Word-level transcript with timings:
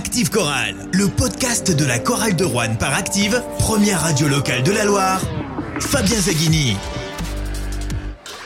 Active 0.00 0.30
Chorale, 0.30 0.76
le 0.94 1.08
podcast 1.08 1.76
de 1.76 1.84
la 1.84 1.98
chorale 1.98 2.34
de 2.34 2.42
Rouen 2.42 2.74
par 2.76 2.94
Active, 2.94 3.42
première 3.58 4.00
radio 4.00 4.28
locale 4.28 4.62
de 4.62 4.72
la 4.72 4.86
Loire. 4.86 5.20
Fabien 5.78 6.16
Zaghini. 6.16 6.74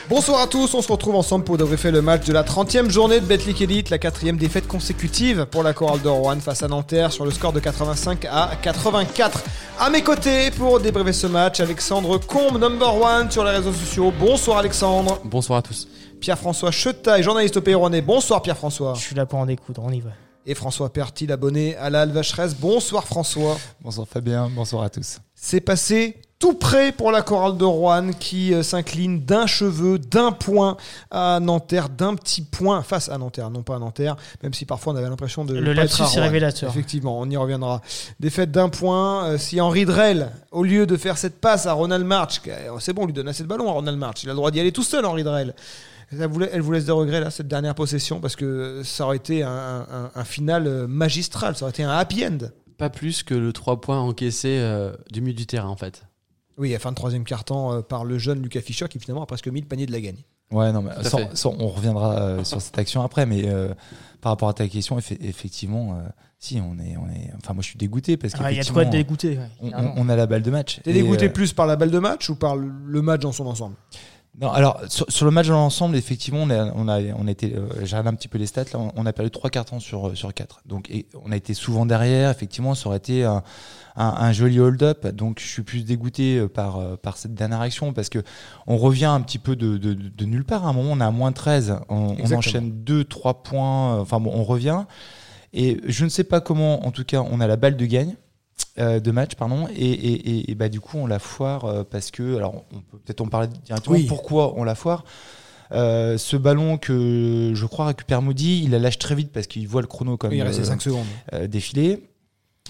Bonsoir 0.09 0.41
à 0.41 0.47
tous, 0.47 0.73
on 0.73 0.81
se 0.81 0.91
retrouve 0.91 1.15
ensemble 1.15 1.45
pour 1.45 1.57
débriefer 1.57 1.91
le 1.91 2.01
match 2.01 2.25
de 2.25 2.33
la 2.33 2.43
30e 2.43 2.89
journée 2.89 3.21
de 3.21 3.25
Betclic 3.25 3.61
Elite, 3.61 3.89
la 3.89 3.99
quatrième 3.99 4.35
défaite 4.35 4.67
consécutive 4.67 5.45
pour 5.49 5.63
la 5.63 5.71
chorale 5.71 6.01
de 6.01 6.09
Rouen 6.09 6.41
face 6.41 6.61
à 6.61 6.67
Nanterre 6.67 7.13
sur 7.13 7.23
le 7.23 7.31
score 7.31 7.53
de 7.53 7.61
85 7.61 8.25
à 8.29 8.51
84. 8.61 9.41
À 9.79 9.89
mes 9.89 10.01
côtés 10.01 10.51
pour 10.51 10.81
débriefer 10.81 11.13
ce 11.13 11.27
match, 11.27 11.61
Alexandre 11.61 12.17
Combe, 12.17 12.59
number 12.59 13.01
one 13.01 13.31
sur 13.31 13.45
les 13.45 13.51
réseaux 13.51 13.71
sociaux. 13.71 14.11
Bonsoir 14.19 14.57
Alexandre. 14.57 15.21
Bonsoir 15.23 15.59
à 15.59 15.61
tous. 15.61 15.87
Pierre-François 16.19 16.71
Chetaille, 16.71 17.23
journaliste 17.23 17.55
au 17.55 17.61
Pays 17.61 17.75
Rouennais. 17.75 18.01
Bonsoir 18.01 18.41
Pierre-François. 18.41 18.93
Je 18.97 19.01
suis 19.01 19.15
là 19.15 19.25
pour 19.25 19.39
en 19.39 19.45
découdre, 19.45 19.81
on 19.85 19.91
y 19.91 20.01
va. 20.01 20.09
Et 20.47 20.53
François 20.53 20.93
Pertil, 20.93 21.31
abonné 21.31 21.75
à 21.77 21.89
la 21.89 22.01
Alvacheresse. 22.01 22.55
Bonsoir 22.55 23.05
François. 23.05 23.57
Bonsoir 23.81 24.07
Fabien, 24.07 24.49
bonsoir 24.53 24.83
à 24.83 24.89
tous. 24.89 25.17
C'est 25.33 25.59
passé 25.59 26.17
tout 26.37 26.53
près 26.53 26.91
pour 26.91 27.11
la 27.11 27.23
chorale 27.23 27.57
de 27.57 27.63
Rouen 27.63 28.11
qui 28.11 28.53
euh, 28.53 28.61
s'incline 28.61 29.21
d'un 29.21 29.47
cheveu, 29.47 29.97
d'un 29.97 30.31
point 30.31 30.77
à 31.09 31.39
Nanterre, 31.39 31.89
d'un 31.89 32.13
petit 32.13 32.43
point 32.43 32.83
face 32.83 33.09
à 33.09 33.17
Nanterre, 33.17 33.49
non 33.49 33.63
pas 33.63 33.77
à 33.77 33.79
Nanterre, 33.79 34.17
même 34.43 34.53
si 34.53 34.65
parfois 34.65 34.93
on 34.93 34.95
avait 34.97 35.09
l'impression 35.09 35.45
de 35.45 35.55
Le 35.55 35.73
lapsus 35.73 36.03
est 36.03 36.19
révélateur. 36.19 36.69
Effectivement, 36.69 37.19
on 37.19 37.27
y 37.29 37.37
reviendra. 37.37 37.81
Défaite 38.19 38.51
d'un 38.51 38.69
point. 38.69 39.25
euh, 39.29 39.37
si 39.39 39.59
Henri 39.61 39.85
Drell, 39.85 40.29
au 40.51 40.63
lieu 40.63 40.85
de 40.85 40.97
faire 40.97 41.17
cette 41.17 41.39
passe 41.41 41.65
à 41.65 41.73
Ronald 41.73 42.05
March, 42.05 42.41
euh, 42.47 42.77
c'est 42.79 42.93
bon, 42.93 43.03
on 43.03 43.05
lui 43.07 43.13
donne 43.13 43.29
assez 43.29 43.41
de 43.41 43.47
ballon 43.47 43.69
à 43.69 43.71
Ronald 43.71 43.97
March, 43.97 44.23
il 44.23 44.29
a 44.29 44.33
le 44.33 44.37
droit 44.37 44.51
d'y 44.51 44.59
aller 44.59 44.71
tout 44.71 44.83
seul, 44.83 45.05
Henri 45.05 45.23
Drell. 45.23 45.55
Ça 46.11 46.27
vous 46.27 46.39
la- 46.39 46.49
elle 46.51 46.61
vous 46.61 46.71
laisse 46.71 46.85
des 46.85 46.91
regrets 46.91 47.19
là, 47.19 47.31
cette 47.31 47.47
dernière 47.47 47.75
possession, 47.75 48.19
parce 48.19 48.35
que 48.35 48.81
ça 48.83 49.05
aurait 49.05 49.17
été 49.17 49.43
un, 49.43 49.49
un- 49.89 50.11
un 50.13 50.23
final 50.23 50.67
euh, 50.67 50.87
magistral, 50.87 51.55
ça 51.55 51.63
aurait 51.65 51.71
été 51.71 51.83
un 51.83 51.89
happy 51.91 52.25
end. 52.25 52.37
Pas 52.77 52.89
plus 52.89 53.23
que 53.23 53.33
le 53.33 53.53
3 53.53 53.79
points 53.81 53.99
encaissés 53.99 54.57
euh, 54.59 54.93
du 55.11 55.21
milieu 55.21 55.33
du 55.33 55.45
terrain 55.45 55.69
en 55.69 55.77
fait. 55.77 56.03
Oui, 56.57 56.73
à 56.75 56.79
fin 56.79 56.91
de 56.91 56.95
troisième 56.95 57.23
quart-temps 57.23 57.73
euh, 57.73 57.81
par 57.81 58.05
le 58.05 58.17
jeune 58.17 58.41
Lucas 58.41 58.61
Fischer 58.61 58.87
qui 58.87 58.99
finalement 58.99 59.23
a 59.23 59.25
presque 59.25 59.47
mis 59.47 59.61
le 59.61 59.67
panier 59.67 59.85
de 59.85 59.91
la 59.91 59.99
gagne. 60.01 60.23
Ouais, 60.51 60.71
non, 60.71 60.83
mais 60.83 60.91
sans- 61.03 61.33
sans- 61.35 61.55
on 61.59 61.67
reviendra 61.69 62.19
euh, 62.19 62.43
sur 62.43 62.61
cette 62.61 62.77
action 62.77 63.01
après, 63.01 63.25
mais 63.25 63.43
euh, 63.47 63.73
par 64.21 64.31
rapport 64.31 64.47
à 64.49 64.53
ta 64.53 64.67
question, 64.67 64.97
effe- 64.99 65.17
effectivement, 65.21 65.97
euh, 65.99 66.07
si, 66.37 66.61
on 66.61 66.77
est, 66.79 66.95
on 66.97 67.09
est. 67.09 67.31
Enfin, 67.37 67.53
moi, 67.53 67.63
je 67.63 67.69
suis 67.69 67.77
dégoûté 67.77 68.15
parce 68.15 68.33
Ah, 68.35 68.37
Il 68.37 68.41
y 68.41 68.45
a 68.45 68.49
de 68.63 68.67
qu'effectivement, 68.69 68.73
quoi 68.75 68.83
être 68.83 68.89
dégoûté. 68.91 69.29
ouais, 69.37 69.49
on, 69.61 69.69
on- 69.73 69.93
on 69.97 70.09
a 70.09 70.15
la 70.15 70.27
balle 70.27 70.43
de 70.43 70.51
match. 70.51 70.79
T'es 70.83 70.93
dégoûté 70.93 71.25
euh, 71.25 71.29
plus 71.33 71.51
par 71.53 71.65
la 71.65 71.75
balle 71.75 71.91
de 71.91 71.99
match 71.99 72.29
ou 72.29 72.35
par 72.35 72.55
le 72.55 73.01
match 73.01 73.21
dans 73.21 73.31
son 73.31 73.47
ensemble? 73.47 73.75
Non, 74.41 74.51
alors 74.51 74.81
sur, 74.89 75.05
sur 75.09 75.25
le 75.25 75.31
match 75.31 75.47
dans 75.47 75.53
l'ensemble, 75.53 75.95
effectivement, 75.95 76.41
on 76.41 76.49
a, 76.49 76.65
on 76.73 76.89
a, 76.89 77.01
on 77.17 77.27
a 77.27 77.31
été, 77.31 77.55
euh, 77.55 77.69
j'ai 77.83 77.95
regardé 77.95 78.09
un 78.09 78.15
petit 78.15 78.27
peu 78.27 78.37
les 78.37 78.47
stats, 78.47 78.65
là, 78.73 78.79
on, 78.79 78.91
on 78.95 79.05
a 79.05 79.13
perdu 79.13 79.31
trois 79.31 79.49
cartons 79.49 79.79
sur 79.79 80.09
euh, 80.09 80.15
sur 80.15 80.33
quatre. 80.33 80.61
Donc, 80.65 80.89
et 80.89 81.07
on 81.23 81.31
a 81.31 81.37
été 81.37 81.53
souvent 81.53 81.85
derrière. 81.85 82.29
Effectivement, 82.31 82.75
ça 82.75 82.87
aurait 82.87 82.97
été 82.97 83.23
un, 83.23 83.43
un, 83.95 84.07
un 84.17 84.31
joli 84.33 84.59
hold-up. 84.59 85.07
Donc, 85.07 85.39
je 85.39 85.47
suis 85.47 85.63
plus 85.63 85.85
dégoûté 85.85 86.37
euh, 86.37 86.49
par 86.49 86.79
euh, 86.79 86.97
par 86.97 87.15
cette 87.15 87.33
dernière 87.33 87.61
action 87.61 87.93
parce 87.93 88.09
que 88.09 88.19
on 88.67 88.75
revient 88.77 89.05
un 89.05 89.21
petit 89.21 89.39
peu 89.39 89.55
de, 89.55 89.77
de, 89.77 89.93
de 89.93 90.25
nulle 90.25 90.43
part. 90.43 90.65
À 90.65 90.69
un 90.69 90.73
moment, 90.73 90.91
on 90.91 90.99
est 90.99 91.03
à 91.05 91.11
moins 91.11 91.31
13, 91.31 91.77
on, 91.87 92.17
on 92.21 92.31
enchaîne 92.33 92.71
deux, 92.83 93.05
trois 93.05 93.41
points. 93.41 93.99
Enfin 93.99 94.19
bon, 94.19 94.31
on 94.33 94.43
revient. 94.43 94.83
Et 95.53 95.79
je 95.85 96.03
ne 96.03 96.09
sais 96.09 96.25
pas 96.25 96.41
comment, 96.41 96.85
en 96.85 96.91
tout 96.91 97.05
cas, 97.05 97.21
on 97.21 97.39
a 97.39 97.47
la 97.47 97.55
balle 97.55 97.77
de 97.77 97.85
gagne. 97.85 98.15
Euh, 98.79 98.99
de 98.99 99.11
match 99.11 99.35
pardon 99.35 99.67
et, 99.73 99.73
et, 99.89 100.29
et, 100.39 100.51
et 100.51 100.55
bah 100.55 100.67
du 100.69 100.79
coup 100.81 100.97
on 100.97 101.07
la 101.07 101.19
foire 101.19 101.65
euh, 101.65 101.83
parce 101.89 102.11
que 102.11 102.35
alors 102.35 102.55
on 102.73 102.79
peut 102.81 102.97
peut-être 103.05 103.21
en 103.21 103.27
parler 103.27 103.47
directement 103.65 103.95
Oui. 103.95 104.05
pourquoi 104.05 104.53
on 104.57 104.63
la 104.63 104.75
foire? 104.75 105.03
Euh, 105.71 106.17
ce 106.17 106.37
ballon 106.37 106.77
que 106.77 107.51
je 107.55 107.65
crois 107.65 107.87
récupère 107.87 108.21
Moody, 108.21 108.63
il 108.65 108.71
la 108.71 108.79
lâche 108.79 108.99
très 108.99 109.15
vite 109.15 109.31
parce 109.31 109.47
qu'il 109.47 109.67
voit 109.67 109.81
le 109.81 109.87
chrono 109.87 110.15
comme 110.17 110.31
Il 110.33 110.41
restait 110.43 110.61
euh, 110.61 110.65
5 110.65 110.81
secondes. 110.81 111.05
défiler. 111.47 112.03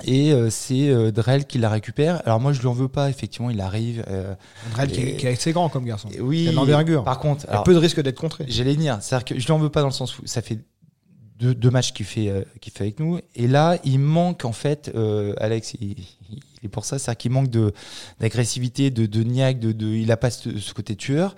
Et 0.04 0.34
euh, 0.34 0.50
c'est 0.50 0.90
euh, 0.90 1.10
Drell 1.12 1.46
qui 1.46 1.58
la 1.58 1.70
récupère. 1.70 2.22
Alors 2.26 2.40
moi 2.42 2.52
je 2.54 2.60
lui 2.60 2.68
en 2.68 2.74
veux 2.74 2.90
pas, 2.90 3.10
effectivement 3.10 3.50
il 3.50 3.62
arrive. 3.62 4.04
euh, 4.10 4.34
Drell 4.74 4.92
qui, 4.92 5.00
est- 5.02 5.10
et- 5.12 5.16
qui 5.18 5.26
est 5.26 5.32
assez 5.32 5.54
grand 5.54 5.70
comme 5.70 5.86
garçon. 5.86 6.10
et 6.14 6.20
oui. 6.22 6.42
Il 6.44 6.48
a 6.50 6.52
de 6.52 6.56
l'envergure. 6.58 7.04
Par 7.06 7.20
contre, 7.20 7.44
Il 7.44 7.48
y 7.48 7.50
a 7.50 7.52
alors, 7.54 7.64
peu 7.64 7.74
de 7.74 7.80
risque 7.80 8.02
d'être 8.02 8.20
contré. 8.20 8.46
J'allais 8.48 8.76
dire, 8.76 8.98
c'est-à-dire 9.02 9.26
que 9.26 9.40
je 9.40 9.46
lui 9.46 9.52
en 9.54 9.58
veux 9.58 9.70
pas 9.70 9.80
dans 9.82 9.88
le 9.88 9.94
sens 9.94 10.20
où 10.20 10.28
ça 10.28 10.42
fait 10.42 10.60
deux, 11.40 11.54
deux 11.54 11.70
matchs 11.70 11.94
qu'il 11.94 12.06
fait, 12.06 12.30
euh, 12.30 12.44
qu'il 12.62 12.74
fait 12.74 12.84
avec 12.84 13.00
nous. 13.00 13.20
Et 13.36 13.48
là, 13.48 13.78
il 13.84 14.00
manque 14.00 14.46
en 14.46 14.52
fait, 14.52 14.92
euh, 14.96 15.34
Alex, 15.38 15.76
il, 15.80 15.98
il 16.66 16.68
est 16.68 16.70
pour 16.70 16.86
ça, 16.86 16.98
c'est-à-dire 17.00 17.18
qu'il 17.18 17.32
manque 17.32 17.50
de 17.50 17.72
d'agressivité, 18.20 18.90
de, 18.92 19.06
de 19.06 19.24
niaque, 19.24 19.60
de, 19.60 19.72
de, 19.72 19.88
il 19.88 20.12
a 20.12 20.18
pas 20.18 20.30
ce, 20.32 20.58
ce 20.60 20.74
côté 20.74 20.96
tueur. 20.96 21.36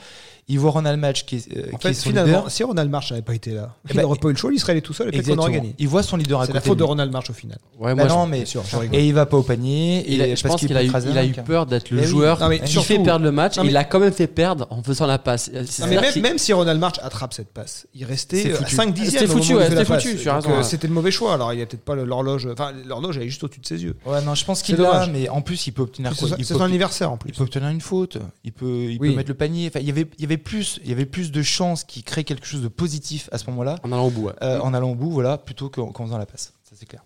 Il 0.49 0.59
voit 0.59 0.71
Ronald 0.71 0.97
Match 0.97 1.25
qui 1.25 1.35
est, 1.35 1.57
euh, 1.57 1.63
En 1.73 1.77
qui 1.77 1.87
fait, 1.87 1.89
est 1.91 1.93
son 1.93 2.09
finalement, 2.09 2.37
leader. 2.37 2.51
si 2.51 2.63
Ronald 2.63 2.89
March 2.89 3.11
n'avait 3.11 3.21
pas 3.21 3.35
été 3.35 3.51
là, 3.51 3.75
Eh 3.83 3.91
il 3.91 3.95
ben, 3.97 4.03
n'aurait 4.03 4.17
pas 4.17 4.29
eu 4.29 4.31
le 4.31 4.37
choix, 4.37 4.49
il 4.53 4.59
serait 4.61 4.71
allé 4.71 4.81
tout 4.81 4.93
seul 4.93 5.09
et 5.09 5.11
peut-être 5.11 5.27
qu'on 5.27 5.37
aurait 5.39 5.51
gagné. 5.51 5.75
Il 5.77 5.89
voit 5.89 6.03
son 6.03 6.15
leader 6.15 6.39
à 6.39 6.45
C'est 6.45 6.53
côté. 6.53 6.59
la 6.59 6.61
faute 6.61 6.77
de. 6.79 6.83
Ronald 6.85 7.11
March 7.11 7.29
au 7.29 7.33
final. 7.33 7.57
Ouais, 7.77 7.93
Bah 7.93 8.05
moi, 8.05 8.07
non, 8.07 8.23
je- 8.25 8.29
mais 8.31 8.37
Bien 8.37 8.45
sûr, 8.45 8.63
et 8.93 9.05
il 9.05 9.13
va 9.13 9.25
pas 9.25 9.35
au 9.35 9.43
panier. 9.43 10.05
il 10.07 10.21
a- 10.21 10.27
et 10.27 10.35
je 10.37 10.41
parce 10.43 10.53
pense 10.53 10.61
qu'il 10.61 10.77
a, 10.77 10.83
eu, 10.83 10.87
il 10.87 11.39
a 11.39 11.43
peur 11.43 11.65
d'être 11.65 11.89
le 11.91 11.97
Eh 11.97 12.01
oui. 12.03 12.07
joueur 12.07 12.39
Non, 12.39 12.47
mais 12.47 12.59
qui 12.61 12.71
surtout- 12.71 12.87
fait 12.87 12.99
perdre 12.99 13.25
le 13.25 13.31
match. 13.33 13.57
Non, 13.57 13.63
et 13.63 13.65
mais- 13.65 13.71
Il 13.73 13.77
a 13.77 13.83
quand 13.83 13.99
même 13.99 14.13
fait 14.13 14.27
perdre 14.27 14.67
en 14.69 14.81
faisant 14.81 15.05
la 15.05 15.19
passe. 15.19 15.51
Non, 15.53 15.63
C'est 15.65 15.85
mais 15.85 15.99
même, 15.99 16.21
même 16.21 16.37
si 16.37 16.53
Ronald 16.53 16.79
March 16.79 16.95
attrape 17.03 17.33
cette 17.33 17.49
passe, 17.51 17.85
il 17.93 18.05
restait 18.05 18.43
C'est 18.43 18.51
euh, 18.53 18.55
foutu. 18.55 18.73
5 18.75 18.93
dixièmes. 18.93 19.11
C'était 19.23 19.25
foutu, 19.33 19.53
il 19.53 19.61
c'était 19.67 19.83
foutu, 19.83 20.15
tu 20.15 20.29
as 20.29 20.35
Donc, 20.35 20.45
raison, 20.45 20.57
euh. 20.59 20.63
C'était 20.63 20.87
le 20.87 20.93
mauvais 20.93 21.11
choix. 21.11 21.33
Alors, 21.33 21.51
il 21.51 21.57
n'y 21.57 21.61
a 21.61 21.65
peut-être 21.65 21.83
pas 21.83 21.95
l'horloge. 21.95 22.47
Enfin, 22.53 22.71
l'horloge, 22.85 23.17
elle 23.17 23.23
est 23.23 23.29
juste 23.29 23.43
au-dessus 23.43 23.59
de 23.59 23.65
ses 23.65 23.83
yeux. 23.83 23.97
Ouais, 24.05 24.21
non, 24.21 24.33
je 24.33 24.45
pense 24.45 24.61
qu'il 24.61 24.77
C'est 24.77 24.81
dommage. 24.81 25.09
Mais 25.17 25.29
en 25.29 25.41
plus, 25.41 25.67
il 25.67 25.71
peut 25.71 25.81
obtenir 25.83 26.13
C'est 26.13 26.19
quoi 26.19 26.29
c'est 26.29 26.35
peut 26.37 26.43
son 26.43 26.53
obtenir- 26.55 26.65
anniversaire 26.65 27.11
en 27.11 27.17
plus. 27.17 27.29
Il 27.31 27.35
peut 27.35 27.43
obtenir 27.43 27.69
une 27.69 27.81
faute, 27.81 28.17
il 28.43 28.51
peut, 28.51 28.85
il 28.91 28.97
Oui. 28.99 29.09
peut 29.09 29.15
mettre 29.15 29.29
le 29.29 29.35
panier. 29.35 29.67
Enfin, 29.67 29.79
il 29.79 29.87
y 29.87 29.91
avait, 29.91 30.07
il 30.17 30.21
y 30.21 30.25
avait 30.25 30.37
plus, 30.37 30.79
il 30.83 30.89
y 30.89 30.93
avait 30.93 31.05
plus 31.05 31.31
de 31.31 31.41
chances 31.41 31.83
qu'il 31.83 32.03
crée 32.03 32.23
quelque 32.23 32.45
chose 32.45 32.61
de 32.61 32.67
positif 32.67 33.29
à 33.31 33.37
ce 33.37 33.49
moment-là, 33.49 33.75
En 33.83 33.91
allant 33.91 34.07
au 34.07 34.11
bout. 34.11 34.27
ouais. 34.27 34.33
euh, 34.41 34.59
en 34.59 34.73
allant 34.73 34.91
au 34.91 34.95
bout, 34.95 35.11
voilà, 35.11 35.37
plutôt 35.37 35.69
qu'en 35.69 35.87
qu'en 35.91 36.05
faisant 36.05 36.17
la 36.17 36.25
passe. 36.25 36.53
Ça 36.63 36.75
c'est 36.75 36.85
clair. 36.85 37.03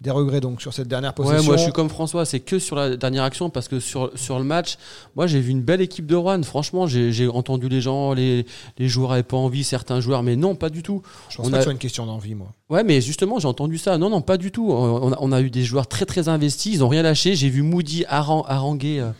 Des 0.00 0.10
regrets 0.10 0.40
donc 0.40 0.62
sur 0.62 0.72
cette 0.72 0.88
dernière 0.88 1.10
Ouais, 1.10 1.24
possession. 1.26 1.44
moi 1.44 1.56
je 1.58 1.62
suis 1.64 1.72
comme 1.72 1.90
François, 1.90 2.24
c'est 2.24 2.40
que 2.40 2.58
sur 2.58 2.74
la 2.74 2.96
dernière 2.96 3.22
action 3.22 3.50
parce 3.50 3.68
que 3.68 3.80
sur, 3.80 4.10
sur 4.14 4.38
le 4.38 4.44
match, 4.44 4.76
moi 5.14 5.26
j'ai 5.26 5.40
vu 5.40 5.50
une 5.50 5.60
belle 5.60 5.82
équipe 5.82 6.06
de 6.06 6.14
Rouen. 6.16 6.42
Franchement, 6.42 6.86
j'ai 6.86 7.28
entendu 7.28 7.68
les 7.68 7.82
gens, 7.82 8.14
les, 8.14 8.46
les 8.78 8.88
joueurs 8.88 9.10
n'avaient 9.10 9.22
pas 9.22 9.36
envie, 9.36 9.62
certains 9.62 10.00
joueurs, 10.00 10.22
mais 10.22 10.36
non, 10.36 10.54
pas 10.54 10.70
du 10.70 10.82
tout. 10.82 11.02
Je 11.28 11.36
pense 11.36 11.46
on 11.48 11.50
pas 11.50 11.56
a- 11.56 11.58
que 11.58 11.62
ce 11.62 11.64
soit 11.64 11.72
une 11.72 11.78
question 11.78 12.06
d'envie, 12.06 12.34
moi. 12.34 12.48
Ouais, 12.70 12.82
mais 12.82 13.02
justement, 13.02 13.38
j'ai 13.38 13.48
entendu 13.48 13.76
ça. 13.76 13.98
Non, 13.98 14.08
non, 14.08 14.22
pas 14.22 14.38
du 14.38 14.50
tout. 14.50 14.70
On 14.72 15.12
a, 15.12 15.18
on 15.20 15.32
a 15.32 15.40
eu 15.42 15.50
des 15.50 15.64
joueurs 15.64 15.86
très 15.86 16.06
très 16.06 16.28
investis, 16.30 16.72
ils 16.76 16.82
ont 16.82 16.88
rien 16.88 17.02
lâché. 17.02 17.34
J'ai 17.34 17.50
vu 17.50 17.60
Moody 17.60 18.04
haran- 18.08 18.44
haranguer 18.48 19.00
euh, 19.00 19.10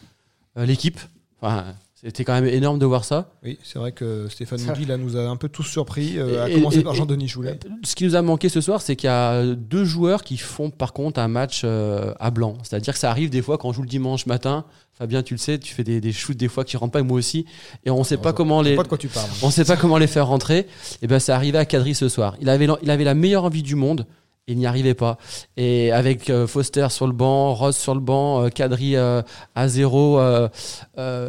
euh, 0.57 0.65
l'équipe. 0.65 0.99
Enfin, 1.43 1.65
c'était 2.03 2.25
quand 2.25 2.33
même 2.33 2.47
énorme 2.47 2.79
de 2.79 2.87
voir 2.87 3.05
ça. 3.05 3.31
Oui, 3.45 3.59
c'est 3.63 3.79
vrai 3.79 3.93
que 3.93 4.27
Stéphane 4.31 4.61
Moody 4.63 4.87
là 4.87 4.97
nous 4.97 5.17
a 5.17 5.23
un 5.29 5.37
peu 5.37 5.49
tous 5.49 5.63
surpris, 5.65 6.19
euh, 6.19 6.45
à 6.45 6.51
commencer 6.51 6.79
et- 6.79 6.83
par 6.83 6.95
Jean-Denis 6.95 7.29
Choulet. 7.29 7.59
Ce 7.85 7.95
qui 7.95 8.05
nous 8.05 8.15
a 8.17 8.23
manqué 8.23 8.49
ce 8.49 8.61
soir, 8.61 8.81
c'est 8.81 8.97
qu'il 8.97 9.09
y 9.09 9.11
a 9.13 9.45
deux 9.55 9.85
joueurs 9.85 10.23
qui 10.25 10.37
font 10.39 10.71
par 10.71 10.93
contre 10.93 11.21
un 11.21 11.29
match 11.29 11.63
euh, 11.65 12.15
à 12.19 12.31
blanc. 12.31 12.57
C'est-à-dire 12.63 12.93
que 12.95 12.99
ça 12.99 13.11
arrive 13.11 13.31
des 13.31 13.43
fois 13.43 13.59
quand 13.59 13.69
on 13.69 13.73
joue 13.73 13.83
le 13.83 13.89
dimanche 13.89 14.27
matin. 14.27 14.65
Fabien, 14.99 15.23
tu 15.23 15.33
le 15.35 15.39
sais, 15.39 15.59
tu 15.59 15.73
fais 15.73 15.83
des, 15.85 16.01
des 16.01 16.13
shoots 16.13 16.37
des 16.37 16.49
fois 16.49 16.63
qui 16.63 16.77
rentrent 16.77 16.93
pas, 16.93 17.01
et 17.01 17.03
moi 17.03 17.17
aussi, 17.17 17.47
et 17.87 17.91
on 17.91 18.05
sait 18.05 18.19
pas 18.19 18.35
comment 18.35 18.63
Je 18.63 18.69
les, 18.71 18.77
pas 18.77 18.83
de 18.83 18.89
quoi 18.89 18.99
tu 18.99 19.09
parles. 19.09 19.31
on 19.43 19.49
sait 19.51 19.65
pas 19.65 19.77
comment 19.77 19.97
les 19.97 20.07
faire 20.07 20.27
rentrer. 20.27 20.67
Et 21.01 21.07
ben, 21.07 21.19
ça 21.19 21.35
arrivait 21.37 21.57
à 21.57 21.65
Kadri 21.65 21.95
ce 21.95 22.11
soir. 22.11 22.37
Il 22.43 22.51
avait, 22.51 22.69
il 22.83 22.91
avait 22.91 23.05
la 23.05 23.15
meilleure 23.15 23.45
envie 23.45 23.63
du 23.63 23.77
monde. 23.77 24.07
Il 24.47 24.59
n'y 24.59 24.67
arrivait 24.67 24.95
pas. 24.95 25.17
Et 25.57 25.93
avec 25.93 26.29
euh, 26.29 26.47
Foster 26.47 26.89
sur 26.91 27.07
le 27.07 27.13
banc, 27.13 27.55
Ross 27.55 27.77
sur 27.77 27.95
le 27.95 28.01
banc, 28.01 28.45
euh, 28.45 28.49
Kadri 28.49 28.97
euh, 28.97 29.23
à 29.55 29.69
zéro, 29.69 30.19
euh, 30.19 30.49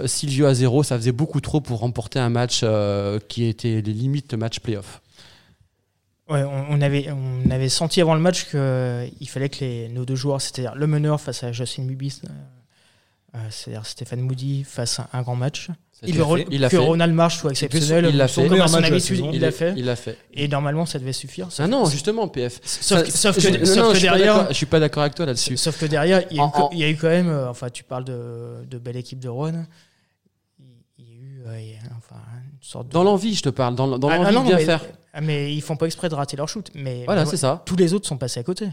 Silvio 0.08 0.48
à 0.48 0.54
zéro, 0.54 0.82
ça 0.82 0.98
faisait 0.98 1.12
beaucoup 1.12 1.40
trop 1.40 1.62
pour 1.62 1.80
remporter 1.80 2.20
un 2.20 2.30
match 2.30 2.66
qui 3.28 3.46
était 3.46 3.82
les 3.82 3.94
limites 3.94 4.34
match 4.34 4.60
playoff. 4.60 5.02
Ouais, 6.32 6.44
on, 6.46 6.80
avait, 6.80 7.10
on 7.12 7.52
avait 7.52 7.68
senti 7.68 8.00
avant 8.00 8.16
le 8.16 8.22
match 8.22 8.46
qu'il 8.46 9.30
fallait 9.30 9.50
que 9.50 9.66
les, 9.66 9.90
nos 9.90 10.06
deux 10.06 10.16
joueurs, 10.16 10.40
c'est-à-dire 10.40 10.76
le 10.76 10.88
meneur 10.88 11.20
face 11.20 11.44
à 11.44 11.52
Justin 11.52 11.84
euh, 11.90 12.28
c'est-à-dire 13.50 13.86
Stéphane 13.86 14.22
Moody, 14.22 14.64
fassent 14.64 15.00
un, 15.00 15.08
un 15.14 15.22
grand 15.22 15.36
match. 15.36 15.70
Il 16.04 16.16
fait. 16.16 16.48
Il 16.50 16.62
que 16.62 16.70
fait. 16.70 16.78
Ronald 16.78 17.14
Marsh 17.14 17.38
soit 17.38 17.52
exceptionnel. 17.52 18.08
il 18.10 18.18
l'a 18.18 18.28
fait. 18.28 18.48
Comme 18.48 18.60
à 18.62 18.68
son 18.68 18.84
habitude, 18.84 19.24
il 19.34 19.40
l'a 19.42 19.52
fait. 19.52 19.74
Il 19.78 19.86
l'a 19.86 19.96
fait. 19.96 20.18
Et 20.34 20.48
normalement, 20.48 20.86
ça 20.88 20.98
devait 21.00 21.14
suffire. 21.14 21.48
Ah 21.60 21.68
non, 21.68 21.86
justement, 21.86 22.28
PF. 22.28 22.60
Sauf, 22.64 23.04
que- 23.04 23.12
Ça- 23.12 23.18
sauf 23.32 23.36
que, 23.36 23.42
je- 23.42 23.50
non, 23.60 23.66
sauf 23.66 23.78
non, 23.78 23.88
que 23.90 23.94
je 23.94 24.00
suis 24.00 24.08
pas 24.10 24.18
derrière, 24.18 24.48
je 24.50 24.54
suis 24.54 24.66
pas 24.66 24.80
d'accord 24.80 25.04
avec 25.04 25.14
toi 25.16 25.26
là-dessus. 25.28 25.58
Sauf 25.58 25.78
que 25.80 25.86
derrière, 25.86 26.24
il 26.32 26.38
y 26.38 26.40
a, 26.40 26.44
eu, 26.44 26.46
En- 26.46 26.50
co- 26.50 26.62
en- 26.64 26.70
il 26.72 26.80
y 26.80 26.84
a 26.84 26.90
eu 26.90 26.96
quand 26.98 27.08
même, 27.10 27.30
euh, 27.30 27.50
enfin, 27.50 27.70
tu 27.70 27.84
parles 27.84 28.04
de, 28.06 28.66
de 28.68 28.78
belle 28.80 28.98
équipe 28.98 29.20
de 29.20 29.30
Rouen. 29.30 29.66
Il 30.98 31.06
y 31.06 31.12
a 31.12 31.16
eu 31.16 31.44
euh, 31.46 31.60
il 31.62 31.68
y 31.70 31.74
a, 31.76 31.80
enfin, 31.98 32.20
une 32.52 32.58
sorte 32.62 32.88
de. 32.88 32.94
Dans 32.94 33.04
l'envie, 33.04 33.36
je 33.36 33.44
te 33.44 33.50
parle. 33.50 33.76
Dans, 33.76 33.98
dans 34.00 34.10
Ah, 34.10 34.18
l'envie 34.18 34.38
ah 34.38 34.40
de 34.42 34.48
bien 34.48 34.56
mais, 34.58 34.66
faire. 34.66 34.82
ah, 35.14 35.22
mais 35.22 35.54
ils 35.54 35.62
font 35.62 35.76
pas 35.76 35.86
exprès 35.86 36.10
de 36.10 36.16
rater 36.16 36.36
leur 36.36 36.50
shoot. 36.50 36.70
Mais 36.74 37.04
Voilà, 37.06 37.26
c'est 37.28 37.38
ça. 37.38 37.62
Tous 37.66 37.76
les 37.76 37.94
autres 37.94 38.08
sont 38.08 38.18
passés 38.18 38.40
à 38.40 38.44
côté. 38.44 38.68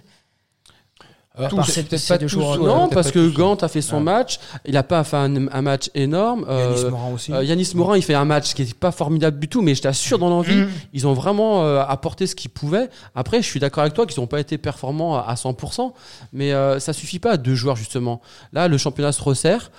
Tous, 1.48 1.62
c'est 1.64 2.08
pas 2.08 2.18
deux 2.18 2.26
tous, 2.26 2.32
joueurs- 2.32 2.60
ouais, 2.60 2.66
non, 2.66 2.88
parce 2.88 3.10
que 3.10 3.28
tous. 3.28 3.34
Gant 3.34 3.54
a 3.56 3.68
fait 3.68 3.80
son 3.82 3.96
Ouais. 3.98 4.02
match. 4.02 4.38
Il 4.66 4.72
n'a 4.74 4.82
pas 4.82 5.04
fait 5.04 5.16
un, 5.16 5.48
un 5.48 5.62
match 5.62 5.90
énorme. 5.94 6.40
Yanis 6.48 6.84
Euh, 6.84 6.90
Morin 6.90 7.12
aussi. 7.14 7.32
euh, 7.32 7.44
Yanis 7.44 7.70
Morin, 7.74 7.96
il 7.96 8.02
fait 8.02 8.14
un 8.14 8.24
match 8.24 8.54
qui 8.54 8.64
n'est 8.64 8.72
pas 8.74 8.90
formidable 8.90 9.38
du 9.38 9.48
tout, 9.48 9.62
mais 9.62 9.74
je 9.74 9.82
t'assure, 9.82 10.18
dans 10.18 10.28
l'envie, 10.30 10.56
Mhm. 10.56 10.68
ils 10.92 11.06
ont 11.06 11.12
vraiment 11.14 11.64
euh, 11.64 11.82
apporté 11.86 12.26
ce 12.26 12.34
qu'ils 12.34 12.50
pouvaient. 12.50 12.88
Après, 13.14 13.40
je 13.42 13.46
suis 13.46 13.60
d'accord 13.60 13.82
avec 13.82 13.94
toi 13.94 14.06
qu'ils 14.06 14.20
n'ont 14.20 14.26
pas 14.26 14.40
été 14.40 14.58
performants 14.58 15.16
à, 15.16 15.20
à 15.28 15.34
100%, 15.36 15.92
mais 16.32 16.52
euh, 16.52 16.78
ça 16.80 16.92
suffit 16.92 17.18
pas 17.18 17.32
à 17.32 17.36
deux 17.36 17.54
joueurs, 17.54 17.76
justement. 17.76 18.20
Là, 18.52 18.68
le 18.68 18.76
championnat 18.78 19.12
se 19.12 19.22
resserre. 19.22 19.70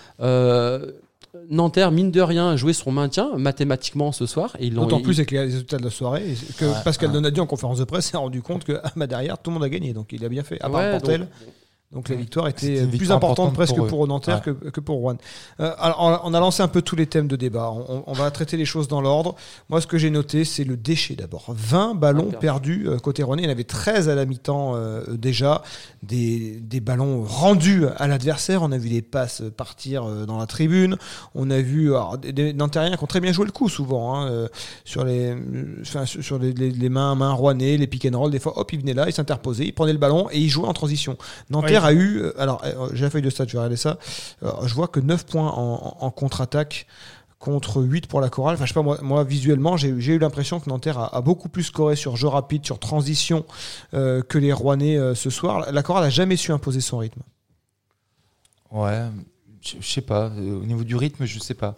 Nanterre, 1.49 1.91
mine 1.91 2.11
de 2.11 2.21
rien, 2.21 2.55
jouait 2.55 2.73
son 2.73 2.91
maintien 2.91 3.31
mathématiquement 3.37 4.11
ce 4.11 4.25
soir. 4.25 4.55
D'autant 4.59 5.01
plus 5.01 5.19
avec 5.19 5.31
les 5.31 5.39
résultats 5.39 5.77
de 5.77 5.83
la 5.83 5.89
soirée, 5.89 6.35
que 6.57 6.65
Ouais, 6.65 6.71
Pascal 6.83 7.09
ouais. 7.09 7.13
Donadieu 7.15 7.41
en 7.41 7.45
conférence 7.45 7.79
de 7.79 7.83
presse 7.83 8.05
s'est 8.07 8.17
rendu 8.17 8.41
compte 8.41 8.63
que 8.63 8.79
ah, 8.83 8.91
bah, 8.95 9.07
derrière, 9.07 9.37
tout 9.37 9.49
le 9.49 9.55
monde 9.55 9.63
a 9.63 9.69
gagné. 9.69 9.93
Donc 9.93 10.11
il 10.11 10.23
a 10.25 10.29
bien 10.29 10.43
fait, 10.43 10.59
à 10.61 10.69
part 10.69 10.81
Ouais, 10.81 10.91
Portel. 10.91 11.19
donc- 11.21 11.29
Donc 11.91 12.07
la 12.09 12.15
victoire 12.15 12.47
était 12.47 12.83
plus 12.83 12.99
victoire 12.99 13.17
importante 13.17 13.47
importante 13.47 13.53
presque 13.55 13.75
pour 13.75 13.87
pour. 13.87 14.07
Nanterre 14.07 14.41
que, 14.43 14.51
que 14.51 14.79
pour 14.79 14.97
Rouen. 14.97 15.17
Euh, 15.59 15.73
alors, 15.79 16.21
on, 16.23 16.33
a 16.35 16.39
lancé 16.39 16.61
un 16.61 16.67
peu 16.67 16.83
tous 16.83 16.95
les 16.95 17.07
thèmes 17.07 17.27
de 17.27 17.35
débat. 17.35 17.71
On, 17.71 18.03
on 18.05 18.13
va 18.13 18.29
traiter 18.29 18.57
les 18.57 18.65
choses 18.65 18.87
dans 18.87 19.01
l'ordre. 19.01 19.33
Moi, 19.69 19.81
ce 19.81 19.87
que 19.87 19.97
j'ai 19.97 20.11
noté, 20.11 20.45
c'est 20.45 20.63
le 20.63 20.77
déchet 20.77 21.15
d'abord. 21.15 21.45
20 21.49 21.95
ballons 21.95 22.29
Ah, 22.31 22.37
perdus 22.37 22.87
euh, 22.87 22.99
côté 22.99 23.23
Rouennais. 23.23 23.41
Il 23.41 23.45
y 23.45 23.49
en 23.49 23.51
avait 23.51 23.63
13 23.63 24.07
à 24.07 24.13
la 24.13 24.25
mi-temps 24.25 24.73
euh, 24.75 25.03
déjà. 25.17 25.63
Des, 26.03 26.59
des 26.61 26.79
ballons 26.79 27.23
rendus 27.23 27.85
à 27.97 28.07
l'adversaire. 28.07 28.61
On 28.61 28.71
a 28.71 28.77
vu 28.77 28.89
des 28.89 29.01
passes 29.01 29.41
partir 29.57 30.03
euh, 30.07 30.27
dans 30.27 30.37
la 30.37 30.45
tribune. 30.45 30.95
On 31.33 31.49
a 31.49 31.59
vu 31.59 31.87
alors, 31.89 32.19
des, 32.19 32.31
des 32.33 32.53
Nantériens 32.53 32.97
qui 32.97 33.03
ont 33.03 33.07
très 33.07 33.19
bien 33.19 33.31
joué 33.31 33.45
le 33.45 33.51
coup 33.51 33.67
souvent 33.67 34.15
hein, 34.15 34.29
euh, 34.29 34.47
sur 34.85 35.03
les, 35.05 35.35
enfin, 35.81 36.05
sur 36.05 36.37
les, 36.37 36.53
les- 36.53 36.69
les 36.69 36.89
mains, 36.89 37.15
mains 37.15 37.33
Rouennais, 37.33 37.77
les 37.77 37.87
pick 37.87 38.05
and 38.05 38.15
roll. 38.19 38.29
Des 38.29 38.37
fois, 38.39 38.59
hop, 38.59 38.71
ils 38.73 38.79
venaient 38.79 38.93
là, 38.93 39.05
ils 39.07 39.13
s'interposaient, 39.13 39.65
ils 39.65 39.73
prenaient 39.73 39.93
le 39.93 39.97
ballon 39.97 40.27
et 40.31 40.37
ils 40.39 40.49
jouaient 40.49 40.67
en 40.67 40.73
transition. 40.73 41.17
Nanterre 41.49 41.78
a 41.85 41.93
eu, 41.93 42.19
euh, 42.19 42.41
alors 42.41 42.61
euh, 42.63 42.89
j'ai 42.93 43.03
la 43.03 43.09
feuille 43.09 43.21
de 43.21 43.29
stats, 43.29 43.45
je 43.47 43.53
vais 43.53 43.57
regarder 43.59 43.77
ça. 43.77 43.97
Alors, 44.41 44.67
je 44.67 44.73
vois 44.73 44.87
que 44.87 44.99
9 44.99 45.25
points 45.25 45.51
en, 45.51 46.11
contre-attaque 46.11 46.87
contre 47.39 47.81
8 47.81 48.07
pour 48.07 48.21
la 48.21 48.29
chorale. 48.29 48.55
Enfin, 48.55 48.65
je 48.65 48.69
sais 48.69 48.73
pas, 48.73 48.83
moi, 48.83 48.99
moi 49.01 49.23
visuellement, 49.23 49.77
j'ai 49.77 49.89
eu 49.89 50.19
l'impression 50.19 50.59
que 50.59 50.69
Nanterre 50.69 51.13
a, 51.13 51.21
beaucoup 51.21 51.49
plus 51.49 51.63
scoré 51.63 51.95
sur 51.95 52.17
jeu 52.17 52.27
rapide, 52.27 52.65
sur 52.65 52.79
transition 52.79 53.45
euh, 53.93 54.21
que 54.21 54.37
les 54.37 54.53
Rouennais 54.53 54.97
euh, 54.97 55.15
ce 55.15 55.29
soir. 55.29 55.71
La 55.71 55.81
chorale 55.81 56.03
a 56.03 56.09
jamais 56.09 56.35
su 56.35 56.51
imposer 56.51 56.81
son 56.81 56.97
rythme. 56.97 57.21
Ouais, 58.71 59.07
je 59.61 59.81
sais 59.81 60.01
pas. 60.01 60.29
euh, 60.29 60.59
au 60.59 60.65
niveau 60.65 60.83
du 60.83 60.95
rythme, 60.95 61.25
je 61.25 61.39
sais 61.39 61.53
pas. 61.53 61.75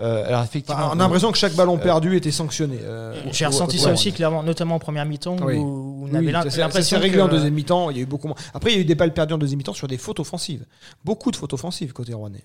Euh, 0.00 0.26
alors 0.28 0.42
effectivement, 0.44 0.80
Enfin, 0.80 0.90
on 0.94 1.00
a 1.00 1.02
l'impression 1.02 1.32
que 1.32 1.38
chaque 1.38 1.54
ballon 1.54 1.76
euh, 1.76 1.80
perdu 1.82 2.16
était 2.16 2.30
sanctionné. 2.30 2.78
euh, 2.82 3.20
J'ai 3.32 3.46
ressenti 3.46 3.78
ça 3.78 3.90
au- 3.90 3.94
aussi 3.94 4.12
clairement, 4.12 4.42
notamment 4.44 4.76
en 4.76 4.78
première 4.78 5.04
mi-temps 5.06 5.36
Oui. 5.42 5.56
où 5.56 6.04
on 6.04 6.10
Oui, 6.12 6.16
avait 6.16 6.30
l'impression 6.32 6.98
réglé 7.00 7.18
que- 7.18 7.22
en 7.22 7.28
deuxième 7.28 7.52
mi-temps. 7.54 7.90
Il 7.90 7.96
y 7.96 8.00
a 8.00 8.02
eu 8.02 8.06
beaucoup 8.06 8.28
moins. 8.28 8.36
Après, 8.54 8.70
il 8.70 8.74
y 8.76 8.78
a 8.78 8.80
eu 8.82 8.84
des 8.84 8.94
balles 8.94 9.12
perdues 9.12 9.34
en 9.34 9.38
deuxième 9.38 9.58
mi-temps 9.58 9.72
sur 9.74 9.88
des 9.88 9.98
fautes 9.98 10.20
offensives. 10.20 10.64
Beaucoup 11.04 11.30
de 11.32 11.36
fautes 11.36 11.52
offensives 11.52 11.92
côté 11.92 12.14
Rouennais. 12.14 12.44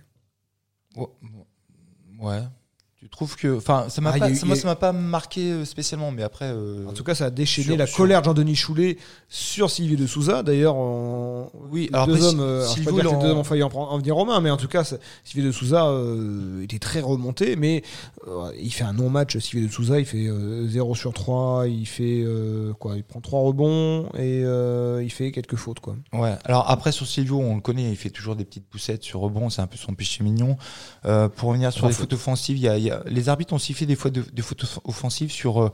Ouais. 0.95 1.07
ouais. 2.21 2.41
Tu 3.03 3.09
trouves 3.09 3.35
que, 3.35 3.57
enfin, 3.57 3.87
ça 3.89 3.99
m'a 3.99 4.11
Ah, 4.15 4.17
pas, 4.19 4.29
eu- 4.31 4.35
ça, 4.35 4.45
moi, 4.45 4.55
il 4.55 4.57
y 4.57 4.59
a- 4.59 4.61
ça 4.61 4.67
m'a 4.69 4.75
pas 4.77 4.93
marqué 4.93 5.51
euh, 5.51 5.65
spécialement, 5.65 6.11
mais 6.11 6.23
après. 6.23 6.45
euh, 6.45 6.87
En 6.87 6.93
tout 6.93 7.03
cas, 7.03 7.13
ça 7.13 7.25
a 7.25 7.29
déchaîné 7.29 7.67
sur- 7.67 7.77
la 7.77 7.85
sur- 7.85 7.97
colère 7.97 8.21
de 8.21 8.25
Jean-Denis 8.27 8.55
Choulet 8.55 8.97
sur 9.27 9.69
Sylvie 9.69 9.97
de 9.97 10.07
Souza. 10.07 10.41
D'ailleurs, 10.41 10.77
on- 10.77 11.49
Oui, 11.69 11.89
les 11.91 11.93
alors 11.93 12.07
deux 12.07 12.13
après, 12.15 12.25
hommes, 12.27 12.37
si- 12.37 12.41
alors, 12.43 12.61
je 12.63 12.67
si 12.73 12.79
peux 12.79 12.83
pas 12.85 12.91
vous, 12.91 12.95
dire 13.01 13.03
que 13.03 13.07
les 13.09 13.13
l'en- 13.15 13.21
deux 13.21 13.29
hommes 13.31 13.37
ont 13.39 13.43
failli 13.43 13.63
en, 13.63 13.69
en 13.73 13.97
venir 13.97 14.25
mains, 14.25 14.39
mais 14.39 14.49
en 14.51 14.57
tout 14.57 14.69
cas, 14.69 14.83
Sylvie 15.25 15.45
de 15.45 15.51
Souza 15.51 15.85
euh, 15.87 16.61
était 16.63 16.79
très 16.79 17.01
remonté. 17.01 17.55
Mais 17.57 17.83
euh, 18.27 18.51
il 18.57 18.71
fait 18.71 18.85
un 18.85 18.93
non-match. 18.93 19.37
Sylvie 19.37 19.67
de 19.67 19.71
Souza, 19.71 19.99
il 19.99 20.05
fait 20.05 20.27
euh, 20.27 20.65
0 20.69 20.95
sur 20.95 21.11
3. 21.13 21.67
Il 21.67 21.85
fait 21.85 22.25
quoi 22.79 22.95
Il 22.95 23.03
prend 23.03 23.19
3 23.19 23.41
rebonds 23.41 24.07
et 24.17 24.43
il 25.03 25.09
fait 25.11 25.31
quelques 25.33 25.57
fautes. 25.57 25.81
Quoi. 25.81 25.97
Ouais. 26.13 26.35
Alors 26.45 26.69
après 26.69 26.93
sur 26.93 27.05
Silvio, 27.05 27.39
on 27.39 27.55
le 27.55 27.61
connaît, 27.61 27.89
il 27.89 27.97
fait 27.97 28.09
toujours 28.11 28.35
des 28.37 28.45
petites 28.45 28.65
poussettes 28.67 29.03
sur 29.03 29.19
rebond, 29.19 29.49
c'est 29.49 29.61
un 29.61 29.67
peu 29.67 29.77
son 29.77 29.93
péché 29.93 30.23
mignon. 30.23 30.55
Pour 31.35 31.49
revenir 31.49 31.73
sur 31.73 31.87
les 31.87 31.93
faute. 31.93 32.03
fautes 32.11 32.13
offensives, 32.13 32.57
il 32.57 32.63
y 32.63 32.67
a, 32.69 32.77
il 32.77 32.83
y 32.85 32.91
a- 32.91 32.92
les 33.05 33.29
arbitres 33.29 33.53
ont 33.53 33.59
sifflé 33.59 33.85
des 33.85 33.95
fois 33.95 34.11
de, 34.11 34.23
des 34.33 34.41
fautes 34.41 34.63
off- 34.63 34.79
offensives 34.85 35.31
sur. 35.31 35.71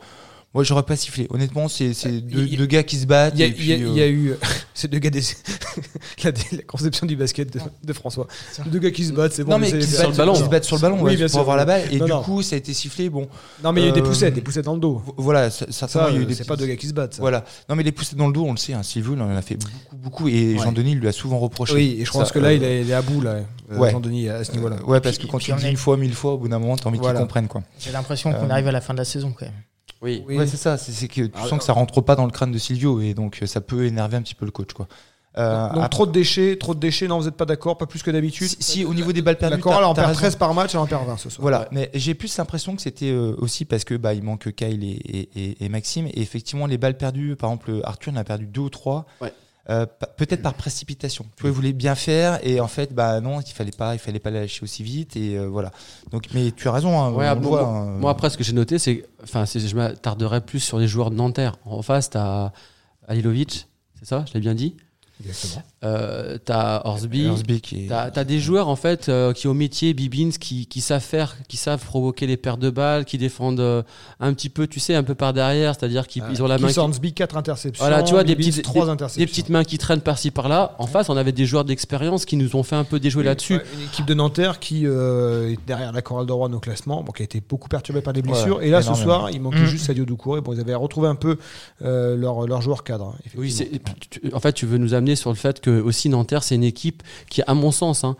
Euh, 0.50 0.56
moi, 0.56 0.63
j'aurais 0.63 0.84
pas 0.84 0.96
sifflé. 0.96 1.28
Honnêtement, 1.30 1.68
c'est 1.68 1.94
c'est 1.94 2.22
deux, 2.22 2.46
deux 2.48 2.66
gars 2.66 2.84
qui 2.84 2.98
se 2.98 3.06
battent. 3.06 3.34
Il 3.38 3.42
y 3.42 3.44
a, 3.74 3.78
y 3.78 3.84
euh, 4.01 4.10
eu 4.10 4.34
ces 4.74 4.88
deux 4.88 5.00
gars 5.00 5.10
des... 5.10 5.22
la, 6.24 6.31
la 6.31 6.62
conception 6.63 7.06
du 7.06 7.16
basket 7.16 7.54
de, 7.54 7.60
de 7.84 7.94
François. 7.94 8.28
Deux 8.66 8.80
gars 8.80 8.92
qui 8.92 9.06
se 9.06 9.13
battent, 9.13 9.34
c'est 9.34 9.44
bon. 9.44 9.51
non 9.51 9.60
mais 9.60 9.72
laissez-les 9.72 9.86
qui 9.86 9.92
se, 9.92 9.98
battent, 9.98 10.01
Sur 10.01 10.12
le 10.12 10.18
ballon. 10.18 10.34
qui 10.34 10.40
se 10.44 10.50
battent 10.50 10.63
sur 10.63 10.75
le 10.78 10.81
ballon 10.81 10.98
Oui, 11.01 11.12
ouais, 11.12 11.18
pour 11.19 11.30
sûr, 11.30 11.40
avoir 11.40 11.57
la 11.57 11.66
balle 11.66 11.81
et 11.92 11.98
Non, 11.98 12.06
du 12.06 12.12
non. 12.12 12.22
coup 12.24 12.42
ça 12.42 12.56
a 12.56 12.57
été 12.57 12.74
sifflé 12.74 13.10
bon 13.10 13.28
Non, 13.63 13.72
mais 13.74 13.81
il 13.81 13.84
y 13.86 13.88
a 13.88 13.90
eu 13.92 13.94
des 13.94 14.01
Euh, 14.01 14.04
poussettes, 14.04 14.34
des 14.34 14.42
poussettes 14.42 14.66
dans 14.66 14.74
le 14.74 14.80
dos. 14.80 15.01
vo- 15.06 15.13
voilà 15.18 15.50
certainement 15.50 16.07
il 16.10 16.13
y 16.16 16.18
a 16.18 16.19
eu 16.22 16.24
euh, 16.24 16.25
des 16.25 16.34
c'est 16.36 16.48
pas 16.48 16.56
deux 16.56 16.66
gars 16.66 16.75
qui 16.75 16.88
se 16.88 16.94
battent. 16.94 17.13
ça. 17.16 17.22
voilà 17.22 17.44
non 17.69 17.75
mais 17.75 17.84
les 17.84 17.92
poussettes 17.92 18.18
dans 18.18 18.28
le 18.28 18.34
dos 18.34 18.45
on 18.45 18.52
le 18.52 18.57
sait 18.57 18.74
hein, 18.74 18.84
Silvio 18.84 19.13
il 19.16 19.22
en 19.22 19.30
a 19.36 19.42
fait 19.42 19.56
beaucoup 19.56 19.98
beaucoup 19.98 20.28
et 20.28 20.56
Ouais. 20.56 20.63
Jean-Denis 20.63 20.95
lui 20.95 21.07
a 21.07 21.12
souvent 21.12 21.40
reproché 21.40 21.74
Oui, 21.74 21.98
et 22.00 22.06
je 22.06 22.12
pense 22.12 22.31
que 22.31 22.40
là, 22.40 22.50
euh, 22.50 22.54
il 22.56 22.63
est, 22.90 22.94
à 22.94 23.02
bout, 23.02 23.22
là, 23.22 23.38
euh, 23.72 23.78
ouais. 23.78 23.92
Jean-Denis, 23.92 24.30
à 24.30 24.44
ce 24.44 24.52
niveau-là. 24.54 24.78
Euh, 24.81 24.86
ouais 24.86 25.00
parce 25.02 25.18
que 25.18 25.28
quand 25.28 25.38
tu 25.40 25.52
on 25.54 25.57
dis 25.57 25.69
une 25.69 25.78
fois 25.78 25.95
mille 25.98 26.13
fois 26.13 26.34
au 26.34 26.38
bout 26.38 26.48
d'un 26.48 26.57
moment 26.60 26.75
t'as 26.78 26.90
envie 26.90 27.00
qu'ils 27.00 27.13
comprennent 27.13 27.48
quoi 27.48 27.62
J'ai 27.80 27.92
l'impression 27.92 28.31
qu'on 28.34 28.45
Euh, 28.48 28.50
arrive 28.50 28.68
à 28.68 28.72
la 28.72 28.81
fin 28.81 28.94
de 28.94 29.00
la 29.00 29.06
saison 29.06 29.34
quand 29.38 29.45
même. 29.45 29.54
Oui. 30.01 30.24
Oui. 30.28 30.38
Ouais, 30.38 30.48
c'est 30.48 30.57
ça. 30.57 30.78
C'est 30.78 31.07
que 31.07 31.22
tu 31.24 31.31
Ah, 31.36 31.48
sens 31.48 31.60
que 31.60 31.66
ça 31.66 31.74
rentre 31.74 32.01
pas 32.01 32.16
dans 32.16 32.25
le 32.25 32.31
crâne 32.31 32.51
de 32.51 32.57
Silvio 32.57 33.01
et 33.01 33.13
donc 33.13 33.40
euh, 33.42 33.46
ça 33.46 33.62
peut 33.62 33.86
énerver 33.86 34.18
un 34.18 34.22
petit 34.22 34.36
peu 34.36 34.46
le 34.46 34.51
coach, 34.51 34.74
quoi. 34.74 34.88
Euh, 35.38 35.68
Donc 35.68 35.78
après, 35.78 35.90
trop 35.90 36.06
de 36.07 36.12
déchets, 36.12 36.57
trop 36.57 36.74
de 36.74 36.80
déchets, 36.80 37.07
non, 37.07 37.19
vous 37.19 37.25
n'êtes 37.25 37.36
pas 37.38 37.46
d'accord, 37.46 37.78
pas 37.78 37.86
plus 37.86 38.01
que 38.01 38.10
d'habitude? 38.10 38.48
si, 38.48 38.57
si, 38.62 38.84
au 38.86 38.94
niveau 38.96 39.12
des 39.13 39.22
balles 39.22 39.38
perdues, 39.38 39.62
t'as- 39.62 39.86
en 39.86 39.94
t'as 39.94 40.01
perd 40.01 40.07
raison. 40.07 40.19
13 40.22 40.36
par 40.38 40.54
match, 40.56 40.74
en 40.74 40.88
perd 40.88 41.06
20 41.06 41.18
ce 41.18 41.30
soir. 41.30 41.42
Voilà, 41.44 41.68
mais 41.72 41.92
j'ai 41.94 42.16
plus 42.16 42.36
l'impression 42.38 42.75
que 42.75 42.81
c'était 42.81 43.12
euh, 43.12 43.36
aussi 43.38 43.63
parce 43.66 43.84
que 43.84 43.94
bah 43.96 44.13
il 44.16 44.24
manque 44.24 44.51
Kyle 44.54 44.84
et, 44.84 44.88
et, 44.88 45.30
et- 45.36 45.66
et 45.66 45.69
Maxime 45.69 46.07
et 46.07 46.19
effectivement 46.22 46.66
les 46.66 46.78
balles 46.80 46.98
perdues, 46.98 47.36
par 47.36 47.52
exemple 47.52 47.80
Arthur 47.84 48.12
en 48.13 48.16
a 48.16 48.24
perdu 48.24 48.48
deux 48.48 48.62
ou 48.62 48.69
trois, 48.69 49.06
Ouais. 49.22 49.31
Euh, 49.69 49.86
peut-être 50.18 50.42
par 50.42 50.56
précipitation. 50.56 51.25
Tu 51.36 51.42
vois, 51.42 51.51
il 51.51 51.54
voulait 51.54 51.74
bien 51.74 51.95
faire 51.95 52.39
et 52.44 52.60
en 52.60 52.68
fait 52.68 52.94
bah 52.94 53.21
non, 53.21 53.39
il 53.39 53.51
fallait 53.51 53.71
pas, 53.71 53.94
il 53.94 54.00
fallait 54.00 54.19
pas 54.19 54.31
la 54.31 54.42
lâcher 54.42 54.63
aussi 54.63 54.83
vite 54.83 55.16
et 55.16 55.38
euh, 55.38 55.45
voilà. 55.48 55.71
Donc 56.12 56.25
mais 56.33 56.51
tu 56.51 56.68
as 56.68 56.71
raison, 56.71 57.00
hein, 57.00 57.12
Ouais, 57.12 57.30
on 57.30 57.36
le 57.36 57.39
bon, 57.39 57.50
voit, 57.50 57.62
moi, 57.63 57.71
hein. 57.71 57.86
moi, 58.00 58.12
après, 58.12 58.30
ce 58.30 58.38
que 58.38 58.44
j'ai 58.44 58.54
noté, 58.54 58.80
c'est, 58.80 59.06
enfin, 59.24 59.45
je 59.45 59.75
m'attarderais 59.75 60.42
plus 60.42 60.60
sur 60.60 60.80
les 60.80 60.88
joueurs 60.88 61.12
de 61.12 61.16
Nanterre. 61.16 61.57
En 61.66 61.81
face, 61.81 62.10
t'as 62.10 62.51
Alilovic, 63.07 63.68
c'est 63.98 64.06
ça, 64.06 64.25
je 64.27 64.33
l'ai 64.33 64.39
bien 64.39 64.56
dit? 64.56 64.75
Exactement. 65.25 65.63
Euh, 65.83 66.38
t'as 66.44 66.81
Horsby. 66.86 67.30
Qui 67.62 67.86
est- 67.86 67.88
T'as 67.88 68.10
as 68.16 68.24
des 68.24 68.39
joueurs 68.39 68.68
en 68.69 68.75
fait 68.75 69.10
euh, 69.10 69.33
qui 69.33 69.48
au 69.48 69.54
métier 69.54 69.94
Bibins 69.94 70.30
qui, 70.39 70.66
qui 70.66 70.81
savent 70.81 71.01
faire, 71.04 71.36
qui 71.48 71.57
savent 71.57 71.83
provoquer 71.83 72.25
les 72.27 72.38
pertes 72.38 72.60
de 72.60 72.69
balles, 72.69 73.06
qui 73.06 73.18
défendent 73.18 73.60
euh, 73.60 73.83
un 74.19 74.33
petit 74.33 74.50
peu, 74.50 74.68
tu 74.68 74.80
sais, 74.80 74.95
un 74.95 75.04
peu 75.04 75.16
par 75.16 75.33
derrière, 75.33 75.75
c'est-à-dire 75.75 76.07
qu'ils 76.07 76.24
ils 76.31 76.42
ont 76.44 76.48
la 76.48 76.57
main 76.57 76.69
qui- 76.69 76.80
Hornsby, 76.80 77.13
4 77.13 77.38
interceptions. 77.38 77.83
Voilà, 77.83 78.04
tu 78.04 78.13
vois, 78.13 78.24
des 78.24 78.36
petites- 78.36 78.63
3 78.63 78.89
interceptions. 78.89 79.21
des 79.21 79.27
petites 79.27 79.50
mains 79.50 79.63
qui 79.63 79.77
traînent 79.77 80.01
par-ci 80.01 80.31
par-là. 80.31 80.75
En 80.80 80.88
face, 80.88 81.10
on 81.10 81.18
avait 81.18 81.31
des 81.31 81.45
joueurs 81.45 81.66
d'expérience 81.66 82.25
qui 82.25 82.38
nous 82.38 82.56
ont 82.56 82.63
fait 82.63 82.75
un 82.77 82.83
peu 82.86 83.00
déjouer 83.00 83.24
là-dessus. 83.24 83.56
Une 83.75 83.86
équipe 83.86 84.06
de 84.06 84.13
Nanterre 84.13 84.60
qui 84.60 84.86
euh, 84.86 85.51
est 85.51 85.60
derrière 85.68 85.92
la 85.92 86.01
chorale 86.01 86.25
de 86.25 86.31
Rouen 86.31 86.51
au 86.54 86.60
classement, 86.60 87.04
bon, 87.04 87.12
qui 87.12 87.24
a 87.24 87.25
été 87.25 87.42
beaucoup 87.48 87.68
perturbée 87.69 88.01
par 88.01 88.13
les 88.13 88.21
blessures. 88.21 88.57
Ouais, 88.57 88.68
et 88.68 88.71
là, 88.71 88.81
ce 88.81 88.94
soir, 88.94 89.30
il 89.31 89.42
manquait 89.42 89.60
Mm. 89.60 89.66
juste 89.66 89.86
Sadio 89.86 90.06
Doucouré. 90.06 90.42
Bon, 90.42 90.54
ils 90.54 90.60
avaient 90.60 90.75
retrouvé 90.75 91.07
un 91.07 91.16
peu 91.16 91.38
euh, 91.83 92.16
leur, 92.16 92.48
leur 92.48 92.62
joueur 92.62 92.83
cadre. 92.83 93.16
hein, 93.18 93.30
Oui, 93.38 93.51
c'est- 93.51 93.69
en 94.33 94.39
fait, 94.39 94.54
tu 94.54 94.66
veux 94.66 94.77
nous 94.77 94.94
amener 94.94 95.08
sur 95.15 95.29
le 95.29 95.35
fait 95.35 95.59
que 95.61 95.81
aussi 95.81 96.09
Nanterre, 96.09 96.44
c'est 96.44 96.56
une 96.56 96.63
équipe 96.63 97.03
qui, 97.29 97.41
à 97.47 97.53
mon 97.53 97.71
sens, 97.71 98.03
hein, 98.03 98.15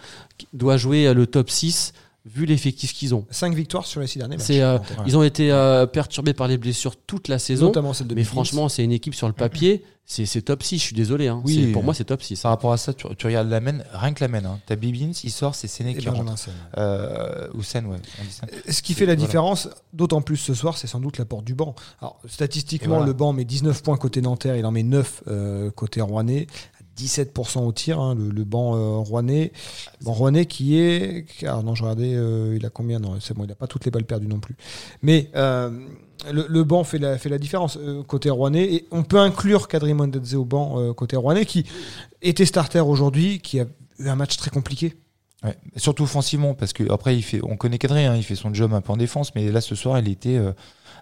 doit 0.54 0.78
jouer 0.78 1.08
euh, 1.08 1.14
le 1.14 1.28
top 1.28 1.50
6 1.50 1.94
vu 2.26 2.46
l'effectif 2.46 2.94
qu'ils 2.94 3.16
ont. 3.16 3.26
5 3.32 3.56
victoires 3.56 3.86
sur 3.86 4.02
les 4.02 4.08
6 4.08 4.20
derniers 4.20 4.38
matchs. 4.38 4.50
Euh. 4.52 4.78
Ils 5.08 5.18
ont 5.18 5.24
été 5.24 5.52
euh, 5.52 5.86
perturbés 5.86 6.34
par 6.34 6.48
les 6.48 6.58
blessures 6.58 6.96
toute 6.96 7.28
la 7.28 7.40
saison. 7.40 7.68
Notamment 7.68 7.94
celle 7.94 8.08
de 8.08 8.14
Mais 8.16 8.24
franchement, 8.24 8.70
c'est 8.70 8.84
une 8.84 8.92
équipe 8.92 9.16
sur 9.16 9.26
le 9.28 9.34
papier, 9.34 9.84
c'est 10.06 10.26
c'est 10.26 10.42
top 10.42 10.62
6, 10.62 10.78
je 10.78 10.84
suis 10.84 10.96
désolé. 10.96 11.28
hein. 11.28 11.42
Oui. 11.46 11.72
Pour 11.72 11.84
moi, 11.84 11.94
c'est 11.94 12.04
top 12.04 12.22
6. 12.22 12.42
Par 12.42 12.52
rapport 12.52 12.74
à 12.74 12.78
ça, 12.78 12.94
tu, 12.94 13.08
tu 13.18 13.26
regardes 13.26 13.50
la 13.50 13.62
main, 13.62 13.80
rien 13.94 14.14
que 14.14 14.24
la 14.24 14.28
main, 14.28 14.44
hein. 14.46 14.60
t'as 14.68 14.76
Bibins, 14.76 15.12
il 15.24 15.32
sort, 15.32 15.56
c'est 15.56 15.68
Séné 15.68 15.96
qui 15.96 16.08
rentre. 16.10 16.36
Euh, 16.78 17.48
ou 17.54 17.64
Sen, 17.64 17.86
ouais. 17.88 17.98
Ce 18.70 18.82
qui 18.82 18.94
fait 18.94 19.06
la 19.06 19.14
Voilà. 19.16 19.26
différence, 19.26 19.70
d'autant 19.94 20.22
plus 20.22 20.38
ce 20.38 20.54
soir, 20.54 20.78
c'est 20.78 20.88
sans 20.88 21.00
doute 21.00 21.18
l'apport 21.18 21.42
du 21.42 21.56
banc. 21.56 21.74
Alors, 22.02 22.20
statistiquement, 22.28 22.96
voilà. 22.96 23.06
le 23.08 23.14
banc 23.14 23.34
met 23.34 23.46
19 23.46 23.82
points 23.82 23.98
côté 23.98 24.22
Nanterre, 24.22 24.56
il 24.58 24.66
en 24.66 24.72
met 24.72 24.84
9 24.84 25.24
euh, 25.28 25.72
côté 25.72 26.02
Rouennais. 26.02 26.48
17% 27.00 27.60
au 27.60 27.72
tir, 27.72 28.00
hein, 28.00 28.16
le, 28.16 28.30
le 28.30 28.44
banc 28.44 28.76
euh, 28.76 28.98
rouennais. 28.98 29.52
Banc 30.02 30.14
rouennais 30.14 30.46
qui 30.46 30.80
est. 30.80 31.26
Ah 31.46 31.62
non, 31.64 31.76
je 31.76 31.84
regardais, 31.84 32.14
euh, 32.14 32.58
il 32.58 32.66
a 32.66 32.70
combien? 32.70 33.00
Non, 33.00 33.18
c'est 33.20 33.36
bon, 33.36 33.44
il 33.46 33.48
n'a 33.48 33.56
pas 33.56 33.68
toutes 33.68 33.86
les 33.86 33.92
balles 33.92 34.06
perdues 34.06 34.28
non 34.28 34.40
plus. 34.40 34.56
Mais 35.02 35.30
euh, 35.36 35.70
le, 36.32 36.64
banc 36.64 36.84
fait 36.84 37.00
la, 37.00 37.38
différence 37.38 37.78
euh, 37.78 38.04
côté 38.04 38.30
rouennais. 38.30 38.74
Et 38.74 38.88
on 38.92 39.04
peut 39.04 39.20
inclure 39.20 39.68
Kadri 39.68 39.94
Mondadze 39.94 40.36
au 40.36 40.46
banc 40.46 40.94
côté 40.94 41.16
rouennais, 41.16 41.46
qui 41.46 41.66
était 42.22 42.46
starter 42.46 42.82
aujourd'hui, 42.82 43.40
qui 43.40 43.60
a 43.60 43.66
eu 44.00 44.10
un 44.10 44.16
match 44.16 44.38
très 44.38 44.52
compliqué. 44.52 44.96
Surtout 45.78 46.04
offensivement, 46.04 46.54
parce 46.54 46.74
que 46.74 46.92
après, 46.92 47.18
on 47.44 47.56
connaît 47.56 47.78
Kadri, 47.78 48.04
hein, 48.04 48.18
il 48.18 48.24
fait 48.24 48.36
son 48.36 48.54
job 48.54 48.74
un 48.74 48.82
peu 48.82 48.92
en 48.92 48.98
défense, 48.98 49.34
mais 49.36 49.50
là, 49.50 49.62
ce 49.62 49.74
soir, 49.74 49.98
il 50.00 50.10
était 50.10 50.38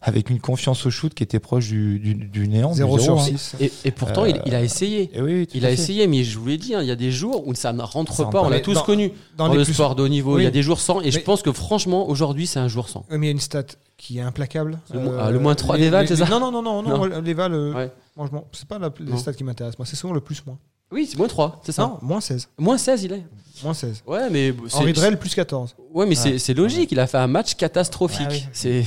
avec 0.01 0.30
une 0.30 0.39
confiance 0.39 0.86
au 0.86 0.89
shoot 0.89 1.13
qui 1.13 1.24
était 1.24 1.39
proche 1.39 1.68
du, 1.68 2.00
du, 2.00 2.13
du 2.16 2.48
néant. 2.48 2.72
du 2.72 2.77
0 2.77 3.00
sur 3.00 3.20
hein. 3.20 3.24
6. 3.24 3.56
Et, 3.60 3.72
et 3.86 3.92
pourtant, 3.92 4.25
il, 4.25 4.42
il 4.46 4.54
a 4.56 4.62
essayé. 4.62 5.10
Et 5.13 5.22
oui, 5.22 5.48
tout 5.48 5.58
Il 5.58 5.66
a 5.66 5.70
fait. 5.70 5.74
essayé, 5.74 6.08
mais 6.08 6.24
je 6.24 6.38
vous 6.38 6.48
l'ai 6.48 6.58
dit, 6.58 6.75
hein, 6.75 6.82
il 6.82 6.88
y 6.88 6.92
a 6.92 6.96
des 6.96 7.12
jours 7.12 7.48
où 7.48 7.54
ça 7.56 7.74
ne 7.74 7.82
rentre 7.82 8.13
Ça 8.13 8.25
pas. 8.25 8.42
On 8.44 8.50
l'a 8.50 8.60
tous 8.60 8.74
dans- 8.74 8.84
connu 8.84 9.12
Dans 9.38 9.48
dans, 9.48 9.54
le 9.56 9.63
plus- 9.63 9.74
sport 9.74 9.96
de 9.96 10.04
haut 10.04 10.08
niveau. 10.08 10.36
Oui. 10.36 10.42
Il 10.42 10.46
y 10.46 10.48
a 10.48 10.51
des 10.51 10.63
jours 10.63 10.80
sans. 10.80 11.01
Et 11.01 11.12
je 11.12 11.20
pense 11.20 11.42
que 11.42 11.51
franchement, 11.51 12.08
aujourd'hui, 12.10 12.48
c'est 12.48 12.60
un 12.60 12.68
jour 12.68 12.89
sans. 12.89 13.06
Mais 13.10 13.18
il 13.18 13.25
y 13.25 13.27
a 13.27 13.32
une 13.32 13.39
stat 13.39 13.63
qui 13.98 14.20
est 14.20 14.22
implacable. 14.22 14.80
Le 14.94 15.00
ah, 15.20 15.32
le 15.32 15.39
moins 15.39 15.56
trois 15.56 15.75
les- 15.77 15.89
des 15.89 16.08
c'est 16.08 16.16
ça 16.18 16.25
Non, 16.30 16.39
non, 16.39 16.51
non, 16.51 16.62
non, 16.62 16.84
non, 16.84 17.08
Non. 17.08 17.22
les 17.22 17.34
Vals, 17.34 17.54
euh, 17.54 17.74
Ouais. 17.74 17.92
franchement, 18.16 18.46
c'est 18.51 18.68
pas 18.68 18.77
la, 18.77 18.92
les 19.00 19.12
Non. 19.12 19.18
stats 19.18 19.34
qui 19.34 19.44
m'intéressent. 19.44 19.80
Moi, 19.80 19.86
c'est 19.88 19.96
souvent 19.96 20.13
le 20.13 20.22
plus 20.22 20.46
moins. 20.46 20.58
Oui, 20.92 21.06
c'est 21.10 21.18
moins 21.18 21.27
3, 21.27 21.60
c'est 21.66 21.74
ça. 21.74 21.82
Non, 21.82 21.98
moins 22.01 22.22
16. 22.22 22.48
Moins 22.58 22.77
16, 22.77 23.04
il 23.04 23.12
est. 23.13 23.24
Moins 23.63 23.74
16. 23.74 24.04
Ouais, 24.08 24.30
mais 24.30 24.54
c'est- 24.70 24.77
Henri 24.77 24.94
Drell, 24.94 25.18
plus 25.20 25.34
14. 25.36 25.75
Ouais, 25.94 26.06
mais 26.06 26.16
c'est- 26.16 26.34
Ouais. 26.34 26.38
c'est 26.39 26.54
logique. 26.54 26.92
Il 26.94 27.00
a 27.00 27.08
fait 27.08 27.18
un 27.18 27.27
match 27.27 27.56
catastrophique. 27.56 28.27
Ah. 28.46 28.50
C'est. 28.54 28.86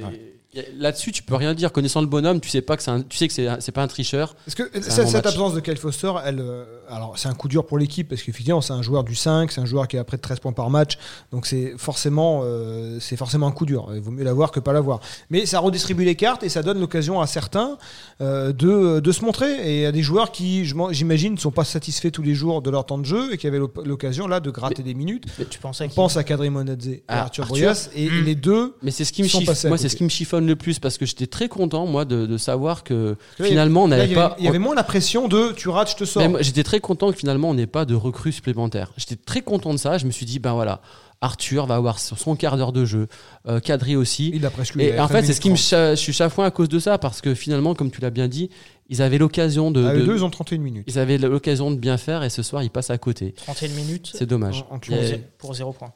C'est-. 0.00 0.41
Là-dessus, 0.76 1.12
tu 1.12 1.22
peux 1.22 1.34
rien 1.34 1.54
dire. 1.54 1.72
Connaissant 1.72 2.02
le 2.02 2.06
bonhomme, 2.06 2.38
tu 2.40 2.50
sais 2.50 2.60
pas 2.60 2.76
que 2.76 2.82
c'est 2.82 2.90
un- 2.90 3.00
tu 3.00 3.16
sais 3.16 3.26
que 3.26 3.32
c'est 3.32 3.48
un- 3.48 3.60
c'est 3.60 3.72
pas 3.72 3.82
un 3.82 3.86
tricheur. 3.88 4.36
Est-ce 4.46 4.54
que 4.54 4.64
cette, 4.82 5.14
absence 5.26 5.54
de 5.54 5.60
Kyle 5.60 5.78
Foster, 5.78 6.12
elle, 6.26 6.40
euh, 6.40 6.64
alors 6.90 7.14
c'est 7.16 7.28
un 7.28 7.34
coup 7.34 7.48
dur 7.48 7.64
pour 7.64 7.78
l'équipe 7.78 8.06
parce 8.06 8.22
qu'effectivement 8.22 8.60
c'est 8.60 8.74
un 8.74 8.82
joueur 8.82 9.02
du 9.02 9.14
5, 9.14 9.50
c'est 9.50 9.62
un 9.62 9.64
joueur 9.64 9.88
qui 9.88 9.96
a 9.96 10.04
près 10.04 10.18
de 10.18 10.22
13 10.22 10.40
points 10.40 10.52
par 10.52 10.68
match, 10.68 10.98
donc 11.30 11.46
c'est 11.46 11.72
forcément, 11.78 12.42
euh, 12.44 12.98
c'est 13.00 13.16
forcément 13.16 13.46
un 13.46 13.50
coup 13.52 13.64
dur. 13.64 13.88
Il 13.94 14.00
vaut 14.02 14.10
mieux 14.10 14.24
l'avoir 14.24 14.50
que 14.50 14.60
pas 14.60 14.74
l'avoir. 14.74 15.00
Mais 15.30 15.46
ça 15.46 15.58
redistribue 15.58 16.04
les 16.04 16.16
cartes 16.16 16.42
et 16.42 16.50
ça 16.50 16.62
donne 16.62 16.78
l'occasion 16.80 17.22
à 17.22 17.26
certains 17.26 17.78
euh, 18.20 18.52
de, 18.52 19.00
de 19.00 19.12
se 19.12 19.24
montrer 19.24 19.80
et 19.80 19.86
à 19.86 19.92
des 19.92 20.02
joueurs 20.02 20.32
qui, 20.32 20.66
j'imagine, 20.90 21.32
ne 21.32 21.38
sont 21.38 21.50
pas 21.50 21.64
satisfaits 21.64 22.10
tous 22.10 22.22
les 22.22 22.34
jours 22.34 22.60
de 22.60 22.68
leur 22.68 22.84
temps 22.84 22.98
de 22.98 23.06
jeu 23.06 23.32
et 23.32 23.38
qui 23.38 23.46
avaient 23.46 23.58
l'occasion 23.84 24.26
là 24.28 24.40
de 24.40 24.50
gratter 24.50 24.82
des 24.82 24.92
minutes. 24.92 25.24
Tu 25.48 25.58
pensais 25.58 25.84
On 25.84 25.88
qu'il- 25.88 25.94
pense 25.96 26.18
à 26.18 26.24
Kadri 26.24 26.50
Monadze 26.50 26.88
et 26.88 27.02
Ah, 27.08 27.22
Arthur 27.22 27.44
Arthur. 27.44 27.56
Boyas 27.56 27.88
et 27.94 28.10
Mm. 28.10 28.24
les 28.24 28.34
deux. 28.34 28.74
Mais 28.82 28.90
c'est 28.90 29.06
ce 29.06 29.12
qui 29.14 29.22
me 29.22 29.28
sont 29.28 29.38
à 29.48 29.68
moi, 29.68 29.78
c'est 29.78 29.88
ce 29.88 29.96
qui 29.96 30.04
me 30.04 30.10
chiffonne 30.10 30.41
le 30.46 30.56
plus 30.56 30.78
parce 30.78 30.98
que 30.98 31.06
j'étais 31.06 31.26
très 31.26 31.48
content, 31.48 31.86
moi, 31.86 32.04
de, 32.04 32.26
de 32.26 32.36
savoir 32.36 32.84
que 32.84 33.16
Là, 33.38 33.46
finalement, 33.46 33.84
on 33.84 33.88
n'avait 33.88 34.12
pas. 34.14 34.36
il 34.38 34.44
y 34.44 34.48
avait 34.48 34.58
moins 34.58 34.74
la 34.74 34.84
pression 34.84 35.28
de 35.28 35.52
tu 35.52 35.68
rates, 35.68 35.90
je 35.90 35.96
te 35.96 36.04
sors. 36.04 36.22
J'étais 36.40 36.62
très 36.64 36.80
content 36.80 37.10
que 37.12 37.16
finalement 37.18 37.50
on 37.50 37.54
n'ait 37.54 37.66
pas 37.66 37.84
de 37.84 37.94
recrues 37.94 38.32
supplémentaires. 38.32 38.92
J'étais 38.96 39.16
très 39.16 39.42
content 39.42 39.72
de 39.72 39.78
ça. 39.78 39.98
Je 39.98 40.06
me 40.06 40.10
suis 40.10 40.26
dit, 40.26 40.38
ben 40.38 40.52
voilà, 40.54 40.80
Arthur 41.20 41.66
va 41.66 41.76
avoir 41.76 41.98
son 42.00 42.34
quart 42.36 42.56
d'heure 42.56 42.72
de 42.72 42.84
jeu, 42.84 43.06
euh, 43.46 43.60
Kadri 43.60 43.94
aussi. 43.96 44.30
Il 44.34 44.44
a 44.44 44.50
presque 44.50 44.74
eu, 44.74 44.80
Et 44.82 44.98
en 44.98 45.06
13 45.06 45.20
fait, 45.20 45.26
c'est 45.26 45.32
ce 45.34 45.40
qui 45.40 45.50
me 45.50 45.56
je 45.56 45.94
suis 45.96 46.12
chafouin 46.12 46.46
à 46.46 46.50
cause 46.50 46.68
de 46.68 46.78
ça 46.78 46.98
parce 46.98 47.20
que 47.20 47.34
finalement, 47.34 47.74
comme 47.74 47.90
tu 47.90 48.00
l'as 48.00 48.10
bien 48.10 48.26
dit, 48.28 48.50
ils 48.88 49.00
avaient 49.02 49.18
l'occasion 49.18 49.70
de, 49.70 49.82
30. 49.82 49.92
Ah, 49.94 49.98
de- 50.00 50.04
deux, 50.04 50.16
ils 50.16 50.24
ont 50.24 50.30
31 50.30 50.58
minutes. 50.58 50.84
ils 50.88 50.98
avaient 50.98 51.18
l'occasion 51.18 51.70
de 51.70 51.76
bien 51.76 51.96
faire 51.96 52.24
et 52.24 52.30
ce 52.30 52.42
soir 52.42 52.62
ils 52.64 52.70
passent 52.70 52.90
à 52.90 52.98
côté. 52.98 53.32
31 53.36 53.68
minutes 53.68 54.10
C'est 54.12 54.26
dommage. 54.26 54.64
En- 54.70 54.74
en 54.76 54.80
Il 54.88 54.92
y 54.92 54.94
a- 54.94 54.98
pour, 54.98 55.06
zé- 55.08 55.20
pour 55.38 55.54
0 55.54 55.72
point. 55.72 55.92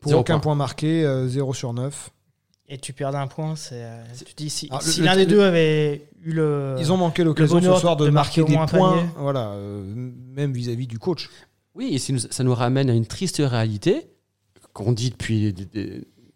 Pour 0.00 0.10
Zéro 0.10 0.20
aucun 0.20 0.34
point. 0.34 0.40
point 0.40 0.54
marqué, 0.54 1.04
euh, 1.04 1.26
0 1.26 1.52
sur 1.54 1.72
9. 1.72 2.10
Et 2.70 2.76
tu 2.78 2.92
perdais 2.92 3.16
un 3.16 3.26
point, 3.26 3.56
c'est. 3.56 3.82
euh, 3.82 4.02
Tu 4.26 4.34
dis 4.36 4.50
si, 4.50 4.68
si 4.80 5.00
l'un 5.00 5.16
des 5.16 5.24
deux 5.26 5.40
avait 5.40 6.06
eu 6.22 6.32
le. 6.32 6.76
Ils 6.78 6.92
ont 6.92 6.98
manqué 6.98 7.24
l'occasion 7.24 7.60
ce 7.62 7.80
soir 7.80 7.96
de, 7.96 8.04
de 8.06 8.10
marquer, 8.10 8.40
marquer 8.40 8.42
au 8.42 8.46
des 8.46 8.52
moins 8.52 8.64
un 8.64 8.66
points, 8.66 8.90
panier. 8.98 9.08
voilà, 9.16 9.50
euh, 9.52 9.82
même 10.34 10.52
vis-à-vis 10.52 10.86
du 10.86 10.98
coach. 10.98 11.30
Oui, 11.74 11.90
et 11.94 11.98
ça 11.98 12.12
nous, 12.12 12.18
ça 12.18 12.44
nous 12.44 12.54
ramène 12.54 12.90
à 12.90 12.92
une 12.92 13.06
triste 13.06 13.40
réalité 13.44 14.06
qu'on 14.74 14.92
dit 14.92 15.10
depuis, 15.10 15.54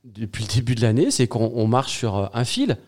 depuis 0.05 0.45
le 0.45 0.55
début 0.55 0.75
de 0.75 0.81
l'année, 0.83 1.11
c'est 1.11 1.27
qu'on 1.29 1.53
on 1.55 1.67
marche 1.67 1.93
sur 1.99 2.17
euh, 2.17 2.27
un 2.33 2.45
fil. 2.45 2.79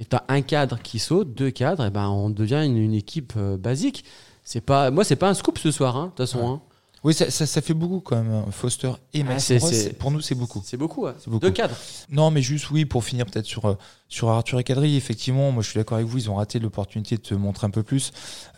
Et 0.00 0.04
tu 0.04 0.16
as 0.16 0.24
un 0.28 0.40
cadre 0.42 0.80
qui 0.82 0.98
saute, 0.98 1.34
deux 1.34 1.50
cadres, 1.50 1.84
et 1.86 1.90
ben 1.90 2.08
on 2.08 2.30
devient 2.30 2.62
une, 2.64 2.76
une 2.78 2.94
équipe 2.94 3.34
euh, 3.36 3.56
basique. 3.56 4.04
C'est 4.42 4.62
pas, 4.62 4.90
moi, 4.90 5.04
c'est 5.04 5.14
pas 5.16 5.28
un 5.28 5.34
scoop 5.34 5.58
ce 5.58 5.70
soir, 5.70 5.96
hein, 5.96 6.04
de 6.06 6.08
toute 6.08 6.16
façon. 6.18 6.48
hein. 6.54 6.60
Oui, 7.02 7.14
ça, 7.14 7.30
ça, 7.30 7.46
ça 7.46 7.62
fait 7.62 7.72
beaucoup 7.72 8.00
quand 8.00 8.16
même. 8.22 8.44
Foster 8.50 8.90
et 9.14 9.24
Ah, 9.26 9.32
Ross, 9.32 9.42
c'est- 9.44 9.96
pour 9.98 10.10
nous, 10.10 10.20
c'est 10.20 10.34
beaucoup. 10.34 10.60
C'est 10.64 10.76
beaucoup, 10.76 11.04
ouais. 11.06 11.12
C'est 11.18 11.30
beaucoup. 11.30 11.40
Deux 11.46 11.50
cadres. 11.50 11.74
Non, 12.10 12.30
mais 12.30 12.42
juste 12.42 12.70
oui, 12.70 12.84
pour 12.84 13.04
finir 13.04 13.24
peut-être 13.24 13.46
sur 13.46 13.64
euh, 13.64 13.74
sur 14.08 14.28
Arthur 14.28 14.58
et 14.58 14.64
Kadri, 14.64 14.96
effectivement, 14.96 15.52
moi 15.52 15.62
je 15.62 15.70
suis 15.70 15.78
d'accord 15.78 15.96
avec 15.96 16.08
vous, 16.08 16.18
ils 16.18 16.28
ont 16.28 16.34
raté 16.34 16.58
l'opportunité 16.58 17.14
de 17.16 17.20
te 17.22 17.32
montrer 17.32 17.66
un 17.66 17.70
peu 17.70 17.82
plus. 17.84 18.10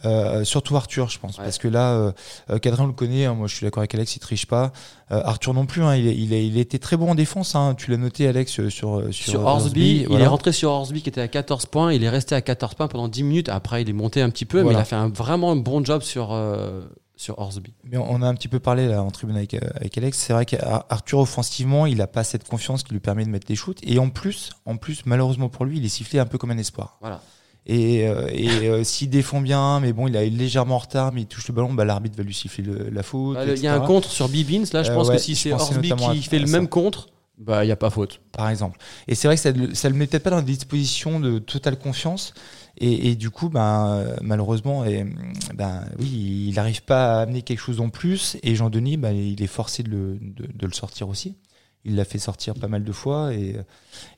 Euh, 0.06 0.42
surtout 0.44 0.74
Arthur, 0.76 1.08
je 1.10 1.18
pense, 1.20 1.36
Ouais. 1.38 1.44
parce 1.44 1.58
que 1.58 1.68
là, 1.68 1.92
euh, 1.92 2.12
euh, 2.50 2.58
Kadri 2.58 2.80
on 2.82 2.86
le 2.86 2.92
connaît, 2.94 3.26
hein, 3.26 3.34
moi 3.34 3.46
je 3.48 3.54
suis 3.54 3.64
d'accord 3.64 3.82
avec 3.82 3.94
Alex, 3.94 4.16
il 4.16 4.18
triche 4.20 4.46
pas. 4.46 4.72
Euh, 5.12 5.20
Arthur 5.24 5.52
non 5.54 5.66
plus, 5.66 5.82
hein, 5.84 5.94
il, 5.94 6.06
il, 6.06 6.32
il 6.32 6.56
était 6.58 6.78
très 6.78 6.96
bon 6.96 7.10
en 7.10 7.14
défense. 7.14 7.54
Hein, 7.54 7.74
tu 7.76 7.90
l'as 7.90 7.96
noté, 7.98 8.26
Alex, 8.26 8.58
euh, 8.60 8.70
sur 8.70 8.98
euh, 8.98 9.12
sur, 9.12 9.30
Sur 9.30 9.44
Horsby, 9.46 9.98
il 10.00 10.08
voilà. 10.08 10.24
est 10.24 10.28
rentré 10.28 10.52
sur 10.52 10.70
Horsby 10.70 11.02
qui 11.02 11.10
était 11.10 11.20
à 11.20 11.28
14 11.28 11.66
points. 11.66 11.92
Il 11.92 12.02
est 12.02 12.08
resté 12.08 12.34
à 12.34 12.40
14 12.40 12.74
points 12.74 12.88
pendant 12.88 13.06
10 13.08 13.22
minutes. 13.22 13.48
Après, 13.50 13.82
il 13.82 13.88
est 13.90 13.92
monté 13.92 14.20
un 14.22 14.30
petit 14.30 14.46
peu, 14.46 14.62
mais 14.64 14.72
il 14.72 14.76
a 14.76 14.84
fait 14.84 14.96
un 14.96 15.10
vraiment 15.10 15.54
bon 15.54 15.84
job 15.84 16.00
sur, 16.02 16.32
euh, 16.32 16.80
sur 17.22 17.38
Horsby. 17.38 17.72
Mais 17.84 17.96
on 17.96 18.20
a 18.22 18.26
un 18.26 18.34
petit 18.34 18.48
peu 18.48 18.58
parlé 18.60 18.88
là 18.88 19.02
en 19.02 19.10
tribune 19.10 19.36
avec, 19.36 19.54
euh, 19.54 19.60
avec 19.76 19.96
Alex. 19.96 20.18
C'est 20.18 20.32
vrai 20.32 20.44
qu'Arthur 20.44 21.20
offensivement, 21.20 21.86
il 21.86 22.00
a 22.02 22.06
pas 22.06 22.24
cette 22.24 22.46
confiance 22.48 22.82
qui 22.82 22.92
lui 22.92 23.00
permet 23.00 23.24
de 23.24 23.30
mettre 23.30 23.46
des 23.46 23.54
shoots. 23.56 23.78
Et 23.82 23.98
en 23.98 24.08
plus, 24.10 24.50
en 24.66 24.76
plus, 24.76 25.02
malheureusement 25.06 25.48
pour 25.48 25.64
lui, 25.64 25.78
il 25.78 25.84
est 25.84 25.88
sifflé 25.88 26.18
un 26.18 26.26
peu 26.26 26.36
comme 26.38 26.50
un 26.50 26.58
espoir. 26.58 26.98
Voilà. 27.00 27.20
Et, 27.64 28.08
euh, 28.08 28.28
et 28.32 28.48
euh, 28.68 28.82
s'il 28.84 29.08
défend 29.08 29.40
bien, 29.40 29.78
mais 29.80 29.92
bon, 29.92 30.08
il 30.08 30.16
est 30.16 30.28
légèrement 30.30 30.74
en 30.76 30.78
retard, 30.78 31.12
mais 31.12 31.22
il 31.22 31.26
touche 31.26 31.46
le 31.48 31.54
ballon, 31.54 31.72
bah, 31.72 31.84
l'arbitre 31.84 32.16
va 32.16 32.24
lui 32.24 32.34
siffler 32.34 32.64
le- 32.64 32.90
la 32.90 33.02
faute. 33.04 33.36
Bah, 33.36 33.44
Il 33.46 33.58
y 33.62 33.68
a 33.68 33.74
un 33.74 33.80
contre 33.80 34.10
sur 34.10 34.28
Bibins. 34.28 34.64
Là, 34.72 34.82
je 34.82 34.90
Euh, 34.90 34.94
pense 34.94 35.08
ouais, 35.08 35.16
que 35.16 35.20
si 35.22 35.36
c'est 35.36 35.52
Horsby 35.52 35.92
qui 35.94 36.04
à- 36.04 36.14
fait 36.28 36.38
le 36.40 36.48
même 36.48 36.66
contre, 36.68 37.08
bah, 37.38 37.62
il 37.64 37.68
n'y 37.68 37.72
a 37.72 37.76
pas 37.76 37.90
faute. 37.90 38.20
par 38.32 38.48
exemple. 38.48 38.78
Et 39.06 39.14
c'est 39.14 39.28
vrai 39.28 39.36
que 39.36 39.42
ça, 39.42 39.50
ça 39.74 39.88
le 39.88 39.94
met 39.94 40.06
peut-être 40.08 40.24
pas 40.24 40.30
dans 40.30 40.42
des 40.42 40.52
dispositions 40.52 41.20
de 41.20 41.38
totale 41.38 41.78
confiance. 41.78 42.34
Et, 42.78 43.10
et 43.10 43.16
du 43.16 43.30
coup, 43.30 43.48
ben, 43.48 44.04
malheureusement, 44.22 44.84
et, 44.84 45.06
ben, 45.54 45.84
oui, 45.98 46.46
il 46.48 46.54
n'arrive 46.54 46.82
pas 46.82 47.18
à 47.18 47.22
amener 47.22 47.42
quelque 47.42 47.60
chose 47.60 47.80
en 47.80 47.90
plus. 47.90 48.36
Et 48.42 48.54
Jean-Denis, 48.54 48.96
ben, 48.96 49.12
il 49.12 49.42
est 49.42 49.46
forcé 49.46 49.82
de 49.82 49.90
le, 49.90 50.18
de, 50.20 50.46
de 50.52 50.66
le 50.66 50.72
sortir 50.72 51.08
aussi. 51.08 51.36
Il 51.84 51.96
l'a 51.96 52.04
fait 52.04 52.18
sortir 52.18 52.54
pas 52.54 52.68
mal 52.68 52.84
de 52.84 52.92
fois. 52.92 53.34
Et, 53.34 53.56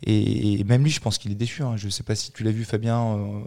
et, 0.05 0.61
et 0.61 0.65
même 0.65 0.83
lui, 0.85 0.91
je 0.91 1.01
pense 1.01 1.19
qu'il 1.19 1.33
est 1.33 1.37
déçu. 1.37 1.63
Hein. 1.63 1.75
Je 1.77 1.89
sais 1.89 2.03
pas 2.03 2.15
si 2.15 2.31
tu 2.33 2.45
l'as 2.45 2.51
vu, 2.53 2.65
Fabien. 2.65 3.17
euh, 3.17 3.41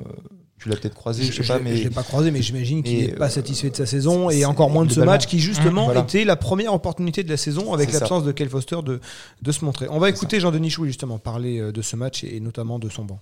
tu 0.59 0.69
l'as 0.69 0.75
peut-être 0.75 0.95
croisé, 0.95 1.23
je, 1.23 1.43
sais 1.43 1.47
pas. 1.47 1.59
l'ai- 1.59 1.63
Mais 1.63 1.77
je 1.77 1.83
l'ai 1.83 1.89
pas 1.91 2.01
croisé, 2.01 2.31
mais 2.31 2.41
j'imagine 2.41 2.81
qu'il 2.81 2.97
n'est 2.97 3.07
pas 3.13 3.27
euh, 3.27 3.29
satisfait 3.29 3.69
de 3.69 3.75
sa 3.75 3.85
saison 3.85 4.31
et 4.31 4.43
encore 4.43 4.71
moins 4.71 4.85
de 4.85 4.91
ce 4.91 5.01
match 5.01 5.27
qui 5.27 5.37
justement 5.39 5.85
Voilà. 5.85 5.99
était 6.01 6.25
la 6.25 6.35
première 6.35 6.73
opportunité 6.73 7.21
de 7.23 7.29
la 7.29 7.37
saison 7.37 7.73
avec 7.73 7.91
l'absence 7.93 8.23
de 8.23 8.31
Kel 8.31 8.49
Foster 8.49 8.77
de, 8.83 8.99
de 9.43 9.51
se 9.51 9.63
montrer. 9.63 9.85
On 9.91 9.99
va 9.99 10.09
écouter 10.09 10.39
Jean-Denis 10.39 10.71
Chouy 10.71 10.87
justement 10.87 11.19
parler 11.19 11.59
euh, 11.59 11.71
de 11.71 11.81
ce 11.83 11.95
match 11.95 12.23
et 12.23 12.39
notamment 12.39 12.79
de 12.79 12.89
son 12.89 13.05
banc. 13.05 13.19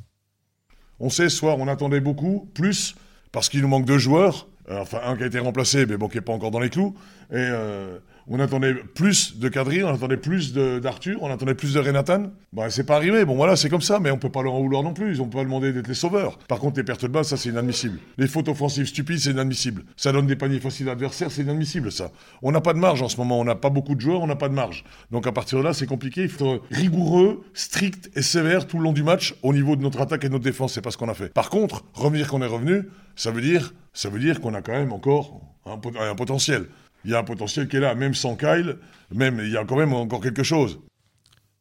On 0.99 1.09
sait, 1.09 1.29
ce 1.29 1.37
soir, 1.37 1.57
on 1.59 1.67
attendait 1.67 1.99
beaucoup, 1.99 2.49
plus, 2.53 2.95
parce 3.31 3.49
qu'il 3.49 3.61
nous 3.61 3.67
manque 3.67 3.85
deux 3.85 3.97
joueurs. 3.97 4.47
Euh, 4.69 4.81
enfin, 4.81 4.99
un 5.03 5.15
qui 5.15 5.23
a 5.23 5.25
été 5.27 5.39
remplacé, 5.39 5.85
mais 5.85 5.97
bon, 5.97 6.07
qui 6.07 6.17
n'est 6.17 6.21
pas 6.21 6.33
encore 6.33 6.51
dans 6.51 6.59
les 6.59 6.69
clous. 6.69 6.95
Et 7.31 7.35
euh, 7.35 7.99
on 8.27 8.39
attendait 8.39 8.73
plus 8.73 9.37
de 9.37 9.49
Kadri, 9.49 9.83
on 9.83 9.93
attendait 9.93 10.17
plus 10.17 10.53
d'Arthur, 10.53 11.21
on 11.21 11.29
attendait 11.29 11.53
plus 11.53 11.73
de 11.73 11.79
Renatan. 11.79 12.31
Bah, 12.53 12.69
c'est 12.69 12.85
pas 12.85 12.95
arrivé. 12.95 13.23
Bon, 13.25 13.35
voilà, 13.35 13.55
c'est 13.55 13.69
comme 13.69 13.81
ça, 13.81 13.99
mais 13.99 14.09
on 14.09 14.17
peut 14.17 14.31
pas 14.31 14.41
leur 14.41 14.53
en 14.53 14.61
vouloir 14.61 14.81
non 14.81 14.93
plus. 14.93 15.11
Ils 15.11 15.21
ont 15.21 15.27
pas 15.27 15.43
demandé 15.43 15.71
d'être 15.73 15.87
les 15.87 15.93
sauveurs. 15.93 16.37
Par 16.47 16.59
contre, 16.59 16.77
les 16.77 16.83
pertes 16.83 17.03
de 17.03 17.09
balle, 17.09 17.25
ça, 17.25 17.37
c'est 17.37 17.49
inadmissible. 17.49 17.99
Les 18.17 18.27
fautes 18.27 18.49
offensives 18.49 18.87
stupides, 18.87 19.19
c'est 19.19 19.31
inadmissible. 19.31 19.83
Ça 19.95 20.11
donne 20.11 20.25
des 20.25 20.35
paniers 20.35 20.59
faciles 20.59 20.87
à 20.87 20.91
l'adversaire, 20.91 21.29
c'est 21.29 21.43
inadmissible, 21.43 21.91
ça. 21.91 22.11
On 22.41 22.51
n'a 22.51 22.61
pas 22.61 22.73
de 22.73 22.79
marge 22.79 23.01
en 23.01 23.09
ce 23.09 23.17
moment. 23.17 23.39
On 23.39 23.45
n'a 23.45 23.55
pas 23.55 23.69
beaucoup 23.69 23.93
de 23.93 24.01
joueurs, 24.01 24.21
on 24.21 24.27
n'a 24.27 24.35
pas 24.35 24.49
de 24.49 24.53
marge. 24.53 24.83
Donc, 25.11 25.27
à 25.27 25.31
partir 25.31 25.59
de 25.59 25.63
là, 25.63 25.73
c'est 25.73 25.85
compliqué. 25.85 26.23
Il 26.23 26.29
faut 26.29 26.55
être 26.55 26.63
rigoureux, 26.71 27.43
strict 27.53 28.09
et 28.15 28.21
sévère 28.21 28.65
tout 28.65 28.77
le 28.77 28.85
long 28.85 28.93
du 28.93 29.03
match 29.03 29.35
au 29.43 29.53
niveau 29.53 29.75
de 29.75 29.81
notre 29.81 30.01
attaque 30.01 30.23
et 30.23 30.27
de 30.27 30.33
notre 30.33 30.45
défense. 30.45 30.73
C'est 30.73 30.81
pas 30.81 30.91
ce 30.91 30.97
qu'on 30.97 31.09
a 31.09 31.13
fait. 31.13 31.31
Par 31.31 31.49
contre, 31.49 31.83
revenir 31.93 32.27
qu'on 32.27 32.41
est 32.41 32.47
revenu, 32.47 32.83
ça 33.15 33.29
veut 33.29 33.41
dire, 33.41 33.73
ça 33.93 34.09
veut 34.09 34.19
dire 34.19 34.41
qu'on 34.41 34.53
a 34.53 34.61
quand 34.61 34.73
même 34.73 34.93
encore 34.93 35.41
un 35.65 36.15
potentiel. 36.15 36.67
Il 37.05 37.11
y 37.11 37.15
a 37.15 37.19
un 37.19 37.23
potentiel 37.23 37.67
qui 37.67 37.77
est 37.77 37.79
là, 37.79 37.95
même 37.95 38.13
sans 38.15 38.35
Kyle, 38.35 38.77
même 39.13 39.39
il 39.43 39.51
y 39.51 39.57
a 39.57 39.63
quand 39.65 39.77
même 39.77 39.93
encore 39.93 40.21
quelque 40.21 40.43
chose. 40.43 40.79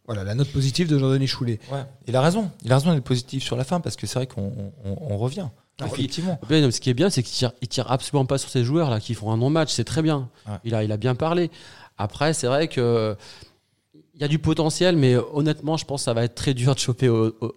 Voilà 0.06 0.24
la 0.24 0.34
note 0.34 0.50
positive 0.52 0.88
de 0.88 0.98
Jean-Denis 0.98 1.26
Choulet. 1.26 1.60
ouais, 1.72 1.84
il 2.06 2.16
a 2.16 2.20
raison. 2.20 2.50
Il 2.62 2.72
a 2.72 2.76
raison 2.78 2.92
d'être 2.92 3.04
positif 3.04 3.42
sur 3.42 3.56
la 3.56 3.64
fin 3.64 3.80
parce 3.80 3.96
que 3.96 4.06
c'est 4.06 4.18
vrai 4.18 4.26
qu'on 4.26 4.72
on, 4.84 4.96
on 5.12 5.16
revient. 5.16 5.48
Ah, 5.80 5.86
Effectivement. 5.86 6.38
Mais 6.50 6.70
ce 6.70 6.80
qui 6.80 6.90
est 6.90 6.94
bien, 6.94 7.10
c'est 7.10 7.22
qu'il 7.22 7.34
tire, 7.34 7.52
il 7.62 7.68
tire 7.68 7.90
absolument 7.90 8.26
pas 8.26 8.38
sur 8.38 8.48
ces 8.50 8.64
joueurs 8.64 8.90
là 8.90 9.00
qui 9.00 9.14
font 9.14 9.32
un 9.32 9.36
non-match. 9.38 9.72
C'est 9.72 9.84
très 9.84 10.02
bien. 10.02 10.28
Ouais. 10.46 10.54
Il, 10.64 10.74
a, 10.74 10.84
il 10.84 10.92
a 10.92 10.96
bien 10.96 11.14
parlé. 11.14 11.50
Après, 11.98 12.32
c'est 12.34 12.46
vrai 12.46 12.68
que 12.68 13.16
il 14.14 14.20
y 14.20 14.24
a 14.24 14.28
du 14.28 14.38
potentiel, 14.38 14.96
mais 14.96 15.16
honnêtement, 15.16 15.76
je 15.76 15.84
pense 15.84 16.02
que 16.02 16.04
ça 16.04 16.14
va 16.14 16.22
être 16.24 16.34
très 16.36 16.54
dur 16.54 16.74
de 16.74 16.78
choper 16.80 17.08
au- 17.08 17.34
au- 17.40 17.54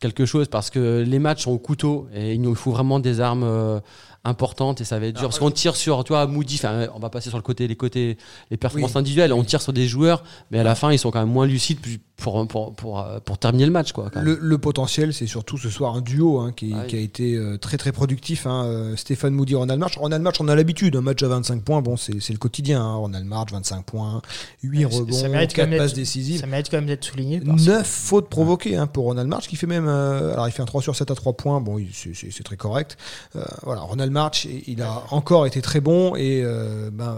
quelque 0.00 0.26
chose 0.26 0.48
parce 0.48 0.68
que 0.70 1.02
les 1.06 1.18
matchs 1.18 1.44
sont 1.44 1.52
au 1.52 1.58
couteau 1.58 2.06
et 2.12 2.34
il 2.34 2.42
nous 2.42 2.54
faut 2.54 2.70
vraiment 2.72 2.98
des 3.00 3.20
armes 3.20 3.80
importantes 4.26 4.80
et 4.80 4.84
ça 4.84 4.98
va 4.98 5.06
être 5.06 5.14
dur. 5.16 5.28
Parce 5.28 5.38
qu'on 5.38 5.50
tire 5.50 5.76
sur, 5.76 6.04
tu 6.04 6.12
vois, 6.12 6.26
Moody, 6.26 6.56
enfin, 6.56 6.86
on 6.94 6.98
va 6.98 7.08
passer 7.10 7.28
sur 7.28 7.38
le 7.38 7.42
côté, 7.42 7.66
les 7.68 7.76
côtés, 7.76 8.18
les 8.50 8.56
performances 8.56 8.92
Oui. 8.94 8.98
individuelles. 8.98 9.32
On 9.32 9.44
tire 9.44 9.62
sur 9.62 9.72
des 9.72 9.86
joueurs, 9.86 10.22
mais 10.50 10.58
à 10.58 10.62
la 10.64 10.74
fin, 10.74 10.92
ils 10.92 10.98
sont 10.98 11.10
quand 11.10 11.20
même 11.20 11.32
moins 11.32 11.46
lucides 11.46 11.80
pour, 12.16 12.46
pour, 12.48 12.72
pour, 12.74 13.06
pour 13.24 13.38
terminer 13.38 13.66
le 13.66 13.72
match, 13.72 13.92
quoi. 13.92 14.08
quand 14.10 14.20
même. 14.20 14.24
Le, 14.24 14.38
le 14.40 14.58
potentiel, 14.58 15.12
c'est 15.12 15.26
surtout 15.26 15.58
ce 15.58 15.68
soir 15.68 15.94
un 15.96 16.00
duo 16.00 16.38
hein, 16.40 16.52
qui, 16.52 16.72
Ah 16.74 16.80
oui. 16.82 16.86
qui 16.88 16.96
a 16.96 17.00
été 17.00 17.34
euh, 17.34 17.58
très 17.58 17.76
très 17.76 17.92
productif. 17.92 18.46
Hein, 18.46 18.64
euh, 18.64 18.96
Stéphane 18.96 19.34
Moody, 19.34 19.54
Ronald 19.54 19.78
March. 19.78 19.96
Ronald 19.98 20.22
March, 20.22 20.36
on 20.40 20.48
a 20.48 20.54
l'habitude, 20.54 20.96
un 20.96 21.02
match 21.02 21.22
à 21.22 21.28
25 21.28 21.62
points, 21.62 21.82
bon, 21.82 21.96
c'est 21.96 22.18
c'est 22.20 22.32
le 22.32 22.38
quotidien. 22.38 22.82
Hein, 22.82 22.94
Ronald 22.94 23.26
March, 23.26 23.52
25 23.52 23.84
points, 23.84 24.22
8 24.62 24.84
Ouais, 24.86 24.90
ça- 24.90 24.98
rebonds, 24.98 25.12
ça 25.12 25.28
mérite 25.28 25.50
quand 25.50 25.62
4 25.62 25.68
même 25.70 25.78
passes 25.78 25.92
décisives. 25.94 26.40
Ça 26.40 26.46
mérite 26.46 26.68
quand 26.70 26.78
même 26.78 26.86
d'être 26.86 27.04
souligné. 27.04 27.40
parce 27.40 27.64
que- 27.64 27.70
9 27.70 27.86
fautes 27.86 28.28
provoquées 28.30 28.76
hein, 28.76 28.86
pour 28.86 29.04
Ronald 29.04 29.28
March, 29.28 29.46
qui 29.48 29.56
fait 29.56 29.66
même. 29.66 29.86
euh, 29.86 30.32
alors, 30.32 30.48
il 30.48 30.52
fait 30.52 30.62
un 30.62 30.66
3 30.66 30.80
sur 30.82 30.96
7 30.96 31.10
à 31.10 31.14
3 31.14 31.34
points. 31.34 31.60
Bon, 31.60 31.78
il- 31.78 31.90
c'est- 31.92 32.14
c'est 32.14 32.30
c'est 32.32 32.42
très 32.44 32.56
correct. 32.56 32.96
Euh, 33.36 33.42
voilà, 33.62 33.82
Ronald 33.82 34.10
March, 34.10 34.46
il 34.66 34.80
a 34.82 35.02
encore 35.10 35.46
été 35.46 35.60
très 35.60 35.80
bon 35.80 36.16
et 36.16 36.40
euh, 36.42 36.90
ben, 36.92 37.16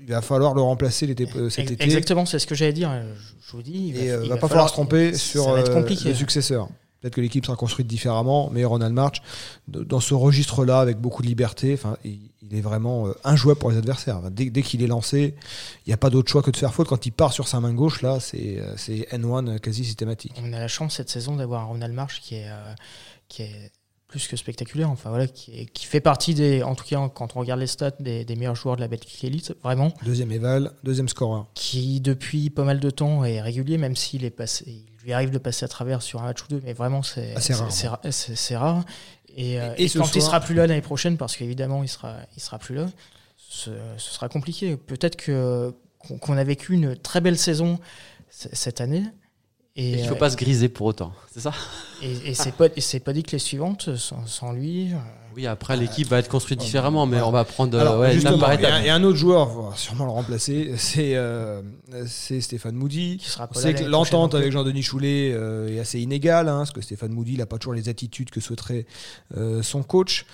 il 0.00 0.08
va 0.08 0.22
falloir 0.22 0.54
le 0.54 0.62
remplacer 0.62 1.06
l'été, 1.06 1.26
euh, 1.36 1.50
cet 1.50 1.70
été. 1.70 1.84
Exactement, 1.84 2.26
c'est 2.26 2.38
ce 2.38 2.46
que 2.46 2.54
j'allais 2.54 2.72
dire. 2.72 2.90
Je, 2.90 3.46
je 3.46 3.52
vous 3.52 3.62
dis, 3.62 3.88
il 3.88 3.94
va, 3.94 4.00
Et 4.02 4.10
euh, 4.10 4.20
il 4.24 4.28
va 4.28 4.36
pas 4.36 4.48
falloir 4.48 4.68
se 4.68 4.74
tromper 4.74 5.14
sur 5.14 5.50
va 5.50 5.60
euh, 5.60 5.84
le 5.88 6.14
successeur. 6.14 6.68
Peut-être 7.00 7.14
que 7.14 7.20
l'équipe 7.22 7.46
sera 7.46 7.56
construite 7.56 7.86
différemment, 7.86 8.50
mais 8.52 8.64
Ronald 8.64 8.92
March, 8.92 9.22
dans 9.68 10.00
ce 10.00 10.12
registre-là, 10.12 10.80
avec 10.80 10.98
beaucoup 10.98 11.22
de 11.22 11.28
liberté, 11.28 11.72
enfin, 11.72 11.96
il, 12.04 12.30
est 12.52 12.60
vraiment 12.60 13.06
euh, 13.06 13.12
injouable 13.22 13.60
pour 13.60 13.70
les 13.70 13.78
adversaires. 13.78 14.20
Dès 14.30 14.50
dès 14.50 14.62
qu'il 14.62 14.82
est 14.82 14.88
lancé, 14.88 15.34
il 15.86 15.90
n'y 15.90 15.94
a 15.94 15.96
pas 15.96 16.10
d'autre 16.10 16.30
choix 16.30 16.42
que 16.42 16.50
de 16.50 16.56
faire 16.56 16.74
faute. 16.74 16.88
Quand 16.88 17.06
il 17.06 17.12
part 17.12 17.32
sur 17.32 17.46
sa 17.46 17.60
main 17.60 17.72
gauche, 17.72 18.02
là, 18.02 18.18
c'est 18.18 18.58
euh, 18.58 18.76
c'est 18.76 19.08
N1 19.12 19.60
quasi 19.60 19.84
systématique. 19.84 20.34
On 20.42 20.52
a 20.52 20.58
la 20.58 20.68
chance 20.68 20.96
cette 20.96 21.10
saison 21.10 21.36
d'avoir 21.36 21.62
un 21.62 21.66
Ronald 21.66 21.94
March 21.94 22.20
qui 22.20 22.34
est, 22.34 22.48
euh, 22.48 22.74
qui 23.28 23.42
est 23.42 23.70
plus 24.10 24.26
que 24.26 24.36
spectaculaire. 24.36 24.90
Enfin 24.90 25.08
voilà, 25.10 25.26
qui, 25.28 25.52
est- 25.60 25.66
qui 25.66 25.86
fait 25.86 26.00
partie 26.00 26.34
des, 26.34 26.62
en 26.64 26.74
tout 26.74 26.84
cas 26.84 27.08
quand 27.14 27.36
on 27.36 27.40
regarde 27.40 27.60
les 27.60 27.66
stats 27.68 27.92
des, 28.00 28.24
des 28.24 28.34
meilleurs 28.36 28.56
joueurs 28.56 28.74
de 28.76 28.80
la 28.80 28.88
Betclic 28.88 29.22
Elite, 29.24 29.54
vraiment, 29.62 29.92
Deuxième 30.04 30.32
éval, 30.32 30.72
deuxième 30.82 31.08
scoreur. 31.08 31.46
qui 31.54 32.00
depuis 32.00 32.50
pas 32.50 32.64
mal 32.64 32.80
de 32.80 32.90
temps 32.90 33.24
est 33.24 33.40
régulier, 33.40 33.78
même 33.78 33.94
s'il 33.96 34.24
est 34.24 34.30
passé, 34.30 34.64
il 34.66 34.84
lui 35.04 35.12
arrive 35.12 35.30
de 35.30 35.38
passer 35.38 35.64
à 35.64 35.68
travers 35.68 36.02
sur 36.02 36.20
un 36.20 36.24
match 36.24 36.42
ou 36.42 36.48
deux, 36.48 36.60
mais 36.64 36.72
vraiment 36.72 37.02
c'est 37.02 37.38
c'est- 37.40 37.54
rare, 37.54 37.72
c'est 37.72 37.88
ra- 37.88 38.00
c'est- 38.10 38.56
rare. 38.56 38.84
Et, 39.36 39.60
euh, 39.60 39.72
Et- 39.78 39.86
ce 39.88 39.98
quand 39.98 40.06
il 40.14 40.20
soir- 40.20 40.24
sera 40.26 40.40
plus 40.40 40.54
là 40.56 40.66
l'année 40.66 40.80
prochaine, 40.82 41.16
parce 41.16 41.36
qu'évidemment 41.36 41.82
il 41.84 41.88
sera, 41.88 42.16
il 42.36 42.42
sera 42.42 42.58
plus 42.58 42.74
là, 42.74 42.86
ce, 43.38 43.70
ce 43.96 44.10
sera 44.12 44.28
compliqué. 44.28 44.76
Peut-être 44.76 45.16
que 45.16 45.72
qu'on 46.20 46.36
a 46.36 46.44
vécu 46.44 46.72
une 46.74 46.96
très 46.96 47.20
belle 47.20 47.38
saison 47.38 47.78
cette 48.30 48.80
année. 48.80 49.04
Et, 49.76 49.92
Il 50.00 50.06
faut 50.06 50.14
euh, 50.14 50.18
pas 50.18 50.30
se 50.30 50.36
griser 50.36 50.68
pour 50.68 50.86
autant, 50.86 51.12
c'est 51.32 51.40
ça? 51.40 51.52
et, 52.02 52.30
et 52.30 52.34
c'est 52.34 52.52
pas, 52.52 52.66
c'est 52.78 52.98
pas 53.00 53.12
dit 53.12 53.22
que 53.22 53.30
les 53.32 53.38
suivantes, 53.38 53.94
sans, 53.96 54.26
sans 54.26 54.52
lui, 54.52 54.92
euh, 54.92 54.96
Oui, 55.36 55.46
après 55.46 55.76
l'équipe 55.76 56.08
va 56.08 56.18
être 56.18 56.28
construite 56.28 56.58
différemment, 56.58 57.06
mais 57.06 57.20
on 57.22 57.30
va 57.30 57.44
prendre 57.44 57.78
euh, 57.78 57.80
Alors, 57.80 58.00
ouais, 58.00 58.12
justement, 58.12 58.36
il 58.36 58.40
y, 58.40 58.44
a- 58.44 58.54
étape. 58.54 58.74
il 58.80 58.86
y 58.86 58.88
a 58.90 58.94
un 58.96 59.04
autre 59.04 59.16
joueur, 59.16 59.56
on 59.56 59.68
va 59.70 59.76
sûrement 59.76 60.06
le 60.06 60.10
remplacer, 60.10 60.72
c'est 60.76 61.14
euh, 61.14 61.62
c'est 62.08 62.40
Stéphane 62.40 62.74
Moody. 62.74 63.18
qui 63.18 63.28
sera 63.28 63.44
On 63.48 63.54
pas 63.54 63.60
sait 63.60 63.72
là 63.72 63.78
que 63.78 63.84
l'entente 63.84 64.34
avec 64.34 64.50
Jean-Denis 64.50 64.82
Choulet 64.82 65.30
euh, 65.32 65.68
est 65.68 65.78
assez 65.78 66.00
inégale, 66.00 66.48
hein, 66.48 66.58
parce 66.58 66.72
que 66.72 66.80
Stéphane 66.80 67.12
Moody 67.12 67.36
n'a 67.36 67.46
pas 67.46 67.58
toujours 67.58 67.74
les 67.74 67.88
attitudes 67.88 68.30
que 68.30 68.40
souhaiterait 68.40 68.86
euh, 69.36 69.62
son 69.62 69.84
coach. 69.84 70.26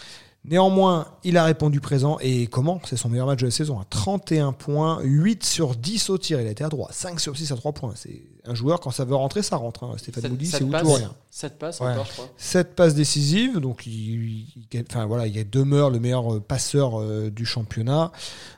Néanmoins, 0.49 1.07
il 1.25 1.37
a 1.37 1.45
répondu 1.45 1.81
présent 1.81 2.19
et 2.21 2.47
comment 2.47 2.81
C'est 2.85 2.97
son 2.97 3.09
meilleur 3.09 3.27
match 3.27 3.41
de 3.41 3.47
la 3.47 3.51
saison. 3.51 3.81
hein. 3.81 3.85
31 3.91 4.53
points, 4.53 5.01
8 5.03 5.45
sur 5.45 5.75
10 5.75 6.09
au 6.11 6.19
tir. 6.19 6.41
Il 6.41 6.47
a 6.47 6.51
été 6.51 6.63
à 6.63 6.69
droit. 6.69 6.89
5 6.93 7.19
sur 7.21 7.37
6 7.37 7.51
à 7.53 7.57
3 7.57 7.73
points. 7.73 7.93
C'est 7.97 8.23
un 8.45 8.55
joueur, 8.55 8.79
quand 8.79 8.93
ça 8.93 9.05
veut 9.05 9.17
rentrer, 9.17 9.43
ça 9.43 9.57
rentre. 9.57 9.83
hein. 9.85 9.95
Stéphane 9.97 10.31
Moody, 10.31 10.47
c'est 10.47 10.63
ou 10.63 10.71
tout 10.71 10.87
ou 10.87 10.93
rien. 10.93 11.13
7 11.31 11.59
passes 11.59 11.81
Ouais. 11.81 11.89
encore, 11.91 12.07
je 12.07 12.13
crois. 12.13 12.29
7 12.37 12.77
passes 12.77 12.95
décisives, 12.95 13.59
donc 13.59 13.87
il, 13.87 13.93
il- 14.73 14.85
enfin, 14.89 15.05
voilà, 15.07 15.27
il 15.27 15.51
demeure 15.51 15.91
le 15.91 15.99
meilleur 15.99 16.35
euh, 16.35 16.41
passeur 16.41 17.01
euh, 17.01 17.29
du 17.31 17.45
championnat. 17.45 18.13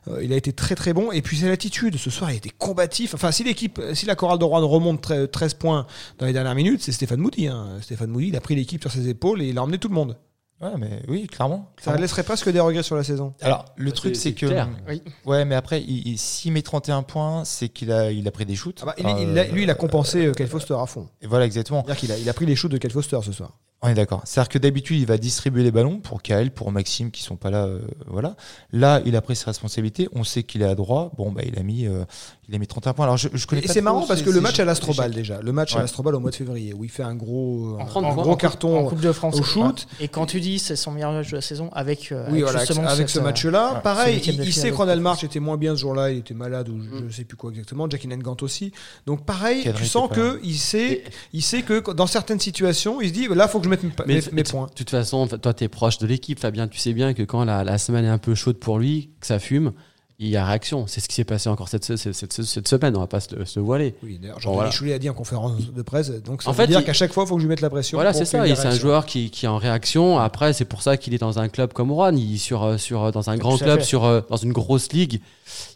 Euh, 0.09 0.23
il 0.23 0.33
a 0.33 0.37
été 0.37 0.53
très 0.53 0.75
très 0.75 0.93
bon. 0.93 1.11
Et 1.11 1.23
puis 1.23 1.39
c'est 1.39 1.49
l'attitude. 1.49 1.97
Ce 1.97 2.11
soir, 2.11 2.31
il 2.31 2.35
a 2.35 2.37
été 2.37 2.51
combatif. 2.51 3.15
Enfin, 3.15 3.33
si 3.33 3.45
l'équipe, 3.45 3.81
si 3.95 4.05
la 4.05 4.15
chorale 4.15 4.39
de 4.39 4.45
Rouen 4.45 4.67
remonte 4.69 5.01
tre- 5.03 5.27
13 5.27 5.55
points 5.55 5.87
dans 6.19 6.27
les 6.27 6.35
dernières 6.35 6.55
minutes, 6.55 6.83
c'est 6.83 6.93
Stéphane 6.93 7.21
Moody. 7.21 7.47
hein. 7.49 7.79
Stéphane 7.81 8.11
Moody, 8.11 8.29
il 8.29 8.37
a 8.37 8.41
pris 8.43 8.55
l'équipe 8.57 8.83
sur 8.83 8.93
ses 8.93 9.09
épaules 9.09 9.41
et 9.41 9.49
il 9.49 9.57
a 9.59 9.63
emmené 9.63 9.79
tout 9.79 9.89
le 9.89 9.95
monde. 9.95 10.17
Ouais, 10.61 10.71
mais 10.77 11.03
oui, 11.07 11.27
clairement. 11.29 11.71
Ça 11.81 11.97
laisserait 11.97 12.25
presque 12.25 12.51
des 12.51 12.59
regrets 12.59 12.83
sur 12.83 12.97
la 12.97 13.05
saison. 13.05 13.33
Alors, 13.43 13.65
le 13.77 13.91
Bah, 13.91 13.97
truc, 13.97 14.17
c'est- 14.17 14.33
que. 14.33 14.47
clair. 14.47 14.69
Oui. 14.89 15.03
Ouais, 15.25 15.45
mais 15.45 15.55
après, 15.55 15.81
il, 15.83 16.09
il- 16.09 16.19
s'il 16.19 16.53
met 16.53 16.63
31 16.63 17.03
points, 17.05 17.45
c'est 17.45 17.69
qu'il 17.69 17.93
a, 17.93 18.11
il 18.11 18.27
a 18.27 18.31
pris 18.33 18.45
des 18.45 18.57
shoots. 18.57 18.81
Ah 18.83 18.87
bah, 18.87 18.95
Enfin, 18.99 19.19
il 19.21 19.39
a- 19.39 19.43
euh, 19.43 19.53
lui, 19.53 19.63
il 19.63 19.71
a 19.71 19.75
compensé 19.75 20.27
euh, 20.27 20.33
Kyle 20.33 20.49
Foster 20.49 20.75
à 20.81 20.87
fond. 20.87 21.07
et 21.23 21.29
Voilà, 21.29 21.45
exactement. 21.47 21.83
C'est-à-dire 21.85 22.01
qu'il 22.01 22.13
a, 22.13 22.19
il 22.19 22.29
a 22.29 22.33
pris 22.35 22.45
les 22.47 22.57
shoots 22.57 22.73
de 22.73 22.79
Kyle 22.79 22.91
Foster 22.91 23.19
ce 23.23 23.31
soir. 23.33 23.57
On 23.83 23.89
est 23.89 23.95
d'accord. 23.95 24.23
C'est-à-dire 24.25 24.49
que 24.49 24.59
d'habitude, 24.59 24.99
il 24.99 25.07
va 25.07 25.19
distribuer 25.19 25.63
les 25.63 25.71
ballons 25.71 26.01
pour 26.01 26.21
Kael, 26.23 26.51
pour 26.51 26.73
Maxime, 26.73 27.13
qui 27.13 27.23
sont 27.23 27.37
pas 27.37 27.51
là. 27.51 27.67
euh, 27.67 27.81
voilà. 28.09 28.35
Là, 28.73 29.01
il 29.07 29.15
a 29.15 29.21
pris 29.21 29.37
ses 29.37 29.45
responsabilités. 29.45 30.09
On 30.13 30.25
sait 30.25 30.43
qu'il 30.43 30.63
est 30.63 30.67
à 30.69 30.75
droit. 30.75 31.13
Bon, 31.17 31.31
bah, 31.31 31.43
il 31.47 31.57
a 31.57 31.63
mis, 31.63 31.87
euh, 31.87 32.05
il 32.49 32.55
a 32.55 32.59
mis 32.59 32.67
31 32.67 32.95
points. 32.95 33.05
Alors, 33.05 33.17
je, 33.19 33.29
je 33.33 33.47
connais 33.47 33.63
Et 33.63 33.69
c'est 33.69 33.83
marrant 33.83 34.07
parce 34.07 34.23
que 34.23 34.31
le 34.31 34.41
match 34.41 34.59
à 34.59 34.65
l'Astrobal 34.65 35.13
déjà, 35.13 35.41
le 35.43 35.53
match 35.53 35.73
à 35.73 35.77
Ouais. 35.77 35.83
l'Astrobal 35.83 36.15
au 36.15 36.21
mois 36.21 36.31
de 36.31 36.37
février, 36.37 36.73
où 36.73 36.83
il 36.83 36.91
fait 36.91 37.03
un 37.03 37.15
gros, 37.15 37.77
En 37.79 37.83
un 37.83 37.85
30 37.85 38.05
points. 38.05 38.15
gros 38.23 38.31
en 38.33 38.37
carton 38.37 38.87
Coupe 38.89 39.01
de 39.01 39.13
France 39.13 39.39
au 39.39 39.43
shoot. 39.43 39.87
Et 40.01 40.09
quand 40.09 40.25
tu 40.27 40.41
dis 40.41 40.59
c'est 40.59 40.77
son 40.77 40.91
meilleur 40.93 41.13
match 41.13 41.31
de 41.31 41.37
la 41.37 41.43
saison 41.43 41.69
avec, 41.73 42.11
euh, 42.11 42.25
Oui, 42.29 42.39
avec 42.39 42.43
voilà, 42.45 42.59
justement 42.61 42.87
avec 42.89 43.09
cette, 43.09 43.17
ce 43.17 43.19
euh, 43.19 43.23
match-là. 43.23 43.75
ouais, 43.75 43.81
Pareil, 43.83 44.17
il, 44.25 44.53
sait 44.53 44.71
de 44.71 45.01
March 45.01 45.25
était 45.25 45.41
moins 45.41 45.57
bien 45.59 45.75
ce 45.77 45.81
jour-là, 45.83 46.11
il 46.11 46.19
était 46.19 46.35
malade 46.35 46.69
ou 46.71 46.81
je 46.81 46.89
Mm. 46.89 47.05
ne 47.05 47.11
sais 47.11 47.25
plus 47.25 47.37
quoi 47.37 47.51
exactement. 47.51 47.89
Jackie 47.89 48.09
Gant 48.09 48.37
aussi. 48.41 48.73
Donc 49.07 49.27
pareil, 49.27 49.71
tu 49.77 49.85
sens 49.85 50.09
que 50.11 50.41
il 50.43 50.57
sait, 50.57 51.05
il 51.35 51.43
sait 51.43 51.63
que 51.63 51.93
dans 51.93 52.07
certaines 52.07 52.41
situations, 52.41 53.01
il 53.03 53.09
se 53.09 53.13
dit 53.15 53.29
là, 53.29 53.47
faut 53.47 53.59
que 53.59 53.65
je 53.67 53.71
mette 53.71 53.83
mes, 53.83 54.43
points. 54.45 54.67
De 54.67 54.73
toute 54.75 54.91
façon, 54.91 55.27
toi, 55.27 55.53
tu 55.53 55.65
es 55.65 55.69
proche 55.69 55.99
de 55.99 56.07
l'équipe, 56.07 56.41
Fabien. 56.41 56.67
Tu 56.69 56.79
sais 56.79 56.95
bien 56.95 57.13
que 57.13 57.23
quand 57.23 57.45
la 57.45 57.79
semaine 57.79 58.07
est 58.07 58.09
un 58.09 58.19
peu 58.19 58.35
chaude 58.35 58.57
pour 58.59 58.79
lui, 58.79 59.11
que 59.21 59.27
ça 59.27 59.39
fume, 59.39 59.73
il 60.21 60.29
y 60.29 60.37
a 60.37 60.45
réaction. 60.45 60.87
C'est 60.89 61.01
ce 61.01 61.09
qui 61.09 61.15
s'est 61.15 61.25
passé 61.25 61.49
encore 61.49 61.69
cette, 61.69 61.85
cette, 61.85 62.13
cette- 62.13 62.33
cette 62.43 62.69
semaine. 62.69 62.97
On 62.97 63.01
va 63.01 63.07
pas 63.07 63.21
se, 63.21 63.45
se 63.45 63.61
voiler. 63.61 63.95
Oui, 64.03 64.19
d'ailleurs, 64.21 64.41
Jean-Denis 64.41 64.57
voilà. 64.57 64.71
Choulet 64.73 64.93
a 64.95 64.99
dit 64.99 65.09
en 65.09 65.15
conférence 65.15 65.73
de 65.73 65.83
presse, 65.83 66.11
donc 66.23 66.43
ça 66.43 66.49
En 66.51 66.53
veut 66.53 66.57
fait, 66.63 66.67
dire 66.67 66.81
il- 66.81 66.85
qu'à 66.85 66.93
chaque 66.93 67.13
fois, 67.13 67.23
il 67.25 67.29
faut 67.29 67.37
que 67.37 67.41
je 67.41 67.47
lui 67.47 67.51
mette 67.51 67.61
la 67.61 67.71
pression. 67.71 67.97
Voilà, 67.99 68.13
c'est 68.13 68.25
ça. 68.25 68.45
c'est 68.57 68.67
un 68.67 68.71
joueur 68.75 69.07
qui, 69.07 69.31
qui 69.31 69.47
est 69.47 69.49
en 69.49 69.59
réaction. 69.59 70.19
Après, 70.19 70.53
c'est 70.53 70.65
pour 70.65 70.83
ça 70.83 70.97
qu'il 70.97 71.15
est 71.15 71.19
dans 71.19 71.39
un 71.39 71.49
club 71.49 71.73
comme 71.73 71.93
Rouen. 71.93 72.15
Il 72.17 72.39
sur 72.39 72.79
sur 72.81 73.13
dans 73.13 73.31
un 73.31 73.37
grand 73.37 73.57
club, 73.59 73.81
sur 73.81 74.05
euh, 74.05 74.21
dans 74.29 74.37
une 74.37 74.53
grosse 74.53 74.93
ligue. 74.93 75.21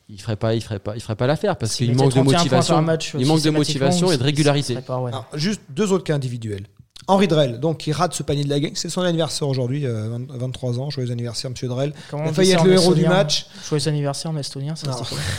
Il 0.08 0.20
ferait 0.20 0.36
pas, 0.36 0.54
il 0.54 0.60
ferait 0.60 0.78
pas, 0.80 0.94
il 0.96 1.00
ferait 1.00 1.14
pas 1.16 1.26
l'affaire 1.26 1.56
parce 1.56 1.76
qu'il 1.76 1.94
manque 1.94 2.08
de 2.08 2.20
31 2.20 2.22
points 2.24 2.32
par 2.34 2.40
motivation. 2.42 2.82
match, 2.82 3.14
il 3.18 3.26
manque 3.26 3.42
de 3.42 3.50
motivation 3.50 4.12
et 4.12 4.16
de 4.18 4.22
régularité. 4.22 4.74
pas. 4.76 4.96
Alors, 4.96 5.26
juste 5.34 5.62
deux 5.70 5.92
autres 5.92 6.04
cas 6.04 6.14
individuels. 6.16 6.66
Henri 7.08 7.26
Drell, 7.28 7.58
donc 7.60 7.78
qui 7.78 7.92
rate 7.92 8.14
ce 8.14 8.22
panier 8.22 8.44
de 8.44 8.48
la 8.48 8.60
gang. 8.60 8.70
C'est 8.74 8.88
son 8.88 9.02
anniversaire 9.02 9.48
aujourd'hui, 9.48 9.86
euh, 9.86 10.08
20 10.28 10.36
23 10.38 10.78
ans. 10.78 10.90
Joyeux 10.90 11.10
anniversaire, 11.10 11.50
monsieur 11.50 11.68
Drell. 11.68 11.92
Comment 12.10 12.24
Il 12.24 12.26
a 12.26 12.30
on 12.30 12.34
failli 12.34 12.52
être 12.52 12.64
le 12.64 12.72
héros 12.74 12.94
du 12.94 13.06
match. 13.06 13.46
Joyeux 13.68 13.88
anniversaire 13.88 14.30
en 14.30 14.36
estonien, 14.36 14.76
ça 14.76 14.90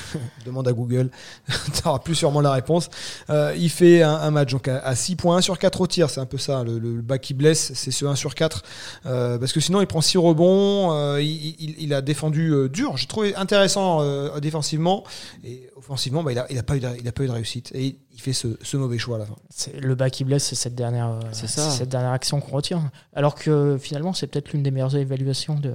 Demande 0.46 0.68
à 0.68 0.74
Google, 0.74 1.10
tu 1.48 1.88
auras 1.88 2.00
plus 2.00 2.16
sûrement 2.16 2.42
la 2.42 2.52
réponse. 2.52 2.90
Euh, 3.30 3.54
il 3.58 3.70
fait 3.70 4.02
un, 4.04 4.14
un 4.14 4.32
match 4.32 4.52
donc 4.52 4.68
à, 4.68 4.96
6 4.96 5.16
points, 5.16 5.38
1 5.38 5.42
sur 5.42 5.58
4 5.58 5.82
au 5.82 5.88
tir, 5.88 6.10
c'est 6.10 6.20
un 6.20 6.26
peu 6.26 6.38
ça, 6.38 6.64
le, 6.64 6.80
le 6.80 7.02
bas 7.02 7.18
qui 7.18 7.34
blesse, 7.34 7.72
c'est 7.76 7.92
ce 7.92 8.06
1 8.06 8.16
sur 8.16 8.36
4. 8.36 8.64
Euh, 9.06 9.38
parce 9.38 9.54
que 9.54 9.60
sinon, 9.60 9.80
il 9.82 9.88
prend 9.88 10.02
6 10.02 10.18
rebonds, 10.18 10.92
euh, 10.94 11.22
il, 11.22 11.56
il- 11.60 11.76
il 11.80 11.94
a 11.94 12.02
défendu 12.02 12.50
euh, 12.54 12.70
dur, 12.70 12.98
j'ai 12.98 13.08
trouvé 13.08 13.36
intéressant 13.36 14.02
euh, 14.02 14.40
défensivement, 14.40 15.04
et 15.44 15.70
offensivement, 15.78 16.24
bah, 16.24 16.32
il 16.32 16.36
n'a 16.36 16.46
il 16.50 16.58
a 16.58 16.64
pas, 16.64 16.76
eu 16.76 16.80
de- 16.80 16.88
il 17.00 17.08
a 17.08 17.12
pas 17.12 17.24
eu 17.24 17.28
de 17.28 17.32
réussite. 17.32 17.72
Et 17.74 17.98
fait 18.24 18.34
ce, 18.34 18.48
ce 18.62 18.78
mauvais 18.78 18.98
choix 18.98 19.18
à 19.18 19.20
la 19.20 19.26
fin. 19.26 19.36
Le 19.80 19.96
bas 19.96 20.10
qui 20.10 20.24
blesse, 20.24 20.46
c'est 20.46 20.56
cette 20.56 20.76
dernière, 20.76 21.10
euh, 21.10 21.20
ça. 21.32 21.70
cette 21.70 21.90
dernière 21.90 22.12
action 22.12 22.40
qu'on 22.42 22.52
retient. 22.56 22.92
Alors 23.14 23.36
que 23.36 23.78
finalement, 23.80 24.14
c'est 24.14 24.28
peut-être 24.28 24.52
l'une 24.54 24.64
des 24.64 24.72
meilleures 24.72 24.96
évaluations 24.96 25.56
de, 25.60 25.72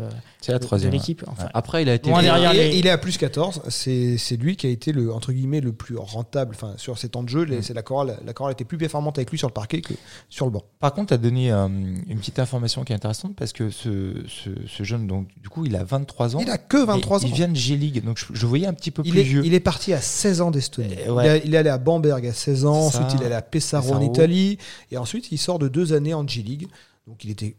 l'équipe. 0.91 1.25
Enfin, 1.29 1.49
Après, 1.55 1.83
il 1.83 1.89
a 1.89 1.95
été. 1.95 2.11
Derrière 2.11 2.53
les- 2.53 2.77
il 2.77 2.87
est 2.87 2.91
à 2.91 2.99
plus 2.99 3.17
14, 3.19 3.63
c'est 3.69 4.17
c'est 4.19 4.37
lui 4.37 4.57
qui 4.57 4.67
a 4.67 4.71
été 4.71 4.93
le, 4.93 5.13
entre 5.13 5.33
guillemets, 5.33 5.61
le 5.61 5.73
plus 5.73 5.97
rentable 5.97 6.55
enfin, 6.55 6.75
sur 6.77 6.99
ses 6.99 7.09
temps 7.09 7.23
de 7.23 7.29
jeu. 7.29 7.47
C'est 7.63 7.75
la 7.75 7.83
chorale, 7.83 8.19
la 8.25 8.33
chorale 8.33 8.53
était 8.53 8.65
plus 8.65 8.79
performante 8.79 9.19
avec 9.19 9.31
lui 9.31 9.39
sur 9.39 9.49
le 9.49 9.53
parquet 9.53 9.81
que 9.81 9.95
sur 10.29 10.45
le 10.47 10.51
banc. 10.51 10.65
Par 10.81 10.93
contre, 10.93 11.09
tu 11.09 11.15
as 11.15 11.19
donné 11.19 11.53
euh, 11.53 11.67
une 11.69 12.19
petite 12.19 12.39
information 12.39 12.85
qui 12.85 12.93
est 12.93 12.97
intéressante 12.97 13.35
parce 13.37 13.53
que 13.53 13.71
ce, 13.71 14.15
ce, 14.29 14.51
ce 14.67 14.83
jeune, 14.83 15.07
donc, 15.07 15.29
du 15.43 15.49
coup, 15.49 15.67
il 15.67 15.77
a 15.77 15.85
23 15.85 16.37
ans. 16.37 16.41
Il 16.41 16.51
a 16.51 16.59
que 16.59 16.79
23 16.85 17.21
Et 17.21 17.25
ans. 17.25 17.29
Il 17.29 17.35
vient 17.35 17.49
de 17.49 17.57
G-League, 17.57 18.05
donc 18.05 18.19
je, 18.19 18.27
je 18.33 18.47
voyais 18.47 18.67
un 18.67 18.75
petit 18.75 18.91
peu 18.91 19.03
Il 19.05 19.13
plus 19.13 19.21
est, 19.21 19.25
vieux. 19.25 19.43
il 19.45 19.55
est 19.55 19.61
parti 19.61 19.93
à 19.93 20.01
16 20.01 20.41
ans 20.41 20.51
d'Estonie. 20.51 20.95
Ouais. 21.09 21.41
Il, 21.45 21.49
il 21.49 21.55
est 21.55 21.59
allé 21.59 21.71
à 21.71 21.79
Bamberg 21.79 22.27
à 22.27 22.33
16 22.39 22.65
ans, 22.67 22.87
ensuite 22.87 23.13
il 23.15 23.23
est 23.23 23.33
à 23.35 23.43
Pesaro, 23.43 23.95
en. 23.95 24.01
Italie, 24.01 24.59
et 24.91 24.97
ensuite 24.97 25.31
il 25.33 25.39
sort 25.39 25.59
de 25.59 25.69
deux 25.69 25.93
années 25.93 26.15
en 26.15 26.27
G-League. 26.27 26.69
Donc 27.07 27.25
il 27.25 27.31
était 27.31 27.57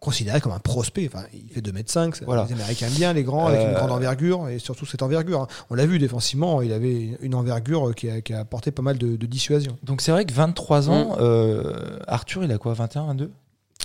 considéré 0.00 0.38
comme 0.40 0.52
un 0.52 0.58
prospect. 0.58 1.06
Enfin, 1.10 1.24
il 1.32 1.48
fait 1.50 1.62
2m5, 1.62 2.24
Voilà. 2.26 2.44
les 2.46 2.52
Américains 2.52 2.88
aiment 2.88 2.92
bien, 2.92 3.12
les 3.14 3.22
grands, 3.22 3.46
avec 3.46 3.60
une 3.62 3.68
Euh, 3.68 3.78
grande 3.78 3.90
envergure, 3.92 4.48
et 4.50 4.58
surtout 4.58 4.84
cette 4.84 5.02
envergure. 5.02 5.40
hein. 5.42 5.48
On 5.70 5.74
l'a 5.74 5.86
vu 5.86 5.98
défensivement, 5.98 6.60
il 6.60 6.72
avait 6.74 7.16
une 7.22 7.34
envergure 7.34 7.94
qui 7.94 8.10
a, 8.10 8.20
qui 8.20 8.34
a 8.34 8.40
apporté 8.40 8.70
pas 8.70 8.82
mal 8.82 8.98
de, 8.98 9.16
de 9.16 9.26
dissuasion. 9.26 9.78
Donc 9.82 10.02
c'est 10.02 10.12
vrai 10.12 10.26
que 10.26 10.32
23 10.34 10.82
Mm. 10.82 10.90
ans, 10.90 11.16
euh, 11.20 11.98
Arthur, 12.06 12.44
il 12.44 12.52
a 12.52 12.58
quoi 12.58 12.74
21, 12.74 13.06
22 13.06 13.30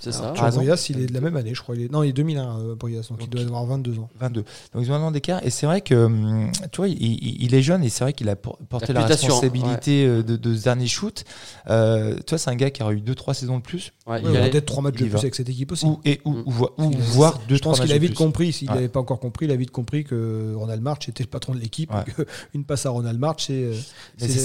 C'est 0.01 0.11
ça. 0.11 0.31
Exemple. 0.31 0.55
Boyas, 0.65 0.85
il 0.89 0.99
est 1.01 1.05
de 1.07 1.13
la 1.13 1.21
même 1.21 1.35
année, 1.35 1.53
je 1.53 1.61
crois. 1.61 1.75
Il 1.75 1.83
est, 1.83 1.91
non, 1.91 2.03
il 2.03 2.09
est 2.09 2.13
2001, 2.13 2.59
euh, 2.59 2.75
Boyas, 2.75 3.07
donc 3.09 3.19
il 3.23 3.29
doit 3.29 3.41
avoir 3.41 3.65
22 3.65 3.99
ans. 3.99 4.09
22. 4.19 4.43
Donc 4.73 4.83
ils 4.85 4.91
ont 4.91 4.95
un 4.95 5.01
an 5.01 5.11
d'écart. 5.11 5.41
Et 5.45 5.49
c'est 5.49 5.65
vrai 5.65 5.81
que, 5.81 5.95
hum, 5.95 6.51
tu 6.71 6.77
vois, 6.77 6.87
il, 6.87 7.01
il- 7.01 7.43
il 7.43 7.55
est 7.55 7.61
jeune 7.61 7.83
et 7.83 7.89
c'est 7.89 8.03
vrai 8.03 8.13
qu'il 8.13 8.29
a 8.29 8.35
por- 8.35 8.57
porté 8.69 8.93
La 8.93 9.01
la 9.01 9.05
responsabilité 9.07 10.05
euh, 10.05 10.23
de, 10.23 10.35
de 10.37 10.55
ce 10.55 10.63
dernier 10.63 10.87
shoot. 10.87 11.23
Euh, 11.69 12.15
tu 12.25 12.29
vois, 12.31 12.37
c'est 12.37 12.49
un 12.49 12.55
gars 12.55 12.69
qui 12.71 12.81
aura 12.83 12.93
eu 12.93 12.99
2-3 13.01 13.33
saisons 13.33 13.57
de 13.57 13.63
plus. 13.63 13.91
Ouais, 14.07 14.13
Ouais, 14.13 14.21
il 14.23 14.27
aura 14.29 14.37
allait- 14.39 14.49
peut-être 14.51 14.65
3 14.65 14.83
matchs 14.83 14.93
de 14.95 14.99
plus 14.99 15.09
va. 15.09 15.19
avec 15.19 15.35
cette 15.35 15.49
équipe 15.49 15.71
aussi. 15.71 15.85
Ou, 15.85 15.99
et, 16.05 16.21
ou, 16.25 16.31
Mm. 16.33 16.43
ou, 16.47 16.65
a- 16.65 16.71
voire 16.97 17.39
2-3 17.47 17.55
Je 17.55 17.59
pense 17.61 17.79
qu'il 17.81 17.91
a 17.93 17.97
vite 17.97 18.11
plus. 18.11 18.17
compris, 18.17 18.51
s'il 18.53 18.69
Ouais. 18.69 18.75
n'avait 18.75 18.89
pas 18.89 18.99
encore 18.99 19.19
compris, 19.19 19.45
il 19.45 19.51
a 19.51 19.55
vite 19.55 19.71
compris 19.71 20.03
que 20.03 20.53
Ronald 20.55 20.81
March 20.81 21.07
était 21.09 21.23
le 21.23 21.29
patron 21.29 21.53
de 21.53 21.59
l'équipe. 21.59 21.91
Ouais. 21.93 22.03
Une 22.53 22.63
passe 22.63 22.85
à 22.85 22.89
Ronald 22.89 23.19
March, 23.19 23.45
c'est 23.47 23.53
euh, 23.53 23.73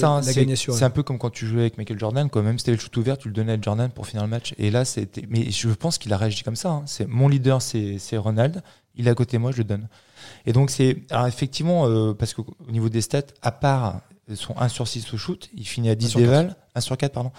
hein, 0.03 0.21
la 0.23 0.53
assurée. 0.53 0.79
c'est 0.79 0.85
un 0.85 0.91
peu 0.91 1.03
comme 1.03 1.19
quand 1.19 1.31
tu 1.31 1.47
jouais 1.47 1.61
avec 1.63 1.79
Michael 1.79 1.99
Jordan, 1.99 2.29
quoi. 2.29 2.43
Même 2.43 2.59
si 2.59 2.65
t'avais 2.65 2.77
le 2.77 2.83
shoot 2.83 2.97
ouvert, 2.97 3.17
tu 3.19 3.29
le 3.29 3.35
donnais 3.35 3.53
à 3.53 3.61
Jordan 3.61 3.91
pour 3.91 4.07
finir 4.07 4.23
le 4.25 4.29
match. 4.31 4.55
Et 4.59 4.71
là, 4.71 4.85
c'était. 4.85 5.23
Mais 5.45 5.51
je 5.51 5.69
pense 5.71 5.99
qu'il 5.99 6.13
a 6.13 6.17
réagi 6.17 6.43
comme 6.43 6.57
ça. 6.57 6.71
hein. 6.71 6.83
C'est 6.87 7.07
mon 7.07 7.29
leader, 7.29 7.61
c'est 7.63 7.99
c'est 7.99 8.17
Ronald. 8.17 8.63
Il 8.97 9.09
est 9.09 9.11
à 9.11 9.15
côté 9.15 9.37
de 9.37 9.43
moi, 9.43 9.51
je 9.53 9.59
le 9.59 9.65
donne. 9.65 9.89
Et 10.47 10.53
donc 10.53 10.71
c'est. 10.71 10.99
Alors 11.11 11.27
effectivement, 11.27 11.87
euh, 11.89 12.15
parce 12.15 12.35
qu'au 12.35 12.47
niveau 12.69 12.89
des 12.89 13.01
stats, 13.01 13.23
à 13.43 13.51
part 13.53 14.01
son 14.35 14.55
1 14.59 14.69
sur 14.69 14.89
6 14.89 15.13
au 15.13 15.19
shoot, 15.19 15.51
il 15.55 15.67
finit 15.67 15.91
à 15.91 15.95
10 15.95 16.09
sur 16.09 16.21
déval, 16.21 16.57
1 16.75 16.81
sur 16.81 16.97
4 16.97 17.13
pardon. 17.13 17.31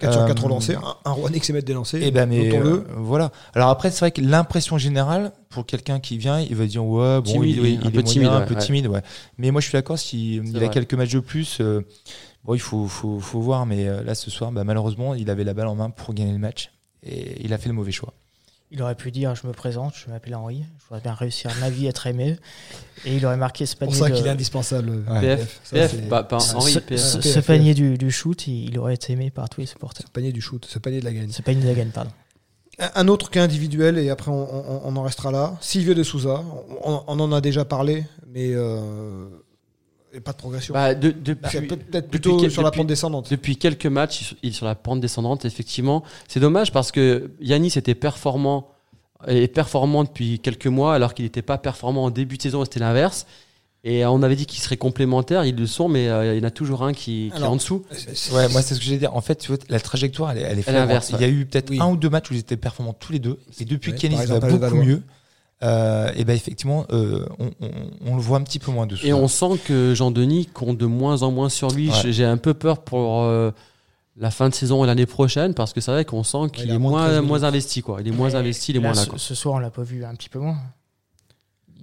4 0.00 0.12
sur 0.12 0.26
4 0.26 0.40
Euh, 0.40 0.44
relancés, 0.44 0.74
un, 0.74 0.96
un 1.04 1.12
Rouennais 1.12 1.38
qui 1.38 1.52
des 1.52 1.72
lancers. 1.72 2.02
Et 2.02 2.10
ben 2.10 2.28
mais 2.28 2.52
euh, 2.56 2.82
voilà. 2.96 3.30
Alors 3.54 3.68
après 3.68 3.90
c'est 3.90 4.00
vrai 4.00 4.10
que 4.10 4.20
l'impression 4.20 4.76
générale 4.76 5.32
pour 5.48 5.64
quelqu'un 5.64 6.00
qui 6.00 6.18
vient, 6.18 6.40
il 6.40 6.56
va 6.56 6.66
dire 6.66 6.84
ouais 6.84 7.20
bon 7.20 7.32
Timide, 7.32 7.56
il, 7.56 7.60
oui, 7.60 7.78
il 7.80 7.86
un 7.86 7.90
est 7.90 7.92
peu 7.92 8.02
timide, 8.02 8.28
moyen, 8.28 8.42
un 8.42 8.46
peu 8.46 8.54
ouais. 8.54 8.60
timide 8.60 8.86
ouais. 8.88 9.02
Mais 9.38 9.52
moi 9.52 9.60
je 9.60 9.68
suis 9.68 9.76
d'accord 9.76 9.98
si 9.98 10.36
il 10.36 10.64
a 10.64 10.68
quelques 10.68 10.94
matchs 10.94 11.12
de 11.12 11.20
plus 11.20 11.58
euh, 11.60 11.82
bon 12.44 12.54
il 12.54 12.60
faut 12.60 12.88
faut 12.88 13.20
faut 13.20 13.40
voir 13.40 13.64
mais 13.64 13.86
euh, 13.86 14.02
là 14.02 14.16
ce 14.16 14.28
soir 14.30 14.50
bah, 14.50 14.64
malheureusement 14.64 15.14
il 15.14 15.30
avait 15.30 15.44
la 15.44 15.54
balle 15.54 15.68
en 15.68 15.76
main 15.76 15.90
pour 15.90 16.14
gagner 16.14 16.32
le 16.32 16.38
match 16.38 16.72
et 17.04 17.44
il 17.44 17.52
a 17.52 17.58
fait 17.58 17.68
le 17.68 17.74
mauvais 17.74 17.92
choix. 17.92 18.12
il 18.70 18.82
aurait 18.82 18.94
pu 18.96 19.10
dire 19.12 19.34
Je 19.34 19.46
me 19.46 19.52
présente, 19.52 19.94
je 19.94 20.10
m'appelle 20.10 20.34
Henri, 20.34 20.64
je 20.80 20.84
voudrais 20.88 21.02
bien 21.02 21.14
réussir 21.14 21.50
ma 21.60 21.70
vie, 21.70 21.86
être 21.86 22.06
aimé. 22.06 22.36
Et 23.04 23.16
il 23.16 23.24
aurait 23.26 23.36
marqué 23.36 23.66
ce 23.66 23.72
C'est 23.72 23.78
pour 23.78 23.88
panier. 23.88 24.00
ça 24.00 24.08
de- 24.10 24.14
qu'il 24.16 24.26
est 24.26 24.30
indispensable. 24.30 24.90
Ouais. 25.08 25.20
PF, 25.20 25.60
Ça, 25.64 25.76
PF, 25.76 26.08
bah, 26.08 26.22
pas 26.24 26.38
Henri, 26.54 26.72
ce- 26.72 26.78
PF. 26.80 27.00
ce- 27.00 27.18
PF, 27.18 27.34
ce 27.34 27.40
panier 27.40 27.74
du, 27.74 27.98
du 27.98 28.10
shoot, 28.10 28.46
il, 28.46 28.76
aurait 28.78 28.94
été 28.94 29.12
aimé 29.12 29.30
par 29.30 29.48
tous 29.48 29.60
les 29.60 29.66
supporters. 29.66 30.06
Ce 30.06 30.10
panier 30.10 30.32
du 30.32 30.40
shoot, 30.40 30.64
ce 30.68 30.78
panier 30.78 31.00
de 31.00 31.04
la 31.04 31.12
gagne. 31.12 31.30
Ce 31.30 31.42
panier 31.42 31.62
de 31.62 31.68
la 31.68 31.74
gagne, 31.74 31.90
pardon. 31.90 32.10
Un- 32.78 32.90
Un 32.96 33.08
autre 33.08 33.30
cas 33.30 33.42
individuel, 33.44 33.98
et 33.98 34.10
après 34.10 34.30
on, 34.32 34.34
on- 34.52 34.80
on 34.84 34.96
en 34.96 35.02
restera 35.02 35.30
là. 35.30 35.56
Silvio 35.60 35.94
de 35.94 36.02
Souza, 36.02 36.42
on, 36.82 37.02
on 37.06 37.20
en 37.20 37.30
a 37.32 37.40
déjà 37.40 37.64
parlé, 37.64 38.04
mais 38.26 38.50
euh, 38.54 39.26
et 40.14 40.20
pas 40.20 40.32
de 40.32 40.36
progression. 40.36 40.72
Bah, 40.74 40.94
de- 40.94 41.08
C'est 41.08 41.22
depuis, 41.22 41.60
peut-être 41.66 41.92
depuis 41.92 42.08
plutôt 42.08 42.36
quel- 42.38 42.50
sur 42.50 42.62
la 42.62 42.70
depuis- 42.70 42.78
pente 42.80 42.86
descendante. 42.86 43.30
depuis 43.30 43.56
quelques 43.56 43.86
matchs, 43.86 44.34
il 44.42 44.50
est 44.50 44.52
sur 44.52 44.66
la 44.66 44.74
pente 44.74 45.00
descendante, 45.00 45.44
effectivement. 45.44 46.02
C'est 46.28 46.40
dommage 46.40 46.72
parce 46.72 46.92
que 46.92 47.30
Yanis 47.40 47.72
était 47.76 47.94
performant 47.94 48.68
et 49.26 49.48
performant 49.48 50.04
depuis 50.04 50.38
quelques 50.38 50.66
mois, 50.66 50.94
alors 50.94 51.14
qu'il 51.14 51.24
n'était 51.24 51.42
pas 51.42 51.58
performant 51.58 52.04
en 52.04 52.10
début 52.10 52.36
de 52.36 52.42
saison, 52.42 52.64
c'était 52.64 52.80
l'inverse. 52.80 53.26
Et 53.86 54.06
on 54.06 54.22
avait 54.22 54.36
dit 54.36 54.46
qu'ils 54.46 54.62
seraient 54.62 54.78
complémentaires, 54.78 55.44
ils 55.44 55.54
le 55.54 55.66
sont, 55.66 55.88
mais 55.88 56.08
euh, 56.08 56.34
il 56.34 56.38
y 56.38 56.40
en 56.42 56.46
a 56.46 56.50
toujours 56.50 56.84
un 56.84 56.94
qui, 56.94 57.30
qui 57.34 57.42
est 57.42 57.44
en 57.44 57.56
dessous. 57.56 57.84
Ouais, 58.32 58.48
moi 58.48 58.62
c'est 58.62 58.74
ce 58.74 58.78
que 58.80 58.84
j'allais 58.86 58.96
dire. 58.98 59.14
En 59.14 59.20
fait, 59.20 59.34
tu 59.36 59.48
vois, 59.48 59.58
la 59.68 59.78
trajectoire, 59.78 60.30
elle 60.30 60.38
est, 60.38 60.40
elle 60.40 60.46
est 60.46 60.52
Elle 60.52 60.58
est 60.60 60.62
flagrante. 60.62 60.84
inverse, 60.90 61.10
Il 61.10 61.20
y 61.20 61.24
a 61.24 61.28
eu 61.28 61.44
peut-être 61.44 61.68
Oui. 61.70 61.78
un 61.80 61.88
ou 61.90 61.96
deux 61.98 62.08
matchs 62.08 62.30
où 62.30 62.34
ils 62.34 62.40
étaient 62.40 62.56
performants 62.56 62.94
tous 62.94 63.12
les 63.12 63.18
deux. 63.18 63.38
Et 63.60 63.66
depuis 63.66 63.92
Ouais, 63.92 63.98
qu'Yanis 63.98 64.16
par 64.26 64.40
va 64.40 64.48
beaucoup 64.58 64.76
mieux, 64.76 65.02
euh, 65.62 66.10
et 66.16 66.24
ben 66.24 66.34
effectivement, 66.36 66.84
euh, 66.92 67.24
on, 67.38 67.50
on- 67.60 67.70
on 68.06 68.16
le 68.16 68.20
voit 68.22 68.38
un 68.38 68.42
petit 68.42 68.58
peu 68.58 68.70
moins 68.70 68.86
dessous. 68.86 69.06
Et 69.06 69.12
on 69.12 69.28
sent 69.28 69.58
que 69.64 69.94
Jean-Denis 69.94 70.46
compte 70.46 70.76
de 70.78 70.86
moins 70.86 71.22
en 71.22 71.30
moins 71.30 71.48
sur 71.48 71.70
lui. 71.70 71.90
Ouais. 71.90 72.12
J'ai- 72.12 72.24
un 72.24 72.36
peu 72.36 72.52
peur 72.54 72.80
pour 72.82 73.22
euh, 73.22 73.50
la 74.16 74.30
fin 74.30 74.48
de 74.48 74.54
saison 74.54 74.84
et 74.84 74.86
l'année 74.86 75.06
prochaine 75.06 75.54
parce 75.54 75.72
que 75.72 75.80
c'est 75.80 75.90
vrai 75.90 76.04
qu'on 76.04 76.22
sent 76.22 76.50
qu'il 76.52 76.70
est 76.70 76.78
moins 76.78 76.90
moins, 76.92 77.04
13 77.04 77.14
minutes. 77.16 77.28
moins 77.28 77.42
investi. 77.44 77.82
Quoi. 77.82 78.00
Il 78.00 78.08
est 78.08 78.12
moins 78.12 78.34
investi, 78.34 78.72
il 78.72 78.76
est 78.76 78.80
là, 78.80 78.88
moins 78.88 78.96
là. 78.96 79.02
ce, 79.04 79.08
quoi. 79.08 79.18
ce 79.18 79.34
soir, 79.34 79.54
on 79.54 79.58
l'a 79.58 79.70
pas 79.70 79.82
vu 79.82 80.04
un 80.04 80.14
petit 80.14 80.28
peu 80.28 80.38
moins. 80.38 80.58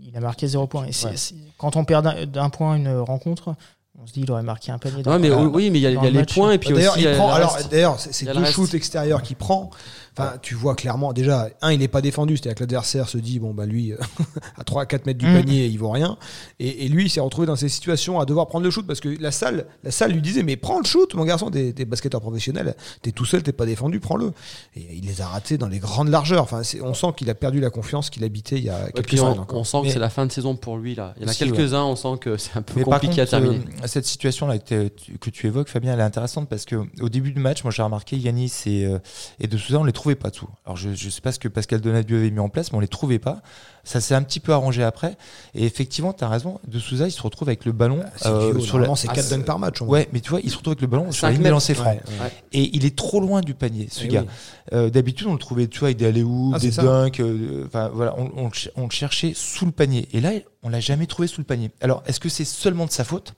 Il 0.03 0.15
a 0.15 0.19
marqué 0.19 0.47
zéro 0.47 0.67
point. 0.67 0.86
Et 0.86 0.91
c'est- 0.91 1.07
Ouais. 1.07 1.17
c'est- 1.17 1.36
quand 1.57 1.75
on 1.75 1.86
perd 1.86 2.29
d'un- 2.31 2.49
point 2.49 2.75
une 2.75 2.89
rencontre, 2.99 3.55
on 4.01 4.05
se 4.07 4.13
dit 4.13 4.21
il 4.21 4.31
aurait 4.31 4.43
marqué 4.43 4.71
un 4.71 4.77
panier. 4.77 5.03
Ouais, 5.07 5.19
mais 5.19 5.31
oui, 5.31 5.69
mais 5.69 5.79
il 5.79 5.81
y 5.81 5.88
a, 5.88 5.93
dans 5.93 6.01
il 6.01 6.05
y 6.05 6.07
a 6.07 6.10
le 6.10 6.13
les 6.13 6.19
match. 6.19 6.34
points 6.34 6.51
et 6.51 6.57
puis 6.57 6.69
D'ailleurs, 6.73 6.93
aussi. 6.95 7.03
il 7.03 7.15
prend. 7.15 7.27
le 7.29 7.34
Alors, 7.34 7.53
reste. 7.55 7.71
d'ailleurs, 7.71 7.99
c'est 7.99 8.25
deux 8.34 8.45
shoots 8.45 8.73
extérieurs 8.73 9.21
qu'il 9.21 9.36
prend. 9.36 9.69
Enfin, 10.17 10.34
tu 10.41 10.56
vois 10.56 10.76
clairement. 10.76 11.13
Déjà, 11.13 11.47
un, 11.62 11.71
il 11.71 11.80
n'est 11.80 11.88
pas 11.88 12.02
défendu. 12.02 12.36
C'est-à-dire 12.36 12.56
que 12.56 12.60
l'adversaire 12.63 13.08
se 13.08 13.17
dit, 13.17 13.39
bon, 13.39 13.54
bah 13.54 13.65
lui, 13.65 13.93
à 14.58 14.63
3 14.63 14.82
à 14.82 14.86
4 14.86 15.06
mètres 15.06 15.19
du 15.19 15.26
Mm. 15.28 15.34
panier, 15.41 15.65
il 15.67 15.78
vaut 15.80 15.89
rien. 15.91 16.17
Et, 16.60 16.86
et 16.86 16.89
lui, 16.89 17.06
il 17.06 17.10
s'est 17.10 17.21
retrouvé 17.21 17.47
dans 17.47 17.56
ces 17.56 17.69
situations 17.69 18.19
à 18.19 18.26
devoir 18.26 18.47
prendre 18.47 18.65
le 18.65 18.71
shoot 18.71 18.86
parce 18.86 19.00
que 19.00 19.10
la 19.21 19.32
salle, 19.32 19.65
la 19.84 19.91
salle 19.91 20.12
lui 20.12 20.21
disait, 20.21 20.43
mais 20.43 20.58
prends 20.58 20.80
le 20.80 20.86
shoot, 20.86 21.13
mon 21.15 21.24
garçon, 21.24 21.50
t'es 21.50 21.71
t'es 21.74 21.86
basketteur 21.86 22.19
professionnel, 22.21 22.76
t'es 23.02 23.12
tout 23.12 23.24
seul, 23.26 23.41
t'es 23.43 23.54
pas 23.54 23.65
défendu, 23.65 24.00
prends-le. 24.02 24.34
Et 24.76 24.86
il 24.95 25.06
les 25.06 25.21
a 25.21 25.28
ratés 25.28 25.58
dans 25.58 25.67
les 25.69 25.80
grandes 25.80 26.10
largeurs. 26.10 26.43
Enfin, 26.43 26.63
c'est- 26.63 26.82
on 26.82 26.93
sent 26.93 27.08
qu'il 27.15 27.30
a 27.30 27.36
perdu 27.36 27.60
la 27.62 27.69
confiance 27.69 28.10
qu'il 28.10 28.24
habitait 28.26 28.58
il 28.58 28.65
y 28.65 28.69
a 28.69 28.91
quelques 28.91 29.17
semaines 29.17 29.45
on, 29.50 29.63
sent 29.63 29.78
que 29.84 29.89
c'est 29.89 30.00
la 30.00 30.10
fin 30.10 30.26
de 30.26 30.32
saison 30.32 30.56
pour 30.56 30.78
lui 30.78 30.95
là. 30.95 31.13
Il 31.17 31.24
y 31.24 31.26
en 31.26 31.30
a 31.30 31.34
quelques-uns, 31.34 31.84
on 31.84 31.95
sent 31.95 32.17
que 32.19 32.36
c'est 32.38 32.58
un 32.58 32.62
peu 32.62 32.74
Mais 32.80 32.84
par 32.84 33.00
compliqué 33.00 33.21
contre, 33.21 33.34
à 33.36 33.39
terminer. 33.39 33.63
euh, 33.84 33.88
cette 33.88 34.06
situation-là 34.06 34.58
que, 34.60 34.89
tu- 34.89 35.17
que 35.17 35.30
tu 35.30 35.47
évoques, 35.47 35.69
Fabien, 35.69 35.93
elle 35.93 36.00
est 36.00 36.04
intéressante 36.04 36.50
parce 36.50 36.65
que 36.65 36.76
au 37.02 37.08
début 37.10 37.32
du 37.32 37.39
match, 37.39 37.63
moi 37.63 37.71
j'ai 37.71 37.82
remarqué 37.84 38.17
Yanis 38.17 38.52
et, 38.65 38.86
euh, 38.86 39.00
et 39.39 39.47
De 39.47 39.58
Souza, 39.58 39.80
on 39.80 39.84
les 39.84 39.93
trouvait 40.02 40.16
pas 40.16 40.32
tout. 40.32 40.48
Alors 40.66 40.76
je, 40.78 40.94
je 40.94 41.10
sais 41.10 41.22
pas 41.22 41.32
ce 41.32 41.40
que 41.40 41.48
Pascal 41.48 41.80
Donadieu 41.82 42.18
avait 42.18 42.32
mis 42.32 42.40
en 42.40 42.50
place, 42.50 42.72
mais 42.72 42.78
on 42.78 42.82
les 42.82 42.88
trouvait 42.88 43.20
pas. 43.20 43.42
Ça 43.84 44.00
s'est 44.02 44.14
un 44.14 44.22
petit 44.22 44.40
peu 44.40 44.52
arrangé 44.54 44.84
après. 44.84 45.18
Et 45.56 45.66
effectivement, 45.66 46.14
tu 46.14 46.24
as 46.24 46.30
raison. 46.30 46.60
De 46.68 46.78
Souza, 46.80 47.08
il 47.08 47.12
se 47.12 47.22
retrouve 47.22 47.50
avec 47.50 47.66
le 47.66 47.72
ballon 47.72 48.04
C'est 48.16 48.28
euh, 48.28 48.60
sur 48.60 48.78
la. 48.78 48.96
c'est 48.96 49.08
Ah, 49.10 49.14
4 49.14 49.26
c'est- 49.26 49.36
dunks 49.36 49.46
par 49.46 49.58
match. 49.60 49.82
Ouais, 49.82 50.08
mais 50.14 50.20
tu 50.22 50.30
vois, 50.30 50.40
il 50.44 50.50
se 50.52 50.58
retrouve 50.58 50.74
avec 50.74 50.82
le 50.82 50.88
ballon 50.88 51.12
sur 51.12 51.22
Cinq 51.22 51.28
la 51.28 51.32
ligne 51.34 51.38
des 51.40 51.44
mètres. 51.46 51.54
lancers 51.54 51.76
francs. 51.76 51.96
Ouais, 52.08 52.24
ouais. 52.26 52.32
Et 52.54 52.76
il 52.76 52.86
est 52.86 52.96
trop 52.96 53.20
loin 53.20 53.42
du 53.42 53.54
panier, 53.56 53.88
ce 53.92 54.04
Eh 54.04 54.08
gars. 54.08 54.22
oui. 54.22 54.28
Euh, 54.74 54.90
D'habitude, 54.90 55.28
on 55.28 55.34
le 55.34 55.40
trouvait, 55.40 55.68
tu 55.68 55.80
vois, 55.80 55.88
avec 55.88 55.98
des 55.98 56.06
alley 56.06 56.24
Ah, 56.54 56.60
des 56.60 56.70
dunks. 56.72 57.20
euh, 57.22 57.64
Enfin, 57.66 57.90
voilà, 57.94 58.14
on, 58.20 58.30
on 58.36 58.44
le 58.48 58.54
ch- 58.54 58.70
on 58.76 58.84
le 58.86 58.92
cherchait 58.92 59.34
sous 59.36 59.66
le 59.66 59.72
panier. 59.72 60.08
Et 60.14 60.22
là, 60.22 60.32
on 60.64 60.70
l'a 60.70 60.80
jamais 60.80 61.08
trouvé 61.08 61.28
sous 61.28 61.42
le 61.42 61.46
panier. 61.46 61.72
Alors, 61.82 62.04
est-ce 62.06 62.20
que 62.20 62.30
c'est 62.30 62.46
seulement 62.46 62.86
de 62.86 62.92
sa 62.92 63.04
faute? 63.04 63.34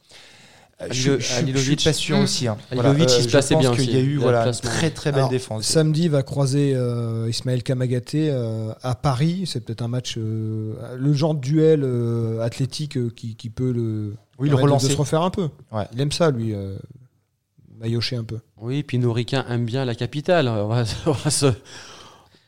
Je, 0.92 1.12
Halilo- 1.14 1.52
je- 1.54 1.60
je 1.60 1.60
suis 1.60 1.76
pas 1.76 1.94
sûr 1.94 2.18
Mmh. 2.18 2.24
aussi. 2.24 2.48
Hein. 2.48 2.58
Halilovic, 2.72 3.04
il 3.10 3.10
se 3.10 3.22
je 3.24 3.30
plaçait 3.30 3.54
pense 3.56 3.62
bien 3.64 3.72
qu'il 3.72 3.82
aussi. 3.82 3.92
y 3.92 3.96
a 3.98 4.00
eu 4.02 4.12
Il 4.14 4.18
a 4.18 4.22
voilà, 4.22 4.46
une 4.48 4.54
très 4.54 4.90
très 4.90 5.12
belle 5.12 5.20
Alors, 5.20 5.30
défense. 5.30 5.64
Samedi 5.66 6.08
va 6.08 6.24
croiser 6.24 6.74
euh, 6.76 7.28
Ismaël 7.30 7.64
Kamagaté 7.64 8.30
euh, 8.32 8.74
à 8.82 8.96
Paris. 8.96 9.44
C'est 9.46 9.62
peut-être 9.62 9.82
un 9.82 9.88
match, 9.88 10.16
euh, 10.18 10.74
le 10.98 11.14
genre 11.14 11.36
de 11.36 11.40
duel 11.42 11.82
euh, 11.84 12.42
athlétique 12.42 12.98
euh, 12.98 13.10
qui, 13.16 13.36
qui 13.36 13.50
peut 13.50 13.72
le, 13.72 14.16
Oui, 14.40 14.50
le 14.50 14.56
relancer. 14.56 14.88
de 14.88 14.92
se 14.94 14.98
refaire 14.98 15.22
un 15.22 15.30
peu. 15.30 15.50
Ouais. 15.72 15.86
Il 15.94 16.02
aime 16.02 16.12
ça, 16.12 16.32
lui, 16.32 16.54
euh, 16.54 16.76
maillocher 17.80 18.16
un 18.16 18.24
peu. 18.24 18.40
Oui, 18.58 18.84
puis 18.84 18.98
nos 19.00 19.14
ricains 19.14 19.46
aiment 19.50 19.66
bien 19.66 19.86
la 19.86 19.96
capitale. 19.96 20.48
On 20.48 20.68
va, 20.68 20.84
on 21.06 21.12
va 21.12 21.30
se, 21.30 21.48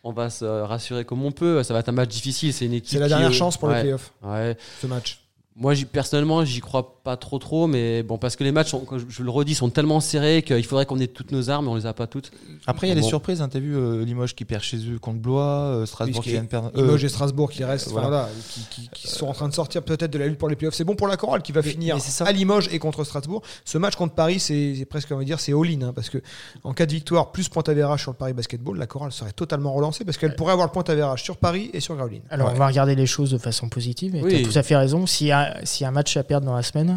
on 0.03 0.11
va 0.11 0.29
se 0.29 0.45
rassurer 0.45 1.03
comme 1.05 1.23
on 1.23 1.31
peut. 1.31 1.63
Ça 1.63 1.73
va 1.73 1.79
être 1.81 1.89
un 1.89 1.93
match 1.93 2.09
difficile. 2.09 2.53
C'est 2.53 2.65
une 2.65 2.73
équipe. 2.73 2.91
C'est 2.91 2.99
la 2.99 3.07
dernière 3.07 3.31
est- 3.31 3.33
chance 3.33 3.57
pour 3.57 3.69
ouais, 3.69 3.75
le 3.75 3.81
playoff, 3.81 4.13
Ouais. 4.23 4.55
ce 4.81 4.87
match. 4.87 5.19
Moi, 5.55 5.73
personnellement, 5.91 6.43
j'y 6.45 6.59
crois 6.59 6.94
pas 7.05 7.15
trop, 7.17 7.37
trop, 7.39 7.67
mais 7.67 8.01
bon, 8.03 8.17
parce 8.17 8.35
que 8.35 8.43
les 8.43 8.51
matchs, 8.51 8.71
sont- 8.71 8.83
je, 8.97 9.05
je 9.07 9.23
le 9.23 9.29
redis, 9.29 9.53
sont 9.55 9.69
tellement 9.69 9.99
serrés 9.99 10.41
qu'il 10.41 10.65
faudrait 10.65 10.85
qu'on 10.87 10.99
ait 10.99 11.07
toutes 11.07 11.31
nos 11.31 11.49
armes, 11.51 11.65
mais 11.65 11.71
on 11.71 11.75
les 11.75 11.85
a 11.85 11.93
pas 11.93 12.07
toutes. 12.07 12.31
Après, 12.67 12.87
il 12.87 12.89
y 12.89 12.91
a 12.91 12.95
des 12.95 13.01
Bon. 13.01 13.07
surprises. 13.07 13.41
Hein. 13.41 13.47
T'as 13.49 13.59
vu 13.59 13.75
euh, 13.77 14.03
Limoges 14.03 14.33
qui 14.35 14.43
perd 14.43 14.63
chez 14.63 14.77
eux 14.77 14.97
contre 14.99 15.19
Blois, 15.19 15.43
euh, 15.45 15.85
Strasbourg 15.85 16.23
ce 16.23 16.27
qui 16.27 16.31
vient 16.33 16.41
de 16.43 16.47
perdre. 16.47 16.71
Limoges 16.75 17.03
euh, 17.03 17.05
et 17.05 17.09
Strasbourg 17.09 17.51
qui 17.51 17.63
restent, 17.63 17.89
voilà. 17.89 18.07
voilà, 18.07 18.29
qui, 18.49 18.61
qui- 18.69 18.89
qui 18.91 19.07
sont 19.07 19.27
en 19.27 19.33
train 19.33 19.47
de 19.47 19.53
sortir 19.53 19.83
peut-être 19.83 20.11
de 20.11 20.17
la 20.17 20.25
lutte 20.27 20.39
pour 20.39 20.49
les 20.49 20.55
playoffs. 20.55 20.73
C'est 20.73 20.83
bon 20.83 20.95
pour 20.95 21.07
la 21.07 21.15
chorale 21.15 21.43
qui 21.43 21.51
va 21.51 21.61
Mais- 21.61 21.69
finir 21.69 21.95
mais 21.95 22.01
c'est 22.01 22.11
ça. 22.11 22.25
à 22.25 22.31
Limoges 22.31 22.67
et 22.73 22.79
contre 22.79 23.03
Strasbourg. 23.03 23.41
Ce 23.63 23.77
match 23.77 23.95
contre 23.95 24.15
Paris, 24.15 24.39
c'est 24.39 24.85
presque, 24.89 25.09
on 25.11 25.17
va 25.17 25.23
dire, 25.23 25.39
c'est 25.39 25.53
all-in. 25.53 25.83
hein, 25.83 25.93
parce 25.93 26.09
que 26.09 26.17
en 26.63 26.73
cas 26.73 26.87
de 26.87 26.91
victoire, 26.91 27.31
plus 27.31 27.47
point 27.49 27.63
average 27.67 28.01
sur 28.01 28.11
le 28.11 28.17
Paris 28.17 28.33
Basketball, 28.33 28.77
la 28.79 28.87
chorale 28.87 29.11
serait 29.11 29.31
totalement 29.31 29.71
relancée 29.73 30.03
parce 30.05 30.17
qu'elle 30.17 30.35
pourrait 30.35 30.53
avoir 30.53 30.67
le 30.67 30.71
point 30.73 30.83
average 30.87 31.21
sur 31.23 31.37
Paris 31.37 31.69
et 31.73 31.79
sur 31.79 31.95
Gravelines. 31.95 32.23
Alors, 32.31 32.47
Ouais. 32.47 32.53
on 32.55 32.57
va 32.59 32.67
regarder 32.67 32.95
les 32.95 33.05
choses 33.05 33.29
de 33.31 33.37
façon 33.37 33.69
positive. 33.69 34.15
Et 34.15 34.23
Oui. 34.23 34.29
tu 34.29 34.35
as 34.47 34.51
tout 34.51 34.57
à 34.57 34.63
fait 34.63 34.75
raison. 34.75 35.05
S'il 35.05 35.27
y, 35.27 35.31
a- 35.31 35.63
s'il 35.65 35.83
y 35.83 35.85
a 35.85 35.89
un 35.89 35.91
match 35.91 36.17
à 36.17 36.23
perdre 36.23 36.47
dans 36.47 36.55
la 36.55 36.63
semaine, 36.63 36.94